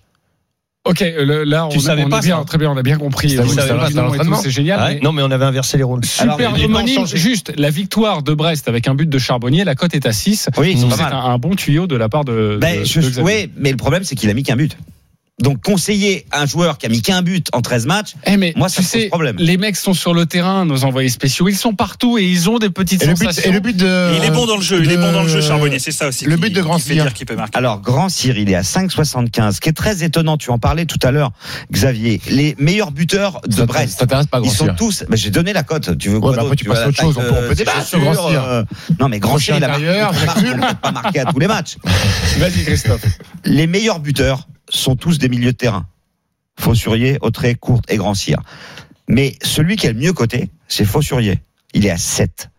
Ok, 0.86 1.00
le- 1.00 1.44
là, 1.44 1.66
on, 1.66 1.68
Tu 1.68 1.76
a- 1.78 1.80
savais 1.82 2.04
on 2.04 2.08
pas 2.08 2.18
est 2.18 2.22
bien, 2.22 2.38
ça 2.38 2.44
très 2.46 2.56
bien, 2.56 2.70
on 2.70 2.76
a 2.76 2.82
bien 2.82 2.96
compris. 2.96 3.36
Euh, 3.36 3.42
c'est 4.42 4.50
génial. 4.50 4.80
Ouais, 4.80 4.94
mais- 4.94 5.00
non, 5.00 5.12
mais 5.12 5.22
on 5.22 5.30
avait 5.30 5.44
inversé 5.44 5.76
les 5.76 5.82
rôles. 5.82 6.02
Super 6.06 6.54
homonyme, 6.64 7.06
juste 7.06 7.52
la 7.58 7.68
victoire 7.68 8.22
de 8.22 8.32
Brest 8.32 8.66
avec 8.66 8.88
un 8.88 8.94
but 8.94 9.08
de 9.08 9.18
Charbonnier, 9.18 9.64
la 9.64 9.74
cote 9.74 9.94
est 9.94 10.06
à 10.06 10.12
6. 10.12 10.48
oui, 10.56 10.78
c'est 10.96 11.02
un, 11.02 11.12
un 11.12 11.38
bon 11.38 11.54
tuyau 11.54 11.86
de 11.86 11.96
la 11.96 12.08
part 12.08 12.24
de, 12.24 12.56
Ben, 12.60 12.80
de- 12.80 12.84
je, 12.84 13.00
de 13.00 13.06
Xavier. 13.10 13.22
ouais, 13.22 13.50
mais 13.58 13.70
le 13.72 13.76
problème, 13.76 14.04
c'est 14.04 14.14
qu'il 14.16 14.30
a 14.30 14.34
mis 14.34 14.42
qu'un 14.42 14.56
but. 14.56 14.76
Donc, 15.40 15.62
conseiller 15.62 16.26
un 16.32 16.46
joueur 16.46 16.78
qui 16.78 16.86
a 16.86 16.88
mis 16.88 17.02
qu'un 17.02 17.22
but 17.22 17.48
en 17.52 17.60
13 17.62 17.86
matchs, 17.86 18.14
Eh 18.26 18.36
mais 18.36 18.52
Moi, 18.56 18.68
ça 18.68 18.82
me 18.82 18.86
pose 18.86 19.08
problème. 19.08 19.36
les 19.38 19.56
mecs 19.56 19.76
sont 19.76 19.94
sur 19.94 20.12
le 20.14 20.26
terrain, 20.26 20.64
nos 20.66 20.84
envoyés 20.84 21.08
spéciaux, 21.08 21.48
ils 21.48 21.56
sont 21.56 21.72
partout 21.74 22.18
et 22.18 22.24
ils 22.24 22.48
ont 22.50 22.58
des 22.58 22.70
petites 22.70 23.02
Et 23.02 23.06
le 23.06 23.14
but, 23.14 23.24
sensations. 23.26 23.50
et 23.50 23.54
le 23.54 23.60
but 23.60 23.76
de. 23.76 23.86
Et 24.14 24.16
il 24.18 24.24
est 24.24 24.30
bon 24.30 24.46
dans 24.46 24.56
le 24.56 24.62
jeu. 24.62 24.80
Il 24.84 24.90
est 24.92 24.96
bon 24.96 25.12
dans 25.12 25.22
le 25.22 25.28
jeu, 25.28 25.40
Charbonnier. 25.40 25.78
C'est 25.78 25.92
ça 25.92 26.08
aussi. 26.08 26.24
le 26.26 26.36
qui- 26.36 26.42
but 26.42 26.52
de 26.52 26.60
Grand 26.62 26.76
qui 26.76 26.82
Cyr. 26.82 27.12
qu'il 27.14 27.26
peut 27.26 27.36
marquer. 27.36 27.56
Alors, 27.56 27.80
Grand 27.80 28.08
Cyr, 28.08 28.36
il 28.38 28.50
est 28.50 28.54
à 28.54 28.62
5,75, 28.62 29.56
ce 29.56 29.60
qui 29.60 29.68
est 29.68 29.72
très 29.72 30.04
étonnant. 30.04 30.36
Tu 30.36 30.50
en 30.50 30.58
parlais 30.58 30.84
tout 30.86 30.98
à 31.02 31.10
l'heure, 31.10 31.32
Xavier. 31.72 32.20
Les 32.30 32.54
meilleurs 32.58 32.90
buteurs 32.92 33.40
de 33.46 33.54
Ça 33.54 33.66
Brest, 33.66 33.98
t'intéresse 33.98 34.26
pas, 34.26 34.38
ils 34.38 34.42
Grand 34.42 34.50
sont 34.52 34.64
Cyr. 34.66 34.76
tous. 34.76 35.04
J'ai 35.12 35.30
donné 35.30 35.52
la 35.52 35.62
cote. 35.62 35.96
Tu 35.98 36.08
veux 36.10 36.20
quoi 36.20 36.30
Ouais, 36.30 36.36
bah 36.36 36.42
d'autre 36.42 36.52
après, 36.52 36.56
tu 36.56 36.64
passes 36.68 36.78
à 36.84 36.88
autre 36.88 37.00
chose. 37.00 37.16
On 37.18 37.48
peut- 37.48 37.54
débattre 37.54 37.86
sur 37.86 37.98
Grand 38.00 38.28
Cyr. 38.28 38.44
euh, 38.44 38.62
Non, 39.00 39.08
mais 39.08 39.18
Grand 39.20 39.38
Cyr, 39.38 39.56
il 39.56 39.64
a 39.64 39.68
marqué, 39.68 40.04
pas 40.82 40.92
marquer 40.92 41.20
à 41.20 41.24
tous 41.26 41.38
les 41.38 41.46
matchs. 41.48 41.76
Vas-y 42.38 42.62
Christophe. 42.64 43.02
Les 43.44 43.66
meilleurs 43.66 44.00
buteurs 44.00 44.46
sont 44.70 44.96
tous 44.96 45.18
des 45.18 45.28
milieux 45.28 45.52
de 45.52 45.56
terrain. 45.56 45.86
Faussurier, 46.58 47.18
Autré, 47.20 47.54
Courte 47.54 47.90
et 47.90 47.96
Grand 47.96 48.14
Cyr. 48.14 48.40
Mais 49.08 49.36
celui 49.42 49.76
qui 49.76 49.86
est 49.86 49.92
le 49.92 49.98
mieux 49.98 50.12
coté, 50.12 50.50
c'est 50.68 50.84
Faussurier. 50.84 51.40
Il 51.74 51.86
est 51.86 51.90
à 51.90 51.98
7. 51.98 52.50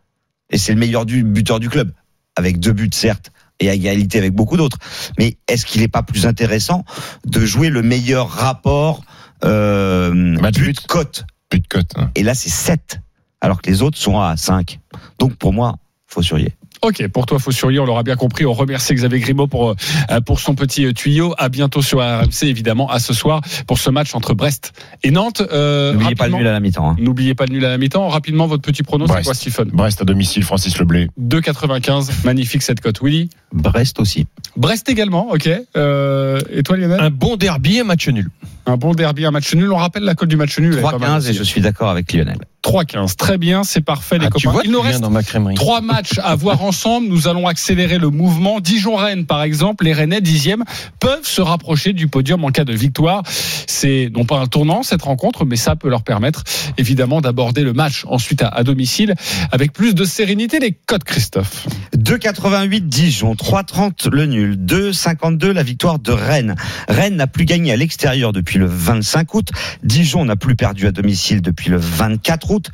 Et 0.50 0.58
c'est 0.58 0.74
le 0.74 0.80
meilleur 0.80 1.06
du, 1.06 1.24
buteur 1.24 1.60
du 1.60 1.70
club. 1.70 1.92
Avec 2.36 2.60
deux 2.60 2.74
buts, 2.74 2.90
certes, 2.94 3.32
et 3.60 3.70
à 3.70 3.74
égalité 3.74 4.18
avec 4.18 4.34
beaucoup 4.34 4.58
d'autres. 4.58 4.78
Mais 5.20 5.38
est-ce 5.48 5.66
qu'il 5.66 5.82
n'est 5.82 5.88
pas 5.88 6.04
plus 6.04 6.26
intéressant 6.26 6.84
de 7.26 7.46
jouer 7.46 7.70
le 7.70 7.82
meilleur 7.82 8.30
rapport 8.30 9.04
euh, 9.44 10.12
Match 10.14 10.56
but 10.56 10.66
but. 10.66 10.88
cote? 10.88 11.26
But 11.50 11.64
de 11.64 11.68
cote. 11.68 11.92
hein. 11.98 12.10
Et 12.16 12.24
là, 12.24 12.34
c'est 12.34 12.50
7. 12.50 13.00
Alors 13.42 13.62
que 13.62 13.70
les 13.70 13.82
autres 13.82 13.98
sont 13.98 14.20
à 14.20 14.36
5. 14.38 14.80
Donc 15.20 15.36
pour 15.36 15.54
moi, 15.54 15.76
Faussurier. 16.08 16.56
Ok, 16.84 17.08
pour 17.10 17.28
toi, 17.28 17.38
Faussurier, 17.38 17.78
on 17.80 17.86
l'aura 17.86 18.02
bien 18.02 18.16
compris. 18.16 18.44
On 18.46 18.54
remercie 18.54 18.96
Xavier 18.96 19.20
Grimaud 19.20 19.46
pour, 19.48 19.70
euh, 20.10 20.22
pour 20.26 20.40
son 20.40 20.56
petit 20.56 20.84
euh, 20.86 20.94
tuyau. 20.94 21.36
À 21.38 21.48
bientôt 21.50 21.84
sur 21.84 22.00
RMC, 22.00 22.44
évidemment, 22.48 22.90
à 22.90 23.00
ce 23.00 23.14
soir 23.14 23.42
pour 23.68 23.78
ce 23.78 23.92
match 23.92 24.16
entre 24.16 24.34
Brest 24.34 24.74
et 25.04 25.12
Nantes. 25.12 25.44
Euh, 25.52 25.94
N'oubliez 25.94 26.16
pas 26.16 26.28
le 26.28 26.34
nul 26.38 26.48
à 26.48 26.52
la 26.54 26.60
mi-temps. 26.60 26.90
hein. 26.90 26.96
N'oubliez 27.00 27.36
pas 27.36 27.46
le 27.46 27.54
nul 27.54 27.66
à 27.66 27.70
la 27.70 27.78
mi-temps. 27.78 28.08
Rapidement, 28.10 28.48
votre 28.48 28.64
petit 28.64 28.82
prono, 28.82 29.06
c'est 29.06 29.14
Brest. 29.14 29.26
quoi, 29.26 29.34
Stephen 29.36 29.70
Brest 29.72 30.02
à 30.02 30.06
domicile, 30.06 30.44
Francis 30.44 30.78
Leblé. 30.80 31.08
2,95. 31.22 32.26
Magnifique 32.26 32.64
cette 32.64 32.82
cote. 32.82 33.00
Willy 33.04 33.30
Brest 33.54 34.00
aussi. 34.00 34.26
Brest 34.58 34.90
également, 34.90 35.30
ok. 35.32 35.50
Euh, 35.78 36.40
et 36.52 36.64
toi, 36.64 36.78
Lionel? 36.78 37.00
Un 37.00 37.10
bon 37.12 37.36
derby 37.38 37.78
et 37.78 37.84
match 37.84 38.08
nul. 38.08 38.30
Un 38.66 38.78
bon 38.78 38.94
derby, 38.94 39.26
un 39.26 39.32
match 39.32 39.54
nul. 39.56 39.72
On 39.72 39.78
rappelle 39.78 40.04
la 40.04 40.16
cote 40.16 40.30
du 40.30 40.36
match 40.38 40.58
nul. 40.60 40.74
elle 40.74 40.80
est 40.80 40.82
pas 40.82 40.98
mal 40.98 41.20
3-15 41.22 41.30
et 41.30 41.34
je 41.34 41.44
suis 41.44 41.62
d'accord 41.62 41.90
avec 41.90 42.14
Lionel. 42.14 42.38
3-15. 42.64 43.16
Très 43.16 43.40
bien, 43.40 43.64
c'est 43.64 43.82
parfait, 43.82 44.20
les 44.20 44.28
Ah, 44.28 44.30
tu 44.36 44.44
copains. 44.46 44.52
vois, 44.54 44.62
Il 44.66 44.72
nous 44.72 44.82
reste 44.82 45.02
dans 45.02 45.10
ma 45.10 45.24
crèmerie. 45.24 45.56
Trois 45.56 45.82
matchs 45.82 46.20
à 46.24 46.36
voir 46.36 46.62
ensemble. 46.64 47.08
Nous 47.08 47.28
allons 47.28 47.48
accélérer 47.48 47.98
le 47.98 48.10
mouvement. 48.10 48.60
Dijon-Rennes, 48.60 49.26
par 49.26 49.42
exemple, 49.42 49.84
les 49.86 49.94
Rennais, 49.94 50.22
dixième, 50.22 50.64
peuvent 51.00 51.26
se 51.26 51.42
rapprocher 51.42 51.94
du 51.94 52.08
podium 52.08 52.44
en 52.44 52.50
cas 52.52 52.64
de 52.64 52.74
victoire. 52.74 53.24
C'est 53.26 54.12
non 54.16 54.26
pas 54.26 54.38
un 54.38 54.46
tournant, 54.46 54.84
cette 54.84 55.02
rencontre, 55.02 55.44
mais 55.44 55.56
ça 55.56 55.76
peut 55.76 55.90
leur 55.90 56.04
permettre, 56.04 56.44
évidemment, 56.78 57.20
d'aborder 57.22 57.64
le 57.64 57.74
match 57.74 58.04
ensuite 58.08 58.44
à, 58.44 58.48
à 58.50 58.64
domicile 58.64 59.16
avec 59.52 59.74
plus 59.74 59.96
de 59.96 60.06
sérénité. 60.06 60.60
Les 60.60 60.72
codes, 60.74 61.04
Christophe. 61.04 61.66
2,88 61.98 62.82
Dijon, 62.88 63.34
3,30 63.34 64.10
le 64.12 64.26
nul, 64.28 64.56
2,52 64.56 65.48
la 65.52 65.64
victoire 65.64 65.98
de 65.98 66.12
Rennes. 66.12 66.56
Rennes 66.88 67.16
n'a 67.16 67.28
plus 67.28 67.46
gagné 67.46 67.72
à 67.72 67.76
l'extérieur 67.76 68.34
depuis 68.34 68.51
le 68.60 68.66
25 68.66 69.34
août. 69.34 69.50
Dijon 69.84 70.26
n'a 70.26 70.36
plus 70.36 70.56
perdu 70.56 70.88
à 70.88 70.92
domicile 70.92 71.42
depuis 71.42 71.70
le 71.70 71.78
24 71.78 72.52
août. 72.52 72.70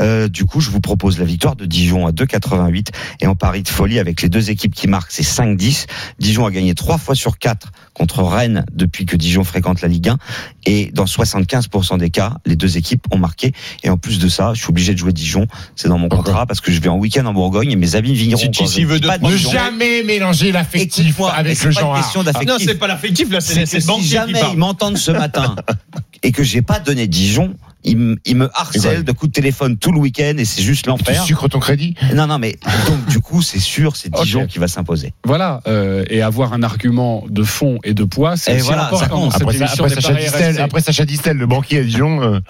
Euh, 0.00 0.28
du 0.28 0.44
coup, 0.44 0.60
je 0.60 0.70
vous 0.70 0.80
propose 0.80 1.18
la 1.18 1.24
victoire 1.24 1.56
de 1.56 1.66
Dijon 1.66 2.06
à 2.06 2.10
2,88 2.12 2.88
et 3.20 3.26
en 3.26 3.34
pari 3.34 3.62
de 3.62 3.68
folie 3.68 3.98
avec 3.98 4.22
les 4.22 4.28
deux 4.28 4.50
équipes 4.50 4.74
qui 4.74 4.88
marquent, 4.88 5.10
c'est 5.12 5.22
5-10. 5.22 5.86
Dijon 6.18 6.46
a 6.46 6.50
gagné 6.50 6.74
trois 6.74 6.98
fois 6.98 7.14
sur 7.14 7.38
quatre 7.38 7.68
contre 7.94 8.22
Rennes 8.22 8.64
depuis 8.72 9.06
que 9.06 9.16
Dijon 9.16 9.44
fréquente 9.44 9.80
la 9.80 9.88
Ligue 9.88 10.08
1 10.08 10.18
et 10.66 10.90
dans 10.92 11.04
75% 11.04 11.98
des 11.98 12.10
cas, 12.10 12.34
les 12.46 12.56
deux 12.56 12.76
équipes 12.76 13.04
ont 13.10 13.18
marqué. 13.18 13.52
Et 13.82 13.90
en 13.90 13.96
plus 13.96 14.18
de 14.18 14.28
ça, 14.28 14.52
je 14.54 14.60
suis 14.60 14.70
obligé 14.70 14.92
de 14.92 14.98
jouer 14.98 15.12
Dijon. 15.12 15.46
C'est 15.74 15.88
dans 15.88 15.98
mon 15.98 16.08
contrat 16.08 16.46
parce 16.46 16.60
que 16.60 16.70
je 16.70 16.80
vais 16.80 16.88
en 16.88 16.96
week-end 16.96 17.26
en 17.26 17.32
Bourgogne 17.32 17.72
et 17.72 17.76
mes 17.76 17.96
amis 17.96 18.14
vignerons. 18.14 18.38
Si 18.66 18.82
je 18.82 18.86
veut 18.86 18.98
Ne 18.98 19.36
jamais 19.36 20.02
mélanger 20.02 20.52
l'affectif 20.52 21.20
avec 21.20 21.62
le 21.62 21.70
genre. 21.70 21.94
d'affectif. 22.24 22.48
Non, 22.48 22.56
c'est 22.58 22.74
pas 22.78 22.86
l'affectif, 22.86 23.30
là, 23.30 23.40
C'est 23.40 23.54
c'est 23.54 23.60
que 23.62 23.68
c'est 23.82 23.92
le 23.92 24.02
si 24.02 24.08
jamais 24.08 24.40
ils 24.52 24.58
m'entendent 24.58 24.98
ce 24.98 25.10
matin 25.18 25.56
et 26.22 26.32
que 26.32 26.42
j'ai 26.42 26.62
pas 26.62 26.80
donné 26.80 27.06
Dijon, 27.06 27.54
ils, 27.84 27.96
me- 27.96 28.50
harcèlent 28.54 29.04
de 29.04 29.12
coups 29.12 29.30
de 29.30 29.34
téléphone 29.34 29.76
tout 29.78 29.92
le 29.92 29.98
week-end 30.00 30.34
et 30.36 30.44
c'est 30.44 30.62
juste 30.62 30.84
Tu 30.84 30.88
l'enfer. 30.90 31.22
sucres 31.22 31.48
ton 31.48 31.60
crédit? 31.60 31.94
Non, 32.14 32.26
non, 32.26 32.38
mais 32.38 32.58
donc 32.86 33.06
du 33.06 33.20
coup, 33.20 33.40
c'est 33.40 33.60
sûr, 33.60 33.96
c'est 33.96 34.12
Dijon 34.12 34.46
qui 34.46 34.58
va 34.58 34.68
s'imposer. 34.68 35.14
Voilà. 35.24 35.60
euh, 35.66 36.04
et 36.10 36.20
avoir 36.22 36.52
un 36.52 36.62
argument 36.62 37.24
de 37.28 37.42
fond 37.44 37.78
et 37.84 37.94
de 37.94 38.04
poids, 38.04 38.36
c'est 38.36 38.58
voilà, 38.58 38.82
ça 38.90 39.04
important 39.06 39.28
après, 39.30 39.62
après 39.62 39.88
Sacha 39.88 40.14
Distel, 40.14 40.60
après 40.60 40.80
Sacha 40.80 41.04
Distel, 41.04 41.36
le 41.36 41.46
banquier 41.46 41.78
à 41.78 41.82
Dijon. 41.84 42.20
euh, 42.22 42.40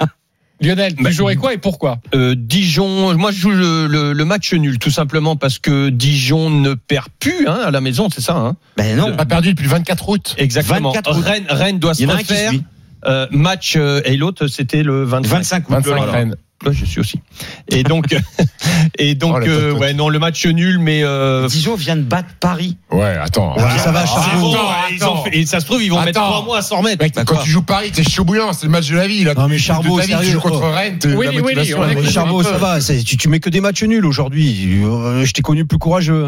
Lionel, 0.60 0.94
tu 0.96 1.02
Bah, 1.04 1.10
jouerais 1.10 1.36
quoi 1.36 1.54
et 1.54 1.58
pourquoi? 1.58 1.98
Euh, 2.14 2.34
Dijon, 2.36 3.16
moi 3.16 3.30
je 3.30 3.38
joue 3.38 3.50
le, 3.50 3.86
le- 3.86 4.12
le 4.12 4.24
match 4.24 4.52
nul, 4.54 4.78
tout 4.78 4.90
simplement 4.90 5.36
parce 5.36 5.58
que 5.58 5.88
Dijon 5.90 6.50
ne 6.50 6.74
perd 6.74 7.06
plus 7.20 7.46
hein, 7.46 7.60
à 7.66 7.70
la 7.70 7.80
maison, 7.80 8.08
c'est 8.12 8.20
ça 8.20 8.36
hein? 8.36 8.56
Ben 8.76 8.96
non. 8.96 9.14
pas 9.16 9.24
perdu 9.24 9.50
depuis 9.52 9.64
le 9.64 9.70
24 9.70 10.08
août. 10.08 10.34
Exactement. 10.38 10.90
24 10.92 11.16
août. 11.18 11.24
Rennes, 11.24 11.46
Rennes 11.48 11.78
doit 11.78 11.94
se 11.94 12.04
refaire. 12.06 12.52
Euh, 13.06 13.28
match 13.30 13.74
euh, 13.76 14.00
et 14.04 14.16
l'autre 14.16 14.48
c'était 14.48 14.82
le 14.82 15.04
25. 15.04 15.30
25 15.36 15.68
août. 15.68 15.72
25 15.74 15.96
Voilà. 15.96 16.12
Rennes. 16.12 16.36
Là, 16.64 16.72
je 16.72 16.84
suis 16.84 16.98
aussi. 16.98 17.20
Et 17.68 17.84
donc, 17.84 18.06
et 18.98 19.14
donc, 19.14 19.36
Oh, 19.40 19.46
euh, 19.46 19.72
ouais, 19.74 19.94
non, 19.94 20.08
le 20.08 20.18
match 20.18 20.44
nul, 20.46 20.78
mais 20.80 21.02
euh, 21.04 21.46
Dijon 21.46 21.76
vient 21.76 21.94
de 21.96 22.02
battre 22.02 22.30
Paris. 22.40 22.76
Ouais, 22.90 23.16
attends. 23.16 23.54
Ouais, 23.56 23.62
ça 23.78 23.92
va, 23.92 24.04
Ah, 24.08 24.86
attends, 24.94 25.24
et 25.32 25.46
ça 25.46 25.60
se 25.60 25.66
trouve, 25.66 25.82
ils 25.82 25.88
vont 25.90 26.02
mettre 26.02 26.18
Attends. 26.20 26.30
trois 26.30 26.44
mois 26.44 26.58
à 26.58 26.62
s'en 26.62 26.78
remettre. 26.78 27.02
Mec, 27.04 27.14
quand 27.24 27.36
tu 27.42 27.50
joues 27.50 27.62
Paris, 27.62 27.92
t'es 27.92 28.02
chaud 28.02 28.24
bouillant, 28.24 28.52
c'est 28.52 28.66
le 28.66 28.72
match 28.72 28.88
de 28.88 28.96
la 28.96 29.06
vie. 29.06 29.22
Là. 29.22 29.34
Non, 29.34 29.46
mais 29.48 29.56
Tu- 29.56 29.62
sérieux, 29.62 30.26
tu 30.26 30.30
joues 30.32 30.40
contre. 30.40 30.68
Rennes. 30.68 30.98
Oui, 31.04 31.26
oui, 31.30 31.40
oui, 31.44 31.54
peu. 31.54 32.42
ça 32.42 32.58
va. 32.58 32.80
c'est- 32.80 33.04
Tu, 33.04 33.16
tu 33.16 33.28
mets 33.28 33.40
que 33.40 33.50
des 33.50 33.60
matchs 33.60 33.84
nuls 33.84 34.04
aujourd'hui. 34.04 34.80
Euh, 34.84 35.24
Je 35.24 35.32
t'ai 35.32 35.42
connu 35.42 35.64
plus 35.64 35.78
courageux. 35.78 36.26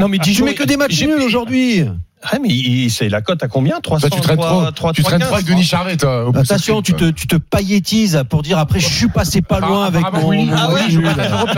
Non, 0.00 0.08
mais 0.08 0.18
Tu 0.18 0.30
Dijon, 0.30 0.44
mets 0.44 0.54
que 0.54 0.62
des 0.64 0.76
matchs 0.76 1.02
nuls 1.02 1.20
aujourd'hui. 1.22 1.84
Ah, 2.30 2.36
mais 2.40 2.48
il- 2.48 2.90
c'est 2.90 3.08
la 3.08 3.20
cote 3.20 3.42
à 3.42 3.48
combien? 3.48 3.80
300 3.80 4.08
Toi, 4.08 4.16
tu 4.16 4.22
traînes 4.22 4.38
trop. 4.38 4.70
3, 4.70 4.92
Tu 4.92 5.02
traînes 5.02 5.20
trop 5.20 5.34
avec 5.34 5.46
Denis 5.46 5.62
Charvet, 5.64 5.96
toi. 5.96 6.30
Attention, 6.34 6.80
tu 6.82 6.94
te, 6.94 7.10
tu 7.10 7.26
te 7.26 7.36
paillettises 7.36 8.22
pour 8.30 8.42
dire 8.42 8.58
après 8.58 8.80
je 8.80 8.86
suis 8.88 9.08
passé 9.08 9.42
pas 9.42 9.60
loin 9.60 9.84
avec 9.86 10.00
Apparemment, 10.04 10.22
mon. 10.22 10.28
oui. 10.30 10.44
mon 10.46 10.56
Ah 10.56 10.70
ouais, 10.72 10.80
mais 10.90 11.08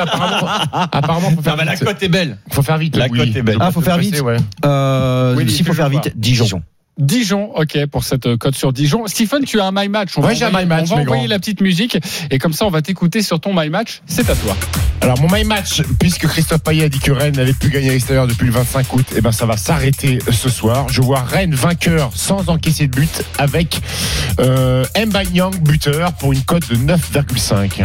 apparemment, 0.00 0.48
apparemment, 0.92 1.30
faut 1.30 1.36
Non, 1.36 1.42
faire 1.42 1.56
mais 1.56 1.64
la 1.64 1.74
vite. 1.74 1.84
cote 1.84 2.02
est 2.02 2.08
belle. 2.08 2.38
Faut 2.50 2.62
faire 2.62 2.78
vite. 2.78 2.96
La 2.96 3.06
oui. 3.08 3.18
cote 3.18 3.36
est 3.36 3.42
belle. 3.42 3.58
Ah, 3.60 3.70
faut 3.70 3.80
faire 3.80 3.98
vite. 3.98 4.20
ouais. 4.20 4.36
Euh, 4.64 5.34
Oui, 5.36 5.48
S'il 5.50 5.64
faut 5.66 5.72
faire 5.72 5.86
joues 5.90 6.00
vite, 6.02 6.12
Dijon. 6.18 6.62
Dijon, 6.98 7.50
ok, 7.54 7.86
pour 7.90 8.04
cette 8.04 8.24
euh, 8.26 8.36
cote 8.38 8.54
sur 8.54 8.72
Dijon. 8.72 9.06
Stephen, 9.06 9.44
tu 9.44 9.60
as 9.60 9.66
un 9.66 9.72
My 9.72 9.88
Match. 9.88 10.16
On 10.16 10.22
Ouais, 10.22 10.28
va 10.28 10.34
j'ai 10.34 10.44
un 10.44 10.48
envoyer- 10.48 10.64
My 10.64 10.68
Match, 10.70 10.88
On 10.90 10.96
va 10.96 11.02
envoyer 11.02 11.26
la 11.28 11.38
petite 11.38 11.60
musique 11.60 11.98
et 12.30 12.38
comme 12.38 12.54
ça, 12.54 12.64
on 12.64 12.70
va 12.70 12.80
t'écouter 12.80 13.20
sur 13.22 13.38
ton 13.38 13.52
My 13.58 13.68
Match. 13.68 14.00
C'est 14.06 14.28
à 14.30 14.34
toi. 14.34 14.56
Alors 15.02 15.20
mon 15.20 15.28
my 15.30 15.44
match, 15.44 15.82
puisque 16.00 16.26
Christophe 16.26 16.62
Payet 16.62 16.84
a 16.84 16.88
dit 16.88 16.98
que 16.98 17.12
Rennes 17.12 17.36
n'avait 17.36 17.52
plus 17.52 17.68
gagné 17.70 17.90
à 17.90 17.92
l'extérieur 17.92 18.26
depuis 18.26 18.46
le 18.46 18.52
25 18.52 18.92
août, 18.94 19.06
et 19.14 19.20
ben 19.20 19.30
ça 19.30 19.44
va 19.46 19.56
s'arrêter 19.56 20.18
ce 20.32 20.48
soir. 20.48 20.86
Je 20.88 21.00
vois 21.02 21.20
Rennes 21.20 21.54
vainqueur 21.54 22.10
sans 22.14 22.48
encaisser 22.48 22.88
de 22.88 22.96
but 22.96 23.22
avec 23.38 23.78
euh, 24.40 24.84
Mbanyang 24.98 25.60
buteur 25.60 26.12
pour 26.14 26.32
une 26.32 26.42
cote 26.42 26.68
de 26.70 26.76
9,5. 26.76 27.84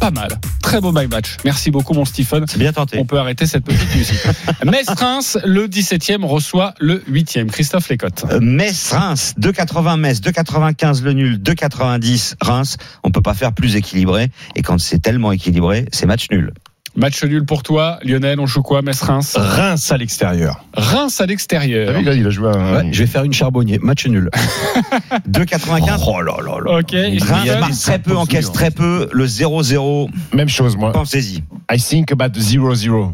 Pas 0.00 0.10
mal. 0.10 0.28
Très 0.62 0.80
beau 0.80 0.92
My 0.92 1.06
Match. 1.06 1.36
Merci 1.44 1.70
beaucoup, 1.70 1.94
mon 1.94 2.04
Stephen. 2.04 2.44
C'est 2.48 2.58
bien 2.58 2.72
tenté. 2.72 2.98
On 2.98 3.06
peut 3.06 3.18
arrêter 3.18 3.46
cette 3.46 3.64
petite 3.64 3.94
musique. 3.94 4.20
Metz-Reims, 4.64 5.38
le 5.44 5.66
17e, 5.68 6.24
reçoit 6.24 6.74
le 6.78 6.98
8e. 7.10 7.46
Christophe 7.46 7.88
Lécotte. 7.88 8.24
Euh, 8.30 8.40
Metz-Reims, 8.40 9.34
2,80 9.40 9.98
Metz, 9.98 10.20
2,95 10.20 11.02
le 11.02 11.12
nul, 11.12 11.38
2,90 11.38 12.34
Reims. 12.40 12.76
On 13.04 13.10
peut 13.10 13.22
pas 13.22 13.34
faire 13.34 13.52
plus 13.52 13.76
équilibré. 13.76 14.30
Et 14.54 14.62
quand 14.62 14.78
c'est 14.78 14.98
tellement 14.98 15.32
équilibré, 15.32 15.86
c'est 15.92 16.06
match 16.06 16.26
nul. 16.30 16.52
Match 16.96 17.22
nul 17.24 17.44
pour 17.44 17.62
toi, 17.62 17.98
Lionel. 18.02 18.40
On 18.40 18.46
joue 18.46 18.62
quoi 18.62 18.80
Metz-Reims 18.82 19.36
Reims? 19.36 19.92
À 19.92 19.96
l'extérieur. 19.98 20.64
Reims 20.74 21.20
à 21.20 21.26
l'extérieur. 21.26 21.92
là, 22.00 22.12
il 22.14 22.26
a 22.26 22.30
joué 22.30 22.48
un. 22.48 22.76
Ouais, 22.76 22.88
je 22.92 23.00
vais 23.00 23.06
faire 23.06 23.24
une 23.24 23.32
charbonnier. 23.34 23.78
Match 23.78 24.06
nul. 24.06 24.30
2,95. 25.30 26.04
Oh 26.06 26.20
là 26.22 26.36
là 26.44 26.58
là. 26.64 26.78
Ok. 26.78 26.92
Reims 26.92 27.60
marque 27.60 27.72
très 27.78 27.98
peu, 27.98 28.16
encaisse 28.16 28.50
très 28.50 28.70
peu. 28.70 29.08
Le 29.12 29.26
0-0, 29.26 30.08
Même 30.32 30.48
chose, 30.48 30.76
moi. 30.76 30.92
pensez-y. 30.92 31.42
I 31.70 31.78
think 31.78 32.12
about 32.12 32.38
0-0. 32.38 33.12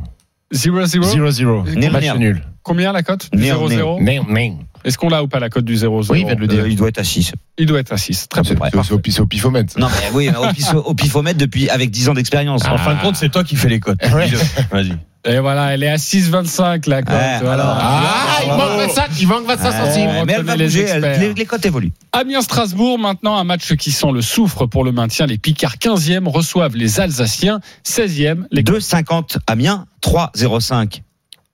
0-0. 0.53 1.03
0-0. 1.03 1.75
Néo, 1.77 1.91
Match 1.93 2.15
nul. 2.19 2.43
Combien 2.63 2.93
la 2.93 3.03
cote? 3.03 3.29
Du 3.33 3.43
Néo, 3.43 3.69
0-0 3.69 4.01
Néo, 4.03 4.25
néo. 4.29 4.59
Est-ce 4.85 4.99
qu'on 4.99 5.09
l'a 5.09 5.23
ou 5.23 5.29
pas 5.29 5.39
la 5.41 5.49
cote 5.51 5.65
du 5.65 5.77
0-0 5.77 6.07
Oui, 6.11 6.21
il 6.21 6.27
vient 6.27 6.35
de 6.35 6.41
le 6.41 6.47
dire. 6.47 6.65
Euh, 6.65 6.69
il 6.69 6.77
doit 6.77 6.89
être 6.89 6.99
à 6.99 7.05
6. 7.05 7.33
Il 7.59 7.67
doit 7.67 7.81
être 7.81 7.93
à 7.93 7.97
6. 7.97 8.29
Très 8.29 8.43
bien. 8.43 8.55
Ouais, 8.57 8.71
c'est 8.83 9.21
au, 9.21 9.27
pifomètre. 9.27 9.79
Non, 9.79 9.89
mais 9.89 10.11
oui, 10.13 10.29
au, 10.31 10.47
pif- 10.53 10.75
au 10.75 10.95
pifomètre 10.95 11.39
depuis, 11.39 11.69
avec 11.71 11.91
10 11.91 12.09
ans 12.09 12.15
d'expérience. 12.15 12.65
En 12.67 12.79
fin 12.79 12.95
de 12.95 13.01
compte, 13.01 13.17
c'est 13.17 13.29
toi 13.31 13.45
qui 13.45 13.57
fais 13.57 13.69
les 13.69 13.81
cotes. 13.81 14.05
Vas-y. 14.05 14.97
Et 15.25 15.39
voilà, 15.39 15.73
elle 15.73 15.85
est 15.85 15.89
à 15.89 15.99
6,25 15.99 16.89
la 16.89 17.03
cote. 17.03 17.15
Ouais, 17.15 17.39
Voilà. 17.43 17.79
Ah, 17.81 18.39
il 18.43 18.49
manque 18.49 18.89
25, 18.89 19.05
il 19.21 19.29
manque 19.29 19.47
25 19.47 19.65
Ouais, 19.71 19.87
centimes. 19.87 20.11
mais 20.27 20.33
elle 20.33 20.43
va 20.43 20.57
les 20.57 20.65
bouger, 20.65 20.87
les, 21.21 21.33
les 21.35 21.45
cotes 21.47 21.65
évoluent. 21.65 21.93
Amiens-Strasbourg, 22.11 22.99
maintenant 22.99 23.37
un 23.37 23.45
match 23.45 23.75
qui 23.77 23.93
sent 23.93 24.11
le 24.13 24.21
soufre 24.21 24.67
pour 24.67 24.83
le 24.83 24.91
maintien. 24.91 25.27
Les 25.27 25.39
Picards 25.39 25.77
15e 25.77 26.27
reçoivent 26.29 26.75
les 26.77 26.99
Alsaciens 26.99 27.61
16e. 27.87 28.47
Les 28.51 28.65
2,50 28.65 29.37
Amiens, 29.47 29.87
3,05 30.03 31.03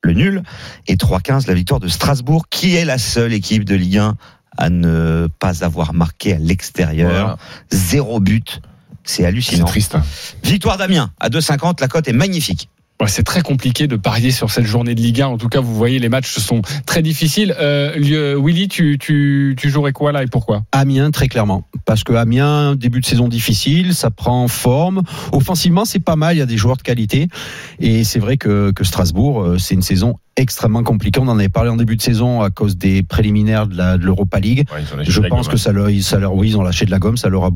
le 0.02 0.12
nul 0.12 0.42
et 0.86 0.96
3,15 0.96 1.46
la 1.48 1.54
victoire 1.54 1.80
de 1.80 1.88
Strasbourg, 1.88 2.48
qui 2.48 2.76
est 2.76 2.84
la 2.84 2.98
seule 2.98 3.32
équipe 3.32 3.64
de 3.64 3.74
Ligue 3.74 3.98
1 3.98 4.16
à 4.56 4.70
ne 4.70 5.28
pas 5.38 5.64
avoir 5.64 5.92
marqué 5.94 6.34
à 6.34 6.38
l'extérieur. 6.38 7.10
Voilà. 7.10 7.36
Zéro 7.70 8.20
but. 8.20 8.60
C'est 9.04 9.22
C'est 9.22 9.24
hallucinant. 9.26 9.64
triste. 9.64 9.94
hein. 9.94 10.02
Victoire 10.44 10.76
d'Amiens 10.76 11.10
à 11.18 11.30
2,50, 11.30 11.80
la 11.80 11.88
cote 11.88 12.08
est 12.08 12.12
magnifique. 12.12 12.68
C'est 13.06 13.22
très 13.22 13.42
compliqué 13.42 13.86
de 13.86 13.94
parier 13.96 14.32
sur 14.32 14.50
cette 14.50 14.64
journée 14.64 14.96
de 14.96 15.00
Ligue 15.00 15.22
1. 15.22 15.28
En 15.28 15.38
tout 15.38 15.48
cas, 15.48 15.60
vous 15.60 15.74
voyez, 15.74 16.00
les 16.00 16.08
matchs 16.08 16.36
sont 16.38 16.62
très 16.84 17.00
difficiles. 17.00 17.54
Euh, 17.60 18.36
Willy, 18.42 18.66
tu, 18.66 18.98
tu, 18.98 19.54
tu 19.56 19.70
jouerais 19.70 19.92
quoi 19.92 20.10
là 20.10 20.24
et 20.24 20.26
pourquoi? 20.26 20.64
Amiens, 20.72 21.12
très 21.12 21.28
clairement. 21.28 21.68
Parce 21.84 22.02
que 22.02 22.12
Amiens, 22.12 22.74
début 22.74 23.00
de 23.00 23.06
saison 23.06 23.28
difficile, 23.28 23.94
ça 23.94 24.10
prend 24.10 24.48
forme. 24.48 25.02
Offensivement, 25.30 25.84
c'est 25.84 26.00
pas 26.00 26.16
mal, 26.16 26.34
il 26.34 26.40
y 26.40 26.42
a 26.42 26.46
des 26.46 26.56
joueurs 26.56 26.76
de 26.76 26.82
qualité. 26.82 27.28
Et 27.78 28.02
c'est 28.02 28.18
vrai 28.18 28.36
que, 28.36 28.72
que 28.72 28.82
Strasbourg, 28.82 29.42
euh, 29.42 29.58
c'est 29.58 29.74
une 29.74 29.82
saison 29.82 30.16
extrêmement 30.36 30.82
compliquée. 30.82 31.20
On 31.20 31.28
en 31.28 31.38
avait 31.38 31.48
parlé 31.48 31.70
en 31.70 31.76
début 31.76 31.96
de 31.96 32.02
saison 32.02 32.42
à 32.42 32.50
cause 32.50 32.76
des 32.76 33.04
préliminaires 33.04 33.68
de 33.68 34.04
l'Europa 34.04 34.40
League. 34.40 34.66
Ouais, 34.72 34.82
ils 34.82 34.94
ont 34.94 34.96
lâché 34.96 35.12
Je 35.12 35.20
la 35.20 35.28
pense 35.28 35.46
gomme, 35.46 35.52
que 35.52 35.58
ça 35.58 35.70
leur, 35.70 35.88
ça 36.00 36.18
leur, 36.18 36.34
oui, 36.34 36.48
ils 36.48 36.56
ont 36.56 36.62
lâché 36.62 36.84
de 36.84 36.90
la 36.90 36.98
gomme, 36.98 37.16
ça 37.16 37.28
leur 37.28 37.44
a 37.44 37.50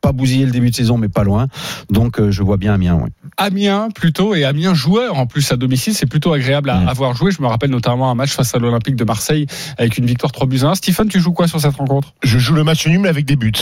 pas 0.00 0.12
bousillé 0.12 0.46
le 0.46 0.52
début 0.52 0.70
de 0.70 0.74
saison, 0.74 0.96
mais 0.98 1.08
pas 1.08 1.24
loin. 1.24 1.46
Donc, 1.90 2.20
euh, 2.20 2.30
je 2.30 2.42
vois 2.42 2.56
bien 2.56 2.74
Amiens, 2.74 3.00
oui. 3.02 3.10
Amiens 3.36 3.88
plutôt 3.94 4.34
et 4.34 4.44
Amiens 4.44 4.74
joueur 4.74 5.16
en 5.18 5.26
plus 5.26 5.50
à 5.52 5.56
domicile, 5.56 5.94
c'est 5.94 6.06
plutôt 6.06 6.32
agréable 6.32 6.70
à 6.70 6.80
Mm. 6.80 6.88
avoir 6.88 7.14
joué. 7.14 7.30
Je 7.32 7.42
me 7.42 7.46
rappelle 7.48 7.70
notamment 7.70 8.10
un 8.10 8.14
match 8.14 8.30
face 8.32 8.54
à 8.54 8.58
l'Olympique 8.58 8.96
de 8.96 9.04
Marseille 9.04 9.46
avec 9.76 9.98
une 9.98 10.06
victoire 10.06 10.30
3 10.32 10.46
buts 10.46 10.60
à 10.62 10.68
1. 10.68 10.74
Stephen, 10.76 11.08
tu 11.08 11.20
joues 11.20 11.32
quoi 11.32 11.48
sur 11.48 11.60
cette 11.60 11.74
rencontre? 11.76 12.14
Je 12.22 12.38
joue 12.38 12.54
le 12.54 12.64
match 12.64 12.86
nul 12.86 13.00
mais 13.00 13.08
avec 13.08 13.24
des 13.24 13.36
buts. 13.36 13.52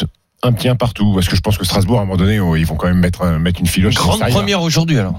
Un 0.43 0.53
petit 0.53 0.69
un 0.69 0.77
partout. 0.77 1.13
Parce 1.15 1.29
que 1.29 1.37
je 1.37 1.41
pense 1.41 1.57
que 1.57 1.65
Strasbourg, 1.65 1.99
à 1.99 2.03
un 2.03 2.05
moment 2.05 2.19
donné, 2.19 2.39
oh, 2.39 2.55
ils 2.57 2.67
vont 2.67 2.77
quand 2.77 2.87
même 2.89 3.01
mettre, 3.01 3.23
un- 3.23 3.39
mettre 3.39 3.61
une 3.61 3.67
filoche 3.67 3.97
à 3.97 4.01
Grande 4.01 4.21
première 4.31 4.61
aujourd'hui 4.63 4.99
alors. 4.99 5.19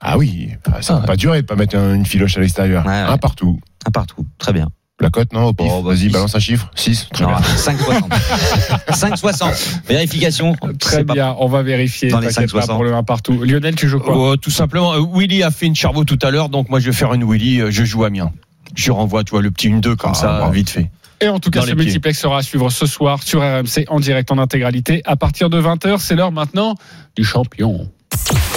Ah 0.00 0.18
oui, 0.18 0.50
ah, 0.70 0.82
ça 0.82 0.94
Ah 0.94 0.96
va 0.96 1.00
ouais. 1.02 1.06
pas 1.06 1.16
durer 1.16 1.40
de 1.42 1.46
pas 1.46 1.56
mettre 1.56 1.76
un- 1.76 1.94
une 1.94 2.04
filoche 2.04 2.36
à 2.36 2.40
l'extérieur. 2.40 2.84
Ouais, 2.84 2.90
ouais. 2.92 2.98
Un 2.98 3.16
partout. 3.18 3.58
Un 3.86 3.90
partout. 3.90 4.26
Très 4.38 4.52
bien. 4.52 4.68
La 5.00 5.10
cote, 5.10 5.32
non, 5.32 5.46
au 5.46 5.52
pif. 5.52 5.66
Oh, 5.70 5.82
bah, 5.82 5.90
Vas-y, 5.92 6.08
balance 6.08 6.36
un 6.36 6.38
chiffre. 6.38 6.70
6. 6.76 7.08
Très 7.12 7.24
Non, 7.24 7.30
bien. 7.30 7.38
5,60. 7.56 8.08
5,60. 8.90 9.80
Vérification. 9.88 10.54
Très 10.78 11.04
pas- 11.04 11.14
bien, 11.14 11.34
on 11.40 11.48
va 11.48 11.62
vérifier. 11.62 12.10
Dans 12.10 12.20
les 12.20 12.28
t'inquiète 12.28 12.52
pas 12.52 12.60
5,60. 12.60 12.66
pour 12.74 12.84
le 12.84 12.94
1 12.94 13.02
partout. 13.02 13.42
Lionel, 13.42 13.74
tu 13.74 13.88
joues 13.88 13.98
quoi 13.98 14.14
Oh, 14.16 14.36
tout 14.36 14.50
simplement, 14.50 14.94
euh, 14.94 15.00
Willy 15.12 15.42
a 15.42 15.50
fait 15.50 15.66
une 15.66 15.74
charbot 15.74 16.04
tout 16.04 16.18
à 16.22 16.30
l'heure, 16.30 16.48
donc 16.48 16.68
moi 16.68 16.78
je 16.78 16.86
vais 16.86 16.92
faire 16.92 17.12
une 17.12 17.28
Willy, 17.30 17.60
euh, 17.60 17.70
je 17.72 17.84
joue 17.84 18.04
Amiens. 18.04 18.32
Je 18.76 18.92
renvoie, 18.92 19.24
tu 19.24 19.30
vois, 19.32 19.42
le 19.42 19.50
petit 19.50 19.68
1-2 19.68 19.96
comme 19.96 20.12
Ah, 20.12 20.14
ça, 20.14 20.50
vite 20.52 20.70
fait. 20.70 20.90
Et 21.20 21.28
en 21.28 21.38
tout 21.40 21.50
cas, 21.50 21.60
Dans 21.60 21.66
ce 21.66 21.72
multiplex 21.74 22.18
sera 22.18 22.38
à 22.38 22.42
suivre 22.42 22.70
ce 22.70 22.86
soir 22.86 23.22
sur 23.22 23.40
RMC 23.40 23.86
en 23.88 23.98
direct 23.98 24.30
en 24.30 24.38
intégralité 24.38 25.02
à 25.06 25.16
partir 25.16 25.48
de 25.50 25.60
20h. 25.60 25.98
C'est 25.98 26.14
l'heure 26.16 26.32
maintenant 26.32 26.74
du 27.16 27.24
champion. 27.24 27.88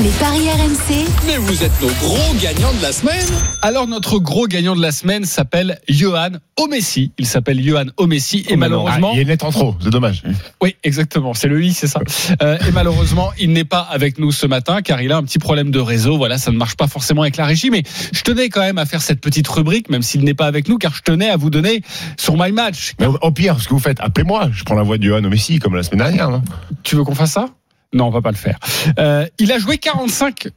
Les 0.03 0.09
paris 0.19 0.47
RMC, 0.49 1.07
Mais 1.25 1.37
vous 1.37 1.63
êtes 1.63 1.81
nos 1.81 1.87
gros 1.87 2.33
gagnants 2.39 2.71
de 2.73 2.81
la 2.83 2.91
semaine. 2.91 3.25
Alors 3.63 3.87
notre 3.87 4.19
gros 4.19 4.45
gagnant 4.45 4.75
de 4.75 4.81
la 4.81 4.91
semaine 4.91 5.25
s'appelle 5.25 5.79
Johan 5.89 6.29
Omessi. 6.57 7.11
Il 7.17 7.25
s'appelle 7.25 7.61
Johan 7.63 7.85
Omessi 7.97 8.45
et 8.47 8.55
malheureusement, 8.55 9.09
Ah, 9.11 9.15
il 9.15 9.21
une 9.21 9.27
lettre 9.29 9.45
en 9.45 9.51
trop, 9.51 9.75
c'est 9.81 9.89
dommage. 9.89 10.21
oui 10.61 10.75
exactement, 10.83 11.33
c'est 11.33 11.47
le 11.47 11.63
i, 11.63 11.73
c'est 11.73 11.87
ça. 11.87 11.99
Euh, 12.43 12.57
et 12.67 12.71
malheureusement, 12.71 13.31
il 13.39 13.51
n'est 13.51 13.63
pas 13.65 13.79
avec 13.79 14.19
nous 14.19 14.31
ce 14.31 14.45
matin 14.45 14.81
car 14.83 15.01
il 15.01 15.11
a 15.11 15.17
un 15.17 15.23
petit 15.23 15.39
problème 15.39 15.71
de 15.71 15.79
réseau. 15.79 16.17
Voilà, 16.17 16.37
ça 16.37 16.51
ne 16.51 16.57
marche 16.57 16.75
pas 16.75 16.87
forcément 16.87 17.23
avec 17.23 17.37
la 17.37 17.45
régie, 17.45 17.71
mais 17.71 17.81
je 18.13 18.21
tenais 18.21 18.49
quand 18.49 18.61
même 18.61 18.77
à 18.77 18.85
faire 18.85 19.01
cette 19.01 19.21
petite 19.21 19.47
rubrique, 19.47 19.89
même 19.89 20.03
s'il 20.03 20.23
n'est 20.23 20.35
pas 20.35 20.45
avec 20.45 20.67
nous, 20.69 20.77
car 20.77 20.93
je 20.93 21.01
tenais 21.01 21.29
à 21.29 21.37
vous 21.37 21.49
donner 21.49 21.81
son 22.17 22.37
my 22.37 22.51
match. 22.51 22.93
Mais 22.99 23.07
au, 23.07 23.31
pire, 23.31 23.59
ce 23.59 23.67
que 23.67 23.73
vous 23.73 23.79
faites, 23.79 23.99
appelez-moi. 24.01 24.49
Je 24.53 24.63
prends 24.63 24.75
la 24.75 24.83
voix 24.83 24.99
de 24.99 25.03
Johan 25.03 25.21
Messi 25.21 25.57
comme 25.57 25.75
la 25.75 25.81
semaine 25.83 25.99
dernière. 25.99 26.29
Non 26.29 26.43
Tu 26.83 26.95
veux 26.95 27.03
qu'on 27.03 27.15
fasse 27.15 27.31
ça? 27.31 27.47
Non, 27.93 28.07
on 28.07 28.11
va 28.11 28.21
pas 28.21 28.31
le 28.31 28.35
faire. 28.37 28.57
Euh, 28.99 29.25
il 29.39 29.51
a 29.51 29.59
joué 29.59 29.77
45. 29.77 30.47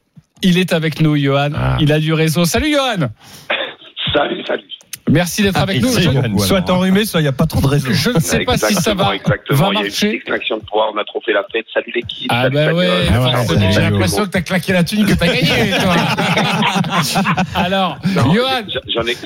Il 0.43 0.57
est 0.57 0.73
avec 0.73 1.01
nous, 1.01 1.15
Johan. 1.15 1.49
Ah. 1.55 1.77
Il 1.79 1.91
a 1.91 1.99
du 1.99 2.13
réseau. 2.13 2.45
Salut, 2.45 2.71
Johan. 2.73 3.09
Salut, 4.13 4.43
salut. 4.45 4.63
Merci 5.09 5.43
d'être 5.43 5.57
avec 5.59 5.81
nous. 5.81 5.89
Johan. 5.99 6.37
Soit 6.39 6.69
enrhumé, 6.69 7.05
soit 7.05 7.19
il 7.19 7.23
n'y 7.23 7.29
a 7.29 7.33
pas 7.33 7.45
trop 7.45 7.59
de 7.61 7.67
réseau. 7.67 7.91
Je 7.91 8.11
ne 8.11 8.19
sais 8.19 8.45
pas 8.45 8.57
si 8.57 8.73
ça 8.75 8.93
va, 8.93 9.13
exactement. 9.15 9.59
va 9.59 9.69
Il 9.71 9.73
y 9.73 9.77
a 9.77 9.81
eu 9.81 10.21
une 10.25 10.31
marcher. 10.31 10.55
de 10.55 10.65
pouvoir, 10.65 10.91
on 10.93 10.97
a 10.97 11.03
trop 11.03 11.21
fait 11.25 11.33
la 11.33 11.43
fête. 11.51 11.65
Salut 11.73 11.91
l'équipe. 11.93 12.27
Ah 12.29 12.43
salut 12.43 12.55
bah 12.55 12.73
ouais, 12.73 12.89
Ah 13.11 13.41
ouais. 13.41 13.71
J'ai 13.71 13.81
l'impression 13.81 14.23
que 14.23 14.29
t'as 14.29 14.41
claqué 14.41 14.73
la 14.73 14.83
thune 14.83 15.05
que 15.05 15.13
t'as 15.13 15.27
gagné, 15.27 15.71
toi. 15.81 15.95
Alors, 17.55 17.97
Non, 18.15 18.33
Johan, 18.33 18.61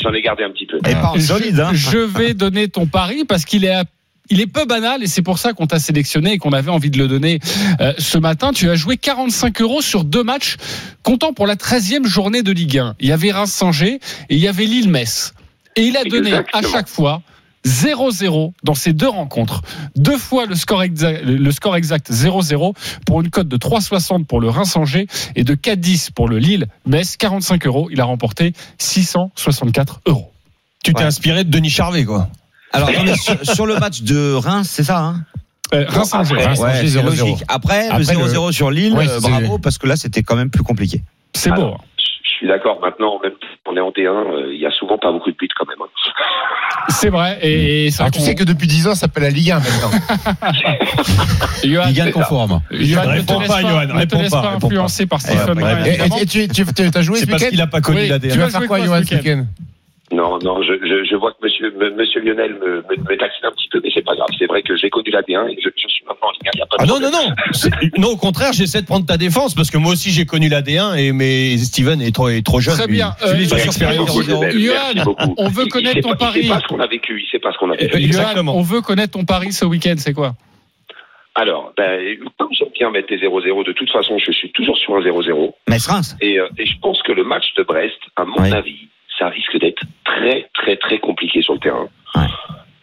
J'en 0.02 0.14
ai, 0.14 0.22
gardé 0.22 0.44
un 0.44 0.52
petit 0.52 0.66
peu. 0.66 0.78
Et 0.90 0.94
pas 0.94 1.12
en 1.16 1.20
solide, 1.20 1.60
hein. 1.60 1.70
je, 1.74 1.92
je 1.92 1.98
vais 2.00 2.34
donner 2.34 2.68
ton 2.68 2.88
pari 2.88 3.26
parce 3.26 3.46
qu'il 3.46 3.64
est, 3.66 3.74
à- 3.74 3.84
il 4.30 4.42
est 4.42 4.48
peu 4.48 4.66
banal 4.66 5.04
et 5.04 5.08
c'est 5.08 5.22
pour 5.22 5.38
ça 5.40 5.54
qu'on 5.54 5.68
t'a 5.68 5.80
sélectionné 5.80 6.34
et 6.34 6.38
qu'on 6.38 6.52
avait 6.54 6.72
envie 6.72 6.90
de 6.90 6.98
le 6.98 7.08
donner 7.08 7.40
euh, 7.82 7.94
ce 7.98 8.18
matin. 8.18 8.52
Tu 8.54 8.70
as 8.70 8.76
joué 8.76 8.98
45 8.98 9.62
euros 9.62 9.82
sur 9.82 10.04
deux 10.04 10.24
matchs 10.24 10.58
comptant 11.04 11.34
pour 11.34 11.48
la 11.48 11.56
13e 11.56 12.06
journée 12.06 12.42
de 12.44 12.52
Ligue 12.52 12.78
1. 12.80 12.96
Il 13.00 13.08
y 13.08 13.12
avait 13.12 13.32
Reims-Sanger 13.32 14.00
et 14.30 14.36
il 14.36 14.40
y 14.40 14.48
avait 14.48 14.66
Lille-Metz. 14.66 15.34
Et 15.76 15.84
il 15.84 15.98
a 15.98 16.04
donné 16.04 16.34
à 16.34 16.62
chaque 16.62 16.88
fois 16.88 17.22
0-0 17.66 18.54
dans 18.64 18.76
ces 18.76 18.94
deux 18.94 19.08
rencontres. 19.10 19.62
Deux 19.96 20.18
fois 20.18 20.46
le 20.46 20.56
score 20.56 20.84
exact, 20.84 21.24
le 21.24 21.52
score 21.52 21.76
exact 21.76 22.12
0-0 22.12 22.74
pour 23.06 23.22
une 23.22 23.30
cote 23.32 23.48
de 23.48 23.58
3,60 23.58 24.26
pour 24.26 24.40
le 24.40 24.50
Reims-Sanger 24.50 25.08
et 25.36 25.44
de 25.44 25.56
4,10 25.56 26.12
pour 26.12 26.28
le 26.30 26.38
Lille-Metz. 26.38 27.18
45 27.18 27.66
euros. 27.66 27.90
Il 27.92 28.00
a 28.02 28.06
remporté 28.06 28.54
664 28.78 30.02
euros. 30.06 30.32
Tu 30.84 30.94
t'es 30.94 31.00
Ouais. 31.02 31.08
inspiré 31.08 31.44
de 31.44 31.50
Denis 31.50 31.72
Charvet, 31.72 32.06
quoi. 32.06 32.30
Alors, 32.76 32.90
attendez, 32.90 33.16
sur, 33.16 33.46
sur 33.46 33.66
le 33.66 33.78
match 33.80 34.02
de 34.04 34.34
Reims, 34.34 34.68
c'est 34.70 34.84
ça, 34.84 35.00
hein 35.00 35.16
Euh, 35.74 35.86
Reims-Angers. 35.88 36.36
Après, 36.36 36.60
Ouais, 36.60 36.70
Angers, 36.70 36.88
c'est 36.88 37.00
0-0. 37.00 37.06
logique. 37.06 37.44
Après, 37.48 37.88
Après, 37.88 37.98
le 38.00 38.04
0-0 38.06 38.52
sur 38.52 38.70
Lille, 38.72 38.94
Ouais, 38.94 39.08
euh, 39.10 39.20
c'est- 39.20 39.30
bravo, 39.30 39.58
parce 39.58 39.78
que 39.78 39.88
là, 39.88 39.96
c'était 39.96 40.22
quand 40.24 40.36
même 40.36 40.50
plus 40.52 40.64
compliqué. 40.64 41.02
C'est 41.34 41.52
beau. 41.52 41.76
Je 41.98 42.40
suis 42.40 42.48
d'accord. 42.48 42.80
Maintenant, 42.82 43.16
en 43.16 43.20
même 43.22 43.32
temps, 43.32 43.48
on 43.72 43.78
est 43.78 43.80
en 43.80 43.90
D1. 43.92 44.10
euh, 44.10 44.54
Il 44.54 44.60
y 44.60 44.66
a 44.66 44.72
souvent 44.72 44.98
pas 44.98 45.12
beaucoup 45.12 45.32
de 45.32 45.38
buts 45.38 45.48
quand 45.58 45.66
même. 45.68 45.78
hein. 45.82 45.90
C'est 46.90 47.10
vrai. 47.10 47.40
Et, 47.42 47.90
ça 47.92 48.04
Alors, 48.04 48.12
tu 48.12 48.20
sais 48.20 48.36
que 48.36 48.44
depuis 48.44 48.68
10 48.68 48.88
ans, 48.88 48.94
ça 48.94 49.02
s'appelle 49.02 49.24
la 49.24 49.30
Ligue 49.32 49.52
1 49.52 49.60
maintenant. 49.60 49.92
Johan, 51.64 51.86
Ligue 51.88 52.02
1 52.02 52.12
conforme. 52.12 52.62
Johan, 52.72 53.02
ne 53.02 53.06
te 53.06 53.10
Réponds 53.34 53.40
laisse 53.40 53.48
pas, 53.50 53.62
Johan, 53.62 53.86
ne 53.88 54.06
te 54.06 54.16
laisse 54.16 54.30
pas, 54.32 54.54
influencer 54.56 55.06
par 55.08 55.22
Stephen 55.22 55.58
Ouais, 55.58 55.76
Bryan, 55.76 55.86
Et, 56.20 56.26
tu, 56.26 56.42
as 56.44 57.02
joué 57.02 57.20
C'est 57.20 57.26
ce 57.26 57.30
parce 57.32 57.42
week-end 57.42 57.50
qu'il 57.52 57.62
a 57.62 57.68
pas 57.68 57.82
connu 57.82 58.08
la 58.08 58.20
Tu 58.20 58.30
Tu 58.30 58.38
vas 58.38 58.50
faire 58.50 58.68
quoi, 58.68 58.80
Johan, 58.84 59.02
ce 59.08 59.16
week-end 59.16 59.46
Non, 60.16 60.40
non, 60.40 60.62
je, 60.64 60.74
je, 60.82 61.04
je 61.10 61.16
vois 61.16 61.32
que 61.32 61.38
monsieur, 61.44 61.68
m- 61.68 61.96
monsieur 61.98 62.22
Lionel 62.22 62.54
me, 62.56 62.78
me, 62.90 62.96
me 63.10 63.18
taquine 63.18 63.44
un 63.46 63.52
petit 63.52 63.68
peu, 63.70 63.82
mais 63.84 63.90
c'est 63.94 64.02
pas 64.04 64.16
grave. 64.16 64.28
C'est 64.40 64.46
vrai 64.48 64.62
que 64.62 64.76
j'ai 64.78 64.90
connu 64.90 65.10
la 65.12 65.22
D1 65.22 65.50
et 65.50 65.58
je, 65.62 65.70
je 65.76 65.88
suis 65.88 66.06
maintenant 66.08 66.28
en 66.30 66.32
Ligue 66.32 66.48
1. 66.48 66.52
Il 66.56 66.60
y 66.60 66.62
a 66.62 66.66
pas 66.66 66.78
de 66.78 66.84
Ah 66.84 66.86
non, 66.86 67.00
non, 67.00 67.12
non. 67.12 68.02
Non, 68.02 68.08
au 68.14 68.18
contraire, 68.18 68.54
j'essaie 68.54 68.82
de 68.82 68.86
prendre 68.88 69.06
ta 69.06 69.18
défense 69.18 69.54
parce 69.54 69.70
que 69.70 69.78
moi 69.78 69.92
aussi 69.92 70.12
j'ai 70.12 70.26
connu 70.26 70.48
la 70.50 70.62
D1 70.62 70.98
et 70.98 71.12
mais 71.12 71.58
Steven 71.58 72.02
est 72.02 72.14
trop, 72.16 72.30
est 72.30 72.46
trop 72.46 72.60
jeune. 72.62 72.76
Très 72.76 72.88
lui. 72.88 72.94
bien. 72.96 73.12
Euh, 73.24 73.34
Lionel. 73.34 74.52
Johan, 74.60 74.76
Merci 74.94 75.04
beaucoup. 75.04 75.34
on 75.38 75.50
veut 75.50 75.64
Il- 75.64 75.66
il 75.68 75.72
connaître 75.72 76.00
ton 76.02 76.10
pas- 76.10 76.16
pari. 76.16 76.40
Il 76.42 76.48
sait 76.48 76.50
pas 76.54 76.60
ce 76.62 76.68
qu'on 76.68 76.80
a 76.80 76.88
vécu. 76.88 77.22
Il 77.22 77.30
sait 77.30 77.40
pas 77.40 77.52
ce 77.52 77.58
qu'on 77.58 77.70
a 77.72 77.76
vécu. 77.76 77.86
Euh, 77.96 78.00
Johan, 78.00 78.06
Exactement. 78.06 78.58
on 78.58 78.62
veut 78.62 78.82
connaître 78.82 79.12
ton 79.12 79.26
pari 79.26 79.52
ce 79.52 79.66
week-end, 79.66 79.96
c'est 79.98 80.14
quoi? 80.14 80.34
Alors, 81.38 81.74
ben, 81.76 82.00
comme 82.38 82.48
j'aime 82.58 82.70
bien 82.74 82.90
mettre 82.92 83.10
des 83.10 83.18
0-0, 83.18 83.66
de 83.66 83.74
toute 83.74 83.92
façon, 83.92 84.18
je 84.18 84.32
suis 84.32 84.52
toujours 84.54 84.78
sur 84.78 84.96
un 84.96 85.02
0-0. 85.02 85.54
Metz-Reims. 85.70 86.16
Et, 86.22 86.40
euh, 86.40 86.48
et 86.58 86.66
je 86.66 86.74
pense 86.82 87.02
que 87.04 87.12
le 87.12 87.26
match 87.26 87.54
de 87.58 87.64
Brest, 87.64 87.98
à 88.16 88.24
mon 88.24 88.38
Oui. 88.42 88.54
avis, 88.54 88.88
ça 89.18 89.28
risque 89.30 89.58
d'être 89.60 89.84
très, 90.04 90.50
très, 90.54 90.78
très 90.78 91.00
compliqué 91.00 91.42
sur 91.42 91.54
le 91.54 91.60
terrain. 91.60 91.88
Ouais. 92.16 92.28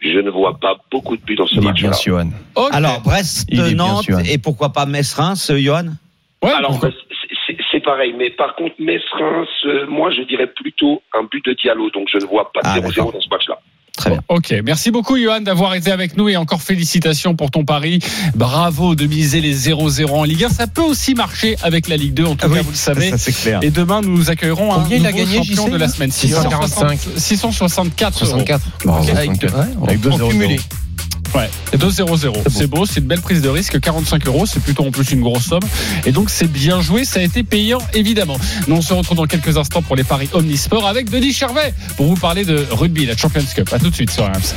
Je 0.01 0.19
ne 0.19 0.29
vois 0.29 0.59
pas 0.59 0.75
beaucoup 0.91 1.15
de 1.15 1.21
buts 1.21 1.35
dans 1.35 1.47
ce 1.47 1.55
Il 1.55 1.59
est 1.63 1.65
match-là. 1.65 2.23
Alors, 2.71 3.01
Brest, 3.01 3.49
bien, 3.49 3.71
Nantes, 3.73 4.05
et 4.29 4.37
pourquoi 4.37 4.69
pas 4.73 4.85
Metz-Reims, 4.85 5.49
euh, 5.49 5.57
Johan? 5.57 5.85
Ouais, 6.43 6.51
Alors, 6.51 6.71
pourquoi- 6.71 6.89
c'est- 6.91 7.79
pareil. 7.83 8.13
Mais 8.17 8.29
par 8.29 8.55
contre, 8.55 8.75
Metz-Reims, 8.79 9.47
euh, 9.65 9.85
moi, 9.87 10.09
je 10.11 10.21
dirais 10.23 10.47
plutôt 10.47 11.01
un 11.17 11.23
but 11.23 11.43
de 11.45 11.53
Diallo. 11.53 11.89
Donc, 11.89 12.07
je 12.11 12.17
ne 12.17 12.25
vois 12.25 12.51
pas 12.53 12.61
de 12.61 12.67
Ah, 12.67 12.73
0-0 12.75 12.89
d'accord. 12.95 13.13
dans 13.13 13.21
ce 13.21 13.29
match-là. 13.29 13.59
Très 13.97 14.09
bien. 14.09 14.21
Ok, 14.27 14.53
merci 14.65 14.89
beaucoup 14.89 15.17
Johan 15.17 15.41
d'avoir 15.41 15.75
été 15.75 15.91
avec 15.91 16.17
nous 16.17 16.27
et 16.27 16.35
encore 16.35 16.61
félicitations 16.63 17.35
pour 17.35 17.51
ton 17.51 17.63
pari. 17.63 17.99
Bravo 18.33 18.95
de 18.95 19.05
miser 19.05 19.39
les 19.39 19.55
0-0 19.55 20.09
en 20.09 20.23
Ligue 20.23 20.45
1. 20.45 20.49
Ça 20.49 20.65
peut 20.67 20.81
aussi 20.81 21.13
marcher 21.13 21.55
avec 21.61 21.87
la 21.87 21.95
Ligue 21.95 22.15
2, 22.15 22.25
en 22.25 22.29
tout 22.35 22.37
Ah 22.41 22.47
cas 22.47 22.53
oui, 22.55 22.59
vous 22.63 22.71
le 22.71 22.75
savez. 22.75 23.11
Ça, 23.11 23.17
c'est 23.19 23.31
clair. 23.33 23.59
Et 23.61 23.69
demain, 23.69 24.01
nous 24.01 24.31
accueillerons 24.31 24.69
Combien 24.73 24.97
un 24.97 24.99
il 24.99 25.05
a 25.05 25.11
nouveau 25.11 25.23
gagné, 25.25 25.37
champion 25.45 25.67
de 25.69 25.77
la 25.77 25.87
semaine. 25.87 26.11
645. 26.11 26.99
664 27.17 28.25
euros. 28.25 28.31
64. 28.43 28.61
Avec, 29.15 29.29
ouais, 29.43 29.49
Avec 29.87 29.99
deux 30.01 30.09
en 30.09 30.17
zéro 30.17 30.31
Ouais, 31.35 31.49
2-0-0. 31.75 32.33
C'est 32.49 32.67
beau, 32.67 32.85
c'est 32.85 32.99
une 32.99 33.07
belle 33.07 33.21
prise 33.21 33.41
de 33.41 33.49
risque. 33.49 33.79
45 33.79 34.27
euros, 34.27 34.45
c'est 34.45 34.61
plutôt 34.61 34.85
en 34.85 34.91
plus 34.91 35.11
une 35.11 35.21
grosse 35.21 35.45
somme. 35.45 35.63
Et 36.05 36.11
donc, 36.11 36.29
c'est 36.29 36.51
bien 36.51 36.81
joué. 36.81 37.05
Ça 37.05 37.19
a 37.19 37.23
été 37.23 37.43
payant, 37.43 37.79
évidemment. 37.93 38.37
Nous, 38.67 38.75
on 38.75 38.81
se 38.81 38.93
retrouve 38.93 39.17
dans 39.17 39.25
quelques 39.25 39.57
instants 39.57 39.81
pour 39.81 39.95
les 39.95 40.03
paris 40.03 40.29
Omnisport 40.33 40.87
avec 40.87 41.09
Denis 41.09 41.33
Charvet 41.33 41.73
pour 41.97 42.05
vous 42.07 42.15
parler 42.15 42.45
de 42.45 42.65
rugby, 42.71 43.05
la 43.05 43.17
Champions 43.17 43.41
Cup. 43.55 43.69
À 43.73 43.79
tout 43.79 43.89
de 43.89 43.95
suite 43.95 44.11
sur 44.11 44.25
RMC. 44.25 44.53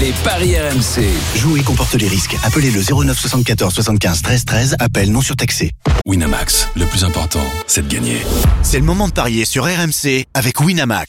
Les 0.00 0.12
paris 0.22 0.54
RMC. 0.56 1.04
Jouer 1.36 1.62
comporte 1.62 1.94
les 1.94 2.08
risques. 2.08 2.36
Appelez 2.44 2.70
le 2.70 2.82
09 2.82 3.18
74 3.18 3.72
75 3.72 4.22
13 4.22 4.44
13. 4.44 4.76
Appel 4.78 5.10
non 5.10 5.22
surtaxé. 5.22 5.72
Winamax, 6.06 6.68
le 6.76 6.84
plus 6.84 7.04
important, 7.04 7.44
c'est 7.66 7.86
de 7.86 7.92
gagner. 7.92 8.18
C'est 8.62 8.78
le 8.78 8.84
moment 8.84 9.08
de 9.08 9.12
parier 9.12 9.44
sur 9.44 9.64
RMC 9.64 10.26
avec 10.34 10.60
Winamax. 10.60 11.08